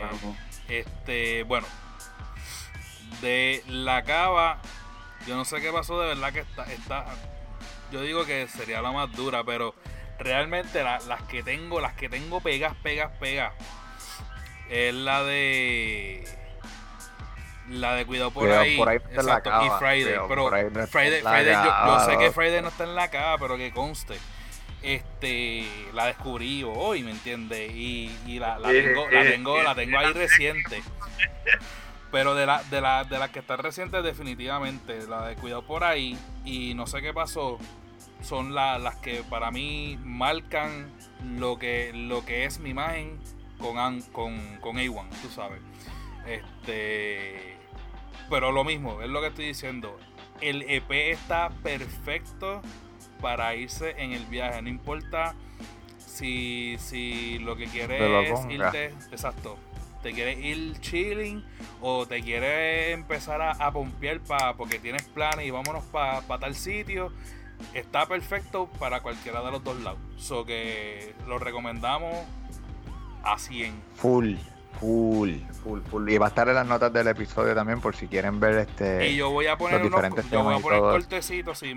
[0.70, 1.68] Este, bueno,
[3.22, 4.62] de la cava,
[5.28, 7.06] yo no sé qué pasó, de verdad que está, está
[7.92, 9.74] yo digo que sería la más dura, pero
[10.20, 13.54] realmente la- las que tengo, las que tengo pegas, pegas, pegas,
[14.70, 16.24] es la de
[17.70, 20.42] la de cuidado por Cuidado ahí, por ahí en la exacto, y Friday, cuidado pero
[20.44, 22.32] no Friday, Friday, yo, sé que.
[22.32, 24.18] Friday no está en la cava, pero que conste.
[24.82, 27.72] Este, la descubrí hoy, ¿me entiendes?
[27.74, 30.82] Y, y la, la tengo, la tengo, la tengo ahí reciente.
[32.12, 35.84] Pero de la, de la, de las que están recientes, definitivamente, la de Cuidado por
[35.84, 37.58] ahí y no sé qué pasó,
[38.22, 40.92] son la- las que para mí marcan
[41.38, 43.18] lo que, lo que es mi imagen
[43.58, 43.76] con,
[44.12, 45.60] con, con A1, tú sabes.
[46.28, 47.56] Este,
[48.30, 49.98] pero lo mismo, es lo que estoy diciendo.
[50.42, 52.62] El EP está perfecto
[53.22, 55.34] para irse en el viaje, no importa
[55.98, 59.58] si, si lo que quieres es irte, exacto,
[60.04, 61.44] te quieres ir chilling
[61.82, 66.54] o te quieres empezar a, a pompear pa, porque tienes planes y vámonos para tal
[66.56, 67.12] sitio,
[67.74, 70.00] está perfecto para cualquiera de los dos lados.
[70.18, 72.16] So que lo recomendamos
[73.24, 73.74] a 100.
[73.96, 74.36] Full,
[74.80, 76.10] full, full, full.
[76.10, 79.10] Y va a estar en las notas del episodio también por si quieren ver este.
[79.10, 81.76] Y yo voy a poner los unos diferentes yo voy a poner cortecitos sí,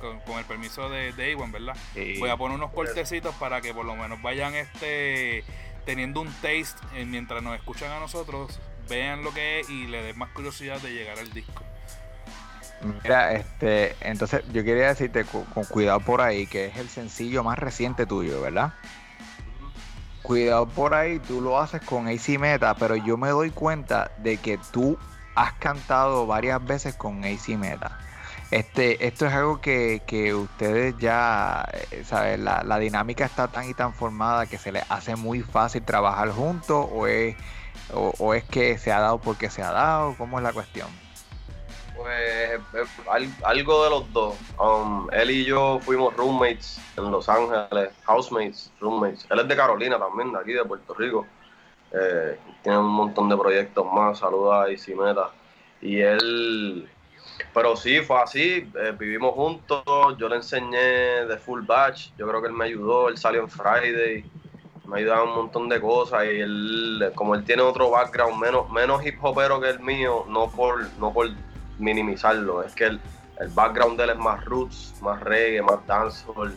[0.00, 1.76] con, con el permiso de, de Iwan, ¿verdad?
[2.18, 5.44] Voy a poner unos cortecitos para que por lo menos vayan este
[5.84, 10.02] teniendo un taste eh, mientras nos escuchan a nosotros, vean lo que es y le
[10.02, 11.64] den más curiosidad de llegar al disco.
[12.82, 17.58] Mira, este, entonces yo quería decirte con cuidado por ahí, que es el sencillo más
[17.58, 18.72] reciente tuyo, ¿verdad?
[20.22, 24.38] Cuidado por ahí, tú lo haces con AC Meta, pero yo me doy cuenta de
[24.38, 24.96] que tú
[25.34, 27.98] has cantado varias veces con AC Meta.
[28.50, 32.38] Este, esto es algo que, que ustedes ya, eh, ¿sabes?
[32.40, 36.30] La, la dinámica está tan y tan formada que se les hace muy fácil trabajar
[36.30, 37.36] juntos o es,
[37.92, 40.88] o, o es que se ha dado porque se ha dado, ¿cómo es la cuestión?
[42.00, 42.58] Pues eh,
[43.10, 44.34] al- algo de los dos.
[44.58, 49.26] Um, él y yo fuimos roommates en Los Ángeles, housemates, roommates.
[49.30, 51.26] Él es de Carolina también, de aquí de Puerto Rico.
[51.92, 55.30] Eh, tiene un montón de proyectos más, saluda a Isimeta.
[55.82, 56.88] Y él,
[57.52, 59.82] pero sí, fue así, eh, vivimos juntos,
[60.18, 63.50] yo le enseñé de full batch, yo creo que él me ayudó, él salió en
[63.50, 64.24] Friday,
[64.86, 69.04] me ayudaba un montón de cosas y él, como él tiene otro background menos, menos
[69.04, 71.28] hip hopero que el mío, no por, no por
[71.80, 73.00] minimizarlo, es que el,
[73.38, 76.56] el background de él es más roots, más reggae, más dancehall,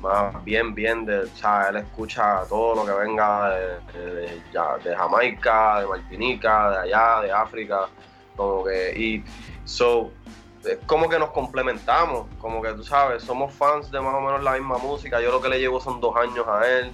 [0.00, 4.40] más bien, bien de, o sea, él escucha todo lo que venga de,
[4.82, 7.88] de- Jamaica, de Martinica, de allá, de África,
[8.36, 9.24] como que, y
[9.64, 10.10] so,
[10.64, 14.42] es como que nos complementamos, como que tú sabes, somos fans de más o menos
[14.42, 16.92] la misma música, yo lo que le llevo son dos años a él,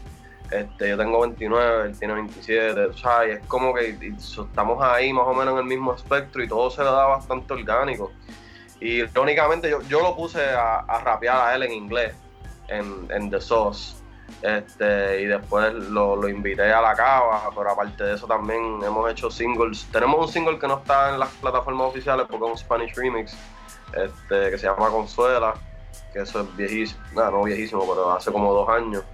[0.51, 5.13] este, yo tengo 29, él tiene 27, tú sabes, y es como que estamos ahí
[5.13, 8.11] más o menos en el mismo espectro y todo se le da bastante orgánico.
[8.81, 12.15] Y irónicamente yo, yo lo puse a, rapear a él en inglés,
[12.69, 14.01] en, en The Sauce.
[14.43, 19.11] Este, y después lo, lo invité a la cava, pero aparte de eso también hemos
[19.11, 19.87] hecho singles.
[19.93, 23.37] Tenemos un single que no está en las plataformas oficiales porque es un Spanish remix,
[23.93, 25.55] este, que se llama Consuela,
[26.13, 29.05] que eso es viejísimo, no viejísimo, pero hace como dos años.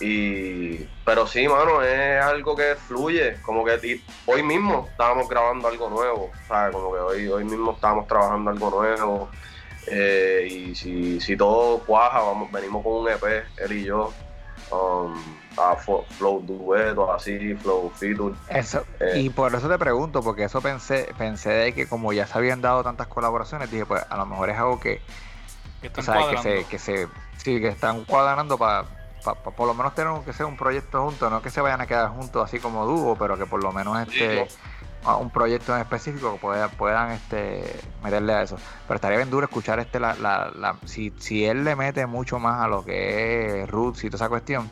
[0.00, 5.90] Y, pero sí, mano, es algo que fluye, como que hoy mismo estábamos grabando algo
[5.90, 6.74] nuevo, ¿sabes?
[6.74, 9.28] Como que hoy, hoy mismo estábamos trabajando algo nuevo.
[9.90, 14.12] eh, y si, si todo cuaja, vamos, venimos con un EP, él y yo,
[14.70, 15.14] um,
[15.56, 18.34] a flow dueto, así, flow feature.
[18.50, 19.20] Eso, Eh.
[19.20, 22.60] y por eso te pregunto, porque eso pensé, pensé de que como ya se habían
[22.60, 25.00] dado tantas colaboraciones, dije, pues a lo mejor es algo que,
[25.80, 27.08] Que o están sea, que se, que se,
[27.38, 28.84] sí, que están cuadrando para
[29.56, 32.08] por lo menos tener que ser un proyecto juntos, no que se vayan a quedar
[32.10, 34.48] juntos así como dúo, pero que por lo menos este
[35.20, 37.62] un proyecto en específico que pueda- puedan este
[38.02, 38.56] meterle a eso.
[38.86, 42.38] Pero estaría bien duro escuchar este la, la, la- si, si él le mete mucho
[42.38, 44.70] más a lo que es Roots y toda esa cuestión,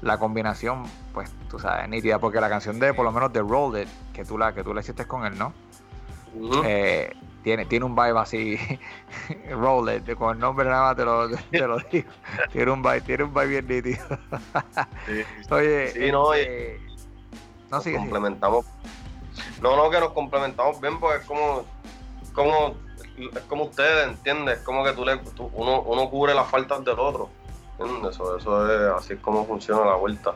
[0.00, 3.78] la combinación, pues tú sabes, nítida, porque la canción de por lo menos de Roll
[3.80, 5.52] It, que tú la, que tú la hiciste con él, ¿no?
[6.64, 7.12] Eh,
[7.42, 8.58] tiene, tiene un vibe así,
[9.50, 12.10] Roll It, con el nombre nada más te lo, te lo digo.
[12.52, 14.06] Tiene un vibe, tiene un vibe bien nítido.
[15.06, 17.96] Sí, Oye, Sí, no, sigue.
[17.98, 18.64] complementamos.
[19.60, 21.64] No, no, que nos complementamos bien, porque es como,
[22.32, 22.74] como,
[23.18, 24.58] es como ustedes, ¿entiendes?
[24.58, 27.28] Es como que tú le, tú- uno, uno cubre las faltas del otro.
[27.78, 28.12] ¿Entiendes?
[28.14, 30.34] Eso, eso es así es como funciona la vuelta.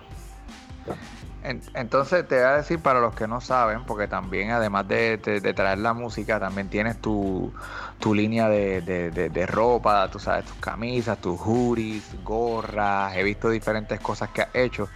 [1.45, 5.19] En- entonces te voy a decir para los que no saben, porque también además de,
[5.19, 7.53] traer la música, también tienes tu,
[8.01, 14.31] tu línea de, ropa, tú sabes, tus camisas, tus hoodies, gorras, he visto diferentes cosas
[14.31, 14.89] que has hecho.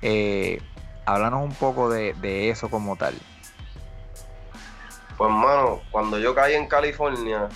[0.00, 0.60] Eh,
[1.04, 3.14] háblanos un poco de, eso como tal.
[5.18, 7.48] Pues, mano, cuando yo caí en California,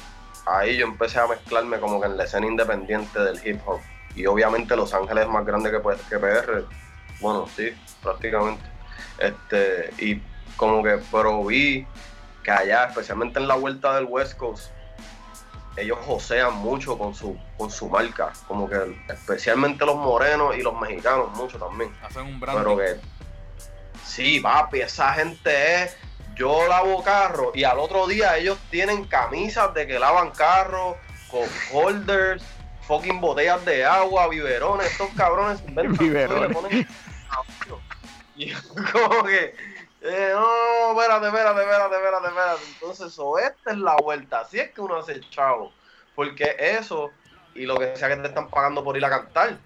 [0.44, 3.80] ahí yo empecé a mezclarme como que en la escena independiente del hip hop.
[4.14, 6.64] Y obviamente Los Ángeles es más grande que, que PR.
[7.20, 7.70] Bueno, sí,
[8.06, 8.62] prácticamente.
[9.18, 10.22] Este, y
[10.56, 11.86] como que, pero vi
[12.44, 14.70] que allá, especialmente en la vuelta del West Coast,
[15.76, 18.32] ellos josean mucho con su, con su marca.
[18.46, 21.92] Como que especialmente los morenos y los mexicanos, mucho también.
[22.02, 22.62] Hacen un branding.
[22.62, 22.96] Pero que
[24.04, 25.96] sí, papi, esa gente es.
[26.34, 30.96] Yo lavo carro y al otro día ellos tienen camisas de que lavan carros,
[31.30, 32.44] con holders,
[32.82, 34.86] fucking botellas de agua, biberones.
[34.86, 36.56] Estos cabrones inventan todo y le Biberones.
[36.56, 36.88] ponen
[38.38, 38.52] Y
[38.92, 39.54] como que.
[40.02, 42.62] eh, no, espérate, espérate, espérate, espérate, espérate.
[42.74, 44.40] Entonces, so, esta es la vuelta.
[44.40, 45.72] Así es que uno hace chavo.
[46.14, 47.12] Porque eso
[47.56, 49.58] y lo que sea que te están pagando por ir a cantar.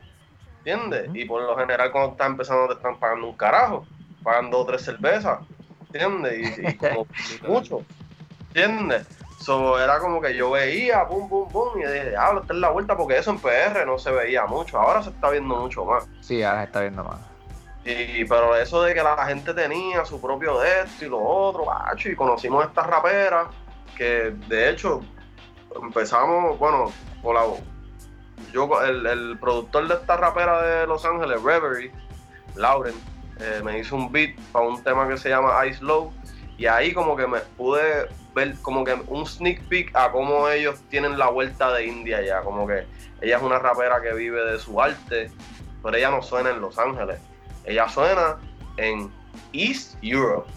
[0.58, 1.10] ¿Entiendes?
[1.14, 3.86] Y por lo general cuando estás empezando te están pagando un carajo,
[4.22, 5.40] pagando o tres cervezas,
[5.92, 6.58] ¿entiendes?
[6.58, 7.06] Y, y como
[7.48, 7.82] mucho,
[8.48, 9.06] ¿entiendes?
[9.38, 12.68] So, era como que yo veía, pum, pum, pum, y dije, ah, esta es la
[12.68, 16.06] vuelta, porque eso en PR no se veía mucho, ahora se está viendo mucho más.
[16.20, 17.29] Sí, ahora se está viendo más.
[17.84, 21.64] Y, pero eso de que la gente tenía su propio de esto y lo otro,
[22.04, 23.48] y conocimos a estas raperas
[23.96, 25.00] que de hecho
[25.82, 26.92] empezamos, bueno,
[27.22, 27.42] con la,
[28.52, 31.92] yo, el, el productor de esta rapera de Los Ángeles, Reverie,
[32.56, 32.94] Lauren,
[33.38, 36.12] eh, me hizo un beat para un tema que se llama Ice Low
[36.58, 40.78] y ahí como que me pude ver como que un sneak peek a cómo ellos
[40.90, 42.86] tienen la vuelta de India ya, como que
[43.20, 45.30] ella es una rapera que vive de su arte,
[45.82, 47.20] pero ella no suena en Los Ángeles,
[47.64, 48.38] ella suena
[48.76, 49.12] en
[49.52, 50.50] East Europe.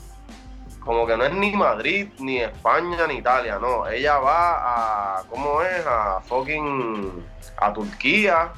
[0.79, 3.87] Como que no es ni Madrid, ni España, ni Italia, no.
[3.87, 5.85] Ella va a, ¿cómo es?
[5.87, 7.25] A fucking,
[7.57, 8.51] a Turquía,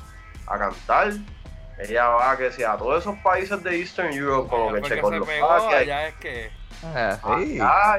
[0.48, 1.14] a cantar.
[1.78, 4.82] Ella va, que sea, a todos esos países de Eastern Europe, como que
[5.28, 6.66] Checoslovaquia, allá es que
[7.62, 7.98] Ah,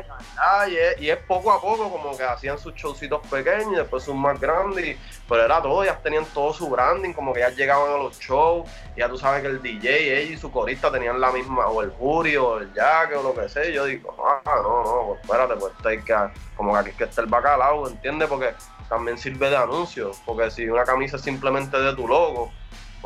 [0.66, 0.73] sí.
[0.73, 4.05] Y es, y es poco a poco como que hacían sus showcitos pequeños y después
[4.05, 4.97] sus más grandes, y-
[5.28, 8.69] pero era todo, ellas tenían todo su branding, como que ya llegaban a los shows,
[8.94, 9.89] y ya tú sabes que el DJ,
[10.20, 13.35] ella y su corista tenían la misma, o el jury, o el jack, o lo
[13.35, 16.15] que sea, y yo digo, ah, no, no, pues espérate, pues hay que,
[16.55, 18.28] como que aquí es que está el bacalao, ¿entiendes?
[18.28, 18.55] Porque
[18.89, 22.53] también sirve de anuncio, porque si una camisa es simplemente de tu logo,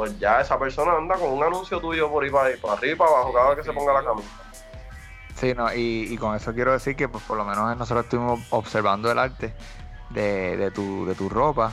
[0.01, 2.97] pues ya esa persona anda con un anuncio tuyo por ahí para, para arriba y
[2.97, 4.29] para abajo cada vez que se ponga la camisa.
[5.35, 8.41] Sí, no, y, y con eso quiero decir que pues, por lo menos nosotros estuvimos
[8.49, 9.53] observando el arte
[10.09, 11.73] de, de, tu, de tu ropa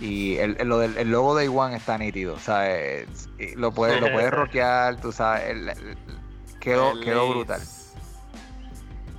[0.00, 3.54] y el, el- lo del, el logo de Iwan está nítido, o sea, es- y
[3.54, 5.98] lo puedes, lo puedes rockear, tú sabes, el- el-
[6.60, 7.60] quedó, quedó brutal.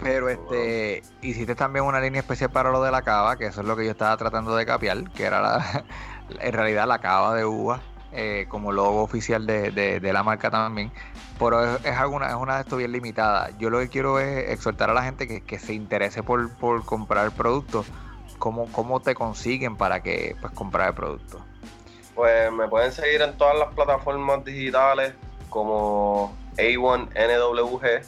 [0.01, 3.67] Pero este, hiciste también una línea especial para lo de la cava, que eso es
[3.67, 5.84] lo que yo estaba tratando de capear, que era la,
[6.39, 7.81] en realidad la cava de uva,
[8.11, 10.91] eh, como logo oficial de, de- la marca también.
[11.38, 13.52] Pero es, es alguna, es una de esto bien limitada.
[13.57, 16.84] Yo lo que quiero es exhortar a la gente que, que se interese por, por
[16.86, 17.86] comprar el producto.
[18.38, 21.40] ¿Cómo, ¿Cómo te consiguen para que pues comprar el producto?
[22.15, 25.14] Pues me pueden seguir en todas las plataformas digitales
[25.49, 28.02] como A1NWG.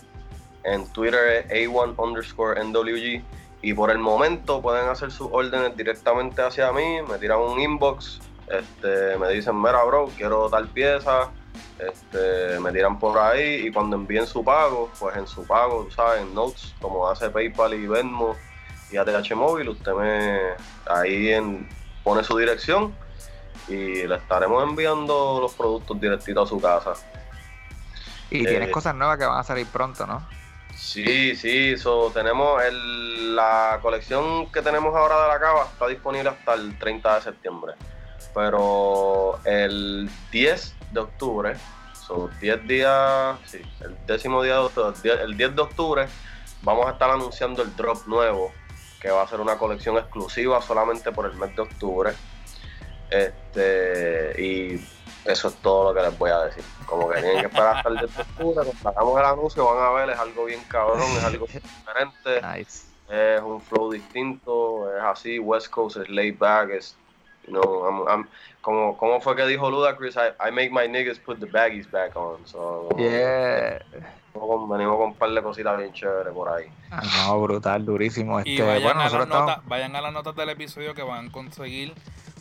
[0.63, 3.23] En Twitter es A1 underscore NWG.
[3.63, 6.97] Y por el momento pueden hacer sus órdenes directamente hacia mí.
[7.09, 8.19] Me tiran un inbox.
[8.51, 11.29] Este, me dicen, mira, bro, quiero tal pieza.
[11.79, 13.67] Este, me tiran por ahí.
[13.67, 17.29] Y cuando envíen su pago, pues en su pago, tú sabes, en Notes, como hace
[17.29, 18.35] PayPal y Venmo
[18.91, 20.39] y ATH Móvil, usted me
[20.85, 21.67] ahí en,
[22.03, 22.93] pone su dirección
[23.67, 26.93] y le estaremos enviando los productos directitos a su casa.
[28.29, 30.27] Y Eh, tienes cosas nuevas que van a salir pronto, ¿no?
[30.75, 36.29] Sí, sí, so, tenemos el- la colección que tenemos ahora de la cava está disponible
[36.29, 37.73] hasta el 30 de septiembre.
[38.33, 41.55] Pero el 10 de octubre,
[41.93, 46.07] son 10 días, sí, el décimo día de octubre, el 10 el 10 de octubre,
[46.61, 48.51] vamos a estar anunciando el drop nuevo,
[49.01, 52.13] que va a ser una colección exclusiva solamente por el mes de octubre.
[53.09, 54.87] Este, y
[55.25, 56.63] eso es todo lo que les voy a decir.
[56.85, 59.83] Como que tienen que esperar hasta el 10 de octubre, cuando hagamos el anuncio van
[59.83, 62.85] a ver, es algo bien cabrón, es algo diferente, Nice.
[63.09, 66.95] es un flow distinto, es así, West Coast es laid back, es,
[67.47, 68.27] you know, I'm- I'm-
[68.61, 72.15] como, como fue que dijo Ludacris, I, I make my niggas put the baggies back
[72.15, 73.79] on, so, Yeah.
[74.33, 76.65] venimos con- venimos con un par de cositas bien chéveres por ahí.
[76.91, 78.39] Ah, no, brutal, durísimo.
[78.41, 79.49] Y Este, vayan, bueno, a las nosotros estamos.
[79.57, 81.93] notas, vayan a las notas del episodio que van a conseguir,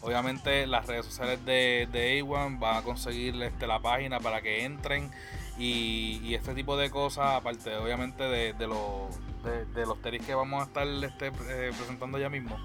[0.03, 4.65] obviamente, las redes sociales de, de A1, van a conseguir este, la página para que
[4.65, 5.11] entren
[5.59, 9.11] Y, y este tipo de cosas, aparte obviamente de, de, los,
[9.45, 12.57] de, de los tenis que vamos a estar este, eh, presentando ya mismo,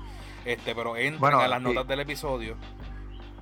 [0.45, 1.63] este pero entren Bueno, a las sí.
[1.65, 2.55] notas del episodio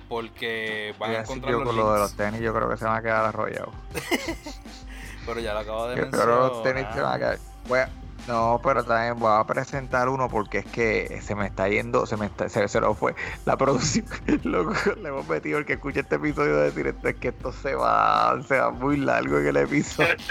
[0.08, 2.84] porque van a encontrar yo los con lo de los tenis, yo creo que se
[2.84, 3.74] van a quedar arrollados.
[5.26, 6.26] Pero ya lo acabo de Yo mencionar.
[6.26, 7.38] creo que los tenis se van a quedar.
[7.70, 7.88] A-
[8.28, 12.16] no, pero también voy a presentar uno porque es que se me está yendo, se
[12.16, 13.14] me está, se, se lo fue
[13.44, 14.06] la producción.
[14.44, 14.72] Loco,
[15.02, 17.74] le hemos metido el que escuche este episodio de decir esto es que esto se
[17.74, 20.14] va, se va muy largo en el episodio.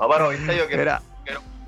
[0.00, 1.02] No, pero viste, yo quiero, Mira,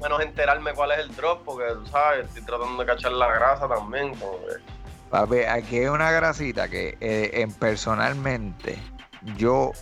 [0.01, 3.69] menos enterarme cuál es el drop, porque tú sabes, estoy tratando de cachar la grasa
[3.69, 4.15] también.
[4.17, 4.39] Como
[5.11, 8.79] papi, aquí hay una grasita que eh, en personalmente
[9.37, 9.73] yo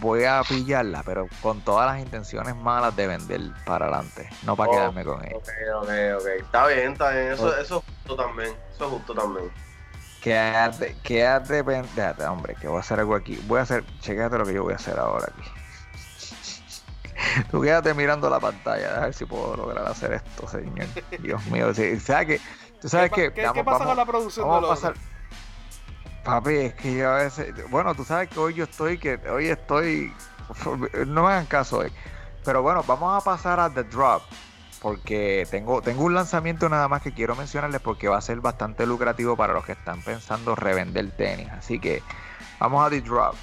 [0.00, 4.70] voy a pillarla, pero con todas las intenciones malas de vender para adelante, no para
[4.70, 5.36] Oh, quedarme con ella.
[5.36, 5.48] ok,
[5.82, 5.88] ok,
[6.18, 6.26] ok.
[6.40, 7.32] Está bien, está bien.
[7.32, 8.54] Eso, eso es justo también.
[8.72, 9.50] Eso es justo también.
[10.22, 13.36] Quédate, quédate, déjate, hombre, que voy a hacer algo aquí.
[13.46, 15.48] Voy a hacer, chequéate lo que yo voy a hacer ahora aquí.
[17.50, 20.86] Tú quédate mirando la pantalla, a ver si puedo lograr hacer esto, señor.
[21.20, 22.40] Dios mío, ¿sabes qué?
[22.80, 24.94] Tú sabes que ¿Qué, qué pasa con la producción de vamos a los pasar.
[26.24, 29.48] Papi, es que yo a veces, bueno, tú sabes que hoy yo estoy, que hoy
[29.48, 30.12] estoy,
[31.06, 31.92] no me hagan caso hoy.
[32.44, 34.22] Pero bueno, vamos a pasar a The Drop,
[34.80, 38.86] porque tengo, tengo un lanzamiento nada más que quiero mencionarles porque va a ser bastante
[38.86, 41.48] lucrativo para los que están pensando revender tenis.
[41.50, 42.02] Así que
[42.58, 43.34] vamos a The Drop.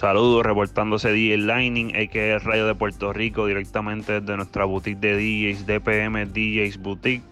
[0.00, 2.38] Saludos, reportándose DJ Lightning, a.k.a.
[2.38, 7.22] Rayo de Puerto Rico, directamente desde nuestra boutique de DJs, DPM DJs Boutique,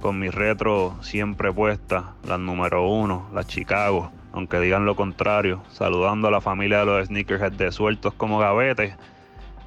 [0.00, 6.28] con mi retro siempre puesta, las número uno, las Chicago, aunque digan lo contrario, saludando
[6.28, 8.94] a la familia de los sneakerheads de sueltos como gavetes,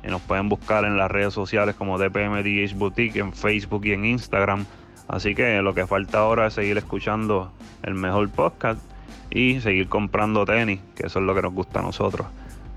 [0.03, 3.91] y nos pueden buscar en las redes sociales como DPM DJs Boutique, en Facebook y
[3.91, 4.65] en Instagram,
[5.07, 7.51] así que lo que falta ahora es seguir escuchando
[7.83, 8.81] el mejor podcast
[9.29, 12.25] y seguir comprando tenis, que eso es lo que nos gusta a nosotros.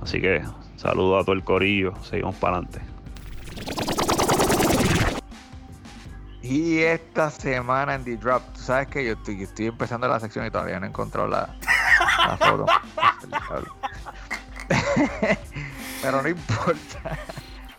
[0.03, 0.43] Así que
[0.77, 2.81] saludo a todo el corillo, seguimos para adelante.
[6.43, 10.19] Y esta semana en The Drop, tú sabes que yo estoy, yo estoy empezando la
[10.19, 11.55] sección y todavía no he encontrado la,
[12.27, 12.67] la foto.
[16.03, 17.19] Pero no importa.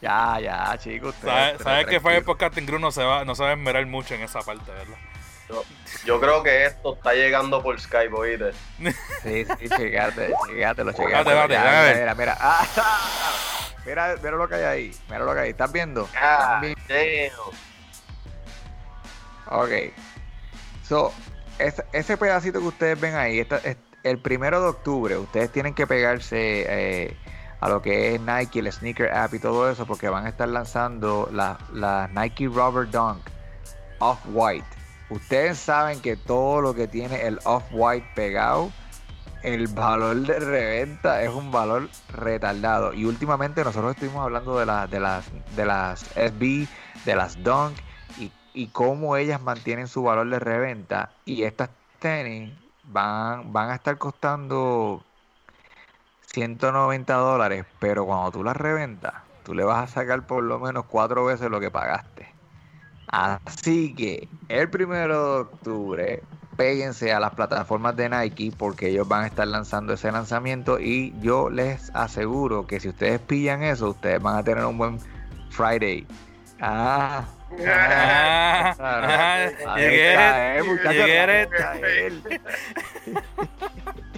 [0.02, 1.16] Ya, ya, chicos.
[1.16, 2.24] ustedes- ¿Sabes, que Fire.
[2.24, 4.96] Podcasting Crew no se va, no se va a esmerar mucho en esa parte, ¿verdad?
[5.52, 5.64] Yo,
[6.06, 8.52] yo creo que esto está llegando por Skype, oíste.
[9.24, 10.34] Sí, sí, checate,
[11.54, 11.98] Ya, a ver.
[12.00, 12.66] Mira, mira, ah,
[13.86, 14.92] mira, mira lo que hay ahí.
[15.10, 15.50] Mira lo que hay.
[15.52, 16.08] ¿Estás viendo?
[16.16, 16.62] Ah.
[19.50, 19.72] Ok.
[20.88, 21.14] So,
[21.60, 25.74] es- ese pedacito que ustedes ven ahí, esta- es- el primero de octubre, ustedes tienen
[25.76, 27.18] que pegarse eh,
[27.60, 30.48] a lo que es Nike, el sneaker app y todo eso, porque van a estar
[30.48, 33.20] lanzando la, la Nike Rubber Dunk
[34.00, 34.66] Off-White.
[35.12, 38.72] Ustedes saben que todo lo que tiene el Off-White pegado,
[39.44, 42.94] el valor de reventa es un valor retardado.
[42.94, 45.26] Y últimamente nosotros estuvimos hablando de, de las,
[45.58, 46.66] de las SB,
[47.04, 47.76] de las Dunk
[48.20, 51.12] y, y cómo ellas mantienen su valor de reventa.
[51.26, 52.54] Y estas tenis
[52.86, 55.04] van, van a estar costando
[56.28, 60.86] 190 dólares, pero cuando tú las reventas, tú le vas a sacar por lo menos
[60.86, 62.31] cuatro veces lo que pagaste.
[63.12, 66.24] Así que el primero de octubre,
[66.56, 71.14] péguense a las plataformas de Nike porque ellos van a estar lanzando ese lanzamiento y
[71.20, 75.00] yo les aseguro que si ustedes pillan eso, ustedes van a tener un buen
[75.50, 76.08] Friday.
[76.62, 77.26] Ah,
[77.68, 82.14] Ah, ah, caer, caer.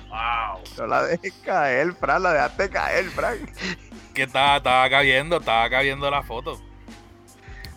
[0.10, 0.62] Wow.
[0.78, 3.38] No la dejes caer, Fran, la dejaste caer, Fran.
[4.14, 6.62] Que estaba, estaba acá viendo, estaba acá viendo la foto.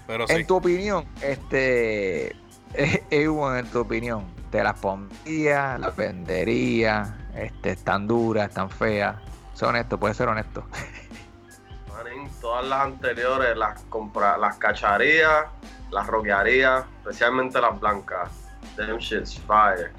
[0.06, 0.34] Pero sí.
[0.34, 2.36] En tu opinión, este,
[3.10, 9.16] Ewan, en tu opinión, ¿te las pondría, las vendería, este, están duras, están feas?
[9.54, 10.64] Sé honesto, puedes ser honesto.
[11.92, 15.46] Manín, todas las anteriores las compra, las cacharía,
[15.90, 18.30] las roquearía, especialmente las blancas.
[18.76, 19.92] Them shit's fire.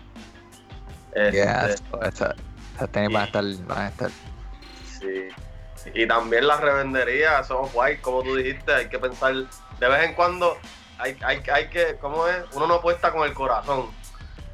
[1.14, 2.36] Este, Yes, esas
[2.92, 4.12] tenis van a estar, van a estar.
[5.00, 5.30] Sí.
[5.94, 9.34] Y también las revendería, esos white, como tú dijiste, hay que pensar,
[9.80, 10.58] de vez en cuando,
[10.98, 12.38] hay, hay, hay que, ¿cómo es?
[12.54, 13.88] Uno no apuesta con el corazón.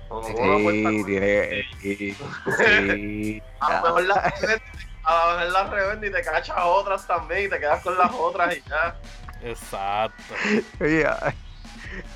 [0.10, 0.20] Uno
[0.58, 2.16] apuesta Sí, con- tiene, sí,
[2.58, 3.42] sí.
[3.60, 4.64] A lo mejor las revende,
[5.04, 8.12] a lo mejor las revende y te cachas otras también y te quedas con las
[8.14, 8.96] otras y ya.
[9.42, 10.34] Exacto.
[10.80, 11.06] Oye,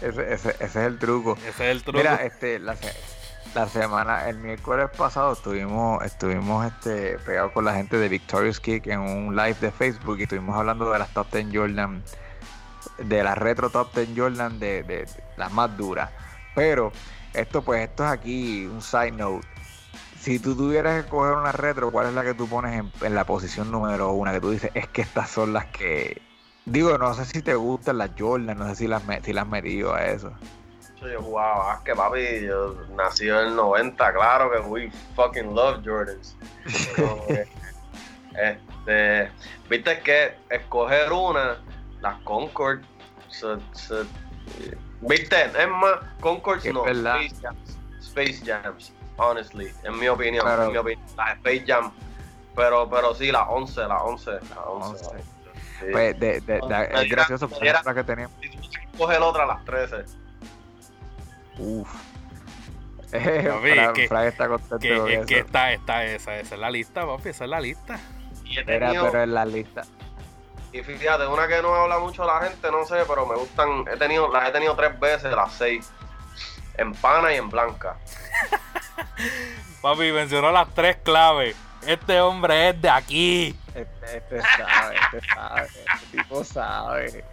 [0.01, 1.37] ese, ese, ese es el truco.
[1.39, 1.97] Ese es el truco.
[1.97, 2.75] Mira, este, la,
[3.55, 8.87] la semana, el miércoles pasado estuvimos, estuvimos este, pegados con la gente de Victorious Kick
[8.87, 12.03] en un live de Facebook y estuvimos hablando de las Top 10 Jordan,
[12.97, 16.09] de las retro Top 10 Jordan, de, de- de las más duras.
[16.55, 16.91] Pero
[17.33, 19.47] esto, pues, esto es aquí un side note.
[20.19, 23.15] si tú tuvieras que coger una retro, ¿cuál es la que tú pones en, en
[23.15, 24.31] la posición número una?
[24.33, 26.21] Que tú dices, es que estas son las que.
[26.65, 29.93] Digo, no sé si te gustan las Jordan, no sé si las, si las metido
[29.93, 30.33] a eso.
[30.99, 32.41] Yo, jugaba básquet, papi.
[32.45, 36.35] Yo nací en el 90, claro que we fucking love Jordans.
[36.95, 37.45] Como que,
[38.35, 39.31] este,
[39.69, 41.57] viste que escoger una,
[42.01, 42.81] las Concord,
[43.29, 44.05] se- se-
[45.01, 46.85] viste, es más, Concord no.
[46.87, 51.91] Space Jams, Space Jams, honestly, en mi opinión, Pero- en mi opinión, las Space Jam,
[52.55, 55.05] pero, pero sí, las 11, las 11, las 11.
[55.05, 55.17] 11.
[55.17, 55.85] sí.
[55.91, 57.51] Pues de, de- de- es gracioso es
[57.85, 58.29] la que tú quieres
[58.97, 60.05] coger otra, las 13.
[61.59, 61.87] Uf.
[63.11, 65.25] Papi, Fra- que- Fra está contento Que, con es eso.
[65.27, 67.99] que está, está esa, esa es la lista, papi, esa es la lista.
[68.65, 69.83] Tenido- pero en la lista.
[70.71, 73.97] Y fíjate, una que no habla mucho la gente, no sé, pero me gustan, he
[73.97, 75.91] tenido, las he tenido tres veces, las seis.
[76.75, 77.97] En pana y en blanca.
[79.81, 81.55] Papi, mencionó las tres claves.
[81.85, 83.55] Este hombre es de aquí.
[83.73, 87.25] Este, este sabe, este sabe, este tipo sabe.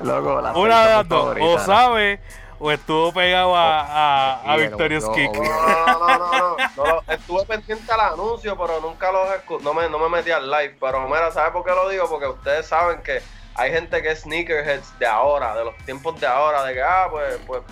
[0.00, 2.20] Loco, las Una de las dos, o sabe
[2.62, 5.42] o estuvo pegado a, a, a Obvio, Victorious obvio, Kick.
[5.42, 9.72] No, no, no, no, no, no Estuve pendiente al anuncio, pero nunca los escu- no
[9.72, 10.76] me, no me metí al live.
[10.78, 12.08] Pero mira, ¿sabes por qué lo digo?
[12.08, 13.22] Porque ustedes saben que
[13.54, 17.08] hay gente que es sneakerheads de ahora, de los tiempos de ahora, de que, ah,
[17.10, 17.62] pues, pues,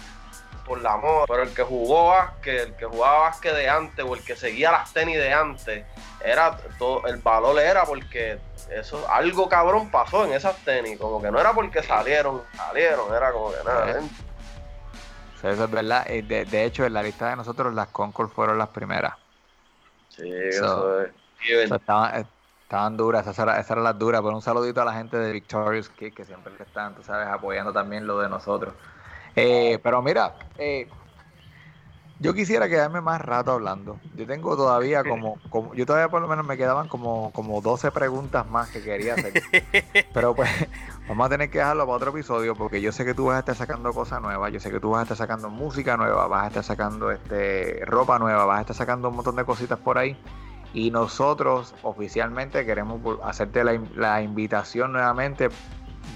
[0.64, 1.26] por la moda.
[1.28, 4.72] Pero el que jugó básquet, el que jugaba básquet de antes, o el que seguía
[4.72, 5.84] las tenis de antes,
[6.24, 8.38] era todo, el valor era porque
[8.70, 10.98] eso, algo cabrón pasó en esas tenis.
[10.98, 14.00] Como que no era porque salieron, salieron, era como que nada.
[15.40, 16.04] Sí, Eso es verdad.
[16.10, 19.14] Eh, De, de hecho, en la lista de nosotros, las Concord fueron las primeras.
[20.08, 21.12] Sí, So- eso es.
[21.70, 22.26] O estaban, eh,
[22.62, 24.22] estaban duras, esas eran, esas eran las duras.
[24.22, 27.72] Pero un saludito a la gente de Victorious Kick, que siempre están, tú sabes, apoyando
[27.72, 28.76] también lo de nosotros.
[29.36, 30.90] Eh, pero mira, eh,
[32.20, 34.00] yo quisiera quedarme más rato hablando.
[34.16, 37.92] Yo tengo todavía como, como, yo todavía por lo menos me quedaban como, como 12
[37.92, 39.32] preguntas más que quería hacer.
[40.14, 40.50] Pero pues
[41.08, 43.38] vamos a tener que dejarlo para otro episodio porque yo sé que tú vas a
[43.40, 46.44] estar sacando cosas nuevas, yo sé que tú vas a estar sacando música nueva, vas
[46.44, 49.98] a estar sacando este ropa nueva, vas a estar sacando un montón de cositas por
[49.98, 50.16] ahí.
[50.74, 55.48] Y nosotros oficialmente queremos hacerte la, la invitación nuevamente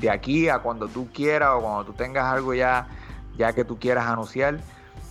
[0.01, 2.89] de aquí a cuando tú quieras o cuando tú tengas algo ya,
[3.37, 4.59] ya que tú quieras anunciar,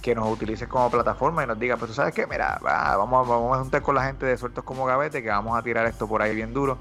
[0.01, 3.25] que nos utilices como plataforma y nos digas, pues tú sabes qué, mira, va, vamos,
[3.27, 5.85] a- vamos a juntar con la gente de Sueltos como Gavete, que vamos a tirar
[5.85, 6.77] esto por ahí bien duro.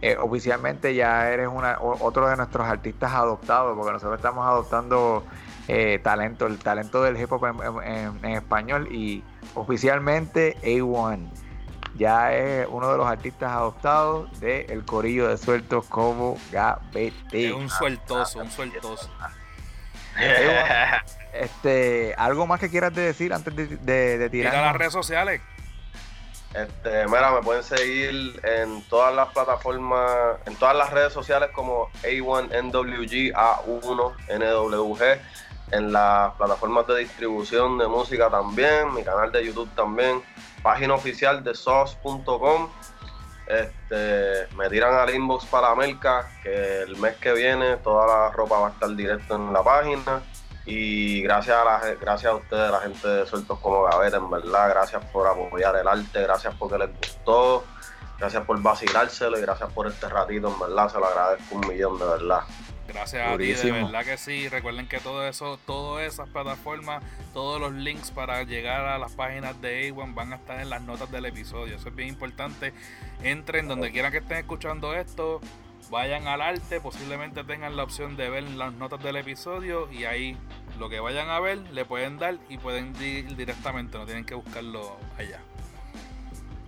[0.00, 5.22] Eh, oficialmente ya eres una, otro de nuestros artistas adoptados, porque nosotros estamos adoptando
[5.68, 7.82] eh, talento, el talento del hip hop en, en-
[8.16, 9.22] en- en español y
[9.54, 11.28] oficialmente A1
[11.94, 17.48] ya es uno de los artistas adoptados del corillo de Sueltos como Gavete.
[17.48, 19.10] Es un sueltoso, un sueltoso.
[21.32, 24.66] Este, ¿algo más que quieras decir antes de, de, de Tira tirar?
[24.66, 25.40] las redes sociales.
[26.54, 31.88] Este, mira, me pueden seguir en todas las plataformas, en todas las redes sociales como
[32.02, 35.18] A1NWG, A1NWG,
[35.70, 40.22] en las plataformas de distribución de música también, mi canal de YouTube también,
[40.62, 42.68] página oficial de sauce.com.
[43.46, 48.30] Este, me tiran al inbox para la merca, que el mes que viene toda la
[48.30, 50.22] ropa va a estar directo en la página.
[50.64, 54.68] Y gracias a, la, gracias a ustedes, la gente de Sueltos como Gaveta, en verdad,
[54.68, 57.64] gracias por apoyar el arte, gracias porque les gustó,
[58.16, 61.98] gracias por vacilárselo y gracias por este ratito, en verdad, se lo agradezco un millón,
[61.98, 62.42] de verdad.
[62.88, 64.48] Gracias a ti, de verdad que sí.
[64.48, 67.02] Recuerden que todo eso, todas esas plataformas,
[67.32, 70.82] todos los links para llegar a las páginas de A1 van a estar en las
[70.82, 71.76] notas del episodio.
[71.76, 72.72] Eso es bien importante.
[73.22, 75.40] Entren donde quieran que estén escuchando esto,
[75.90, 80.36] vayan al arte, posiblemente tengan la opción de ver las notas del episodio y ahí
[80.78, 84.34] lo que vayan a ver le pueden dar y pueden ir directamente, no tienen que
[84.34, 85.40] buscarlo allá.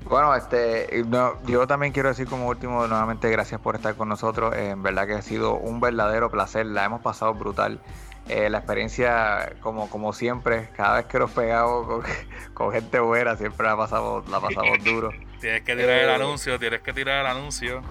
[0.05, 4.55] Bueno, este, no, yo también quiero decir como último, nuevamente gracias por estar con nosotros.
[4.55, 7.81] Eh, en verdad que ha sido un verdadero placer, la hemos pasado brutal.
[8.28, 12.02] Eh, la experiencia, como, como siempre, cada vez que nos pegamos con,
[12.55, 15.10] con gente buena, siempre la pasamos, la pasamos duro.
[15.40, 16.14] Tienes que tirar el Eh.
[16.14, 17.82] anuncio, tienes que tirar el anuncio.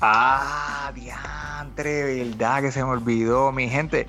[0.00, 4.06] Ah, diantre, verdad que se me olvidó, mi gente.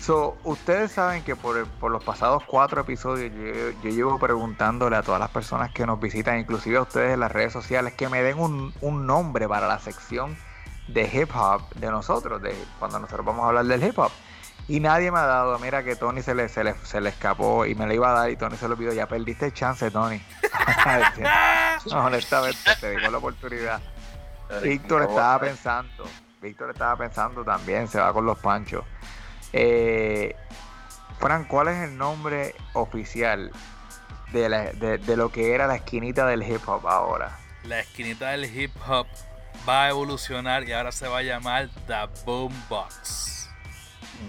[0.00, 4.96] So, ustedes saben que por, el- por los pasados cuatro episodios yo, yo llevo preguntándole
[4.96, 8.08] a todas las personas que nos visitan, inclusive a ustedes en las redes sociales, que
[8.08, 10.36] me den un, un nombre para la sección
[10.88, 14.10] de hip hop de nosotros, de cuando nosotros vamos a hablar del hip hop.
[14.68, 17.66] Y nadie me ha dado, mira que Tony se le, se le, se le escapó
[17.66, 19.90] y me le iba a dar y Tony se lo pidió, ya perdiste el chance,
[19.90, 20.22] Tony.
[21.90, 23.80] No, honestamente, te dimos la oportunidad.
[24.62, 26.04] Víctor estaba pensando,
[26.40, 28.84] Víctor estaba pensando también, se va con los panchos.
[29.52, 30.36] Eh,
[31.18, 33.50] Fran, ¿cuál es el nombre oficial
[34.32, 37.36] de, la- de- de lo que era la esquinita del hip hop ahora.
[37.64, 39.06] La esquinita del hip hop
[39.68, 41.94] va a evolucionar y ahora se va a llamar The
[42.24, 43.48] Boombox.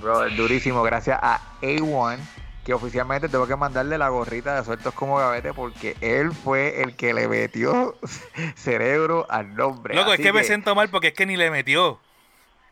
[0.02, 0.84] Bro, es durísimo.
[0.84, 2.18] Gracias a A1,
[2.65, 6.95] que oficialmente tengo que mandarle la gorrita de sueltos como gavete porque él fue el
[6.95, 7.95] que le metió
[8.56, 9.95] cerebro al nombre.
[9.95, 11.99] Loco, es que me siento mal porque es que ni le metió.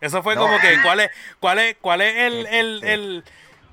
[0.02, 0.42] Eso fue No.
[0.42, 2.94] como que, ¿cuál es, cuál es, cuál es el, el, Este.
[2.94, 3.24] el,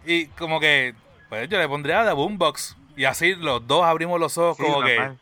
[0.04, 0.94] y como que,
[1.28, 2.76] pues yo le pondría The Boombox.
[2.96, 5.12] Y así los dos abrimos los ojos Sí, como que.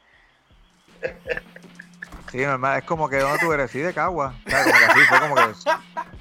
[2.31, 2.78] Sí, normal.
[2.78, 4.35] Es como que donde tú eres, sí, de Cagua.
[4.47, 5.43] O sea, como que así fue como que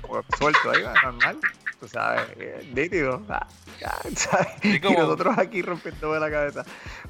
[0.02, 1.40] como que suelto ahí, va, normal.
[1.80, 3.22] Tú sabes, eh, nítido.
[4.64, 6.64] Y nosotros aquí rompiéndome la cabeza.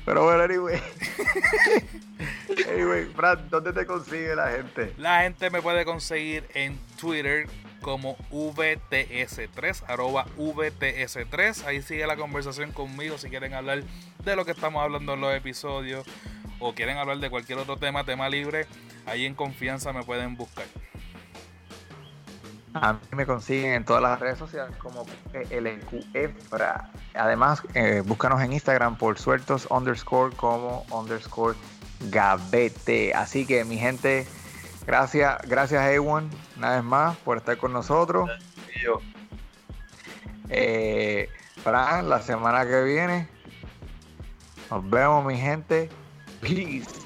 [0.06, 0.82] Pero bueno, anyway.
[2.68, 4.94] anyway, Brad, ¿dónde te consigue la gente?
[4.98, 7.48] La gente me puede conseguir en Twitter
[7.84, 11.66] como VTS3, arroba VTS3.
[11.68, 13.84] Ahí sigue la conversación conmigo si quieren hablar
[14.24, 16.08] de lo que estamos hablando en los episodios
[16.60, 18.66] o quieren hablar de cualquier otro tema, tema libre.
[19.06, 20.66] Ahí en confianza me pueden buscar.
[22.74, 26.90] A mí me consiguen en todas las redes sociales como LQEFRA.
[27.14, 31.56] Además, eh, búscanos en Instagram por sueltos underscore como underscore
[32.10, 33.14] gavete.
[33.14, 34.26] Así que mi gente,
[34.86, 38.30] gracias, gracias Ewan, una vez más por estar con nosotros.
[38.76, 39.02] Y yo,
[40.50, 41.30] Eh,
[41.64, 43.28] Fran, la semana que viene.
[44.70, 45.90] Nos vemos mi gente.
[46.42, 47.03] Peace.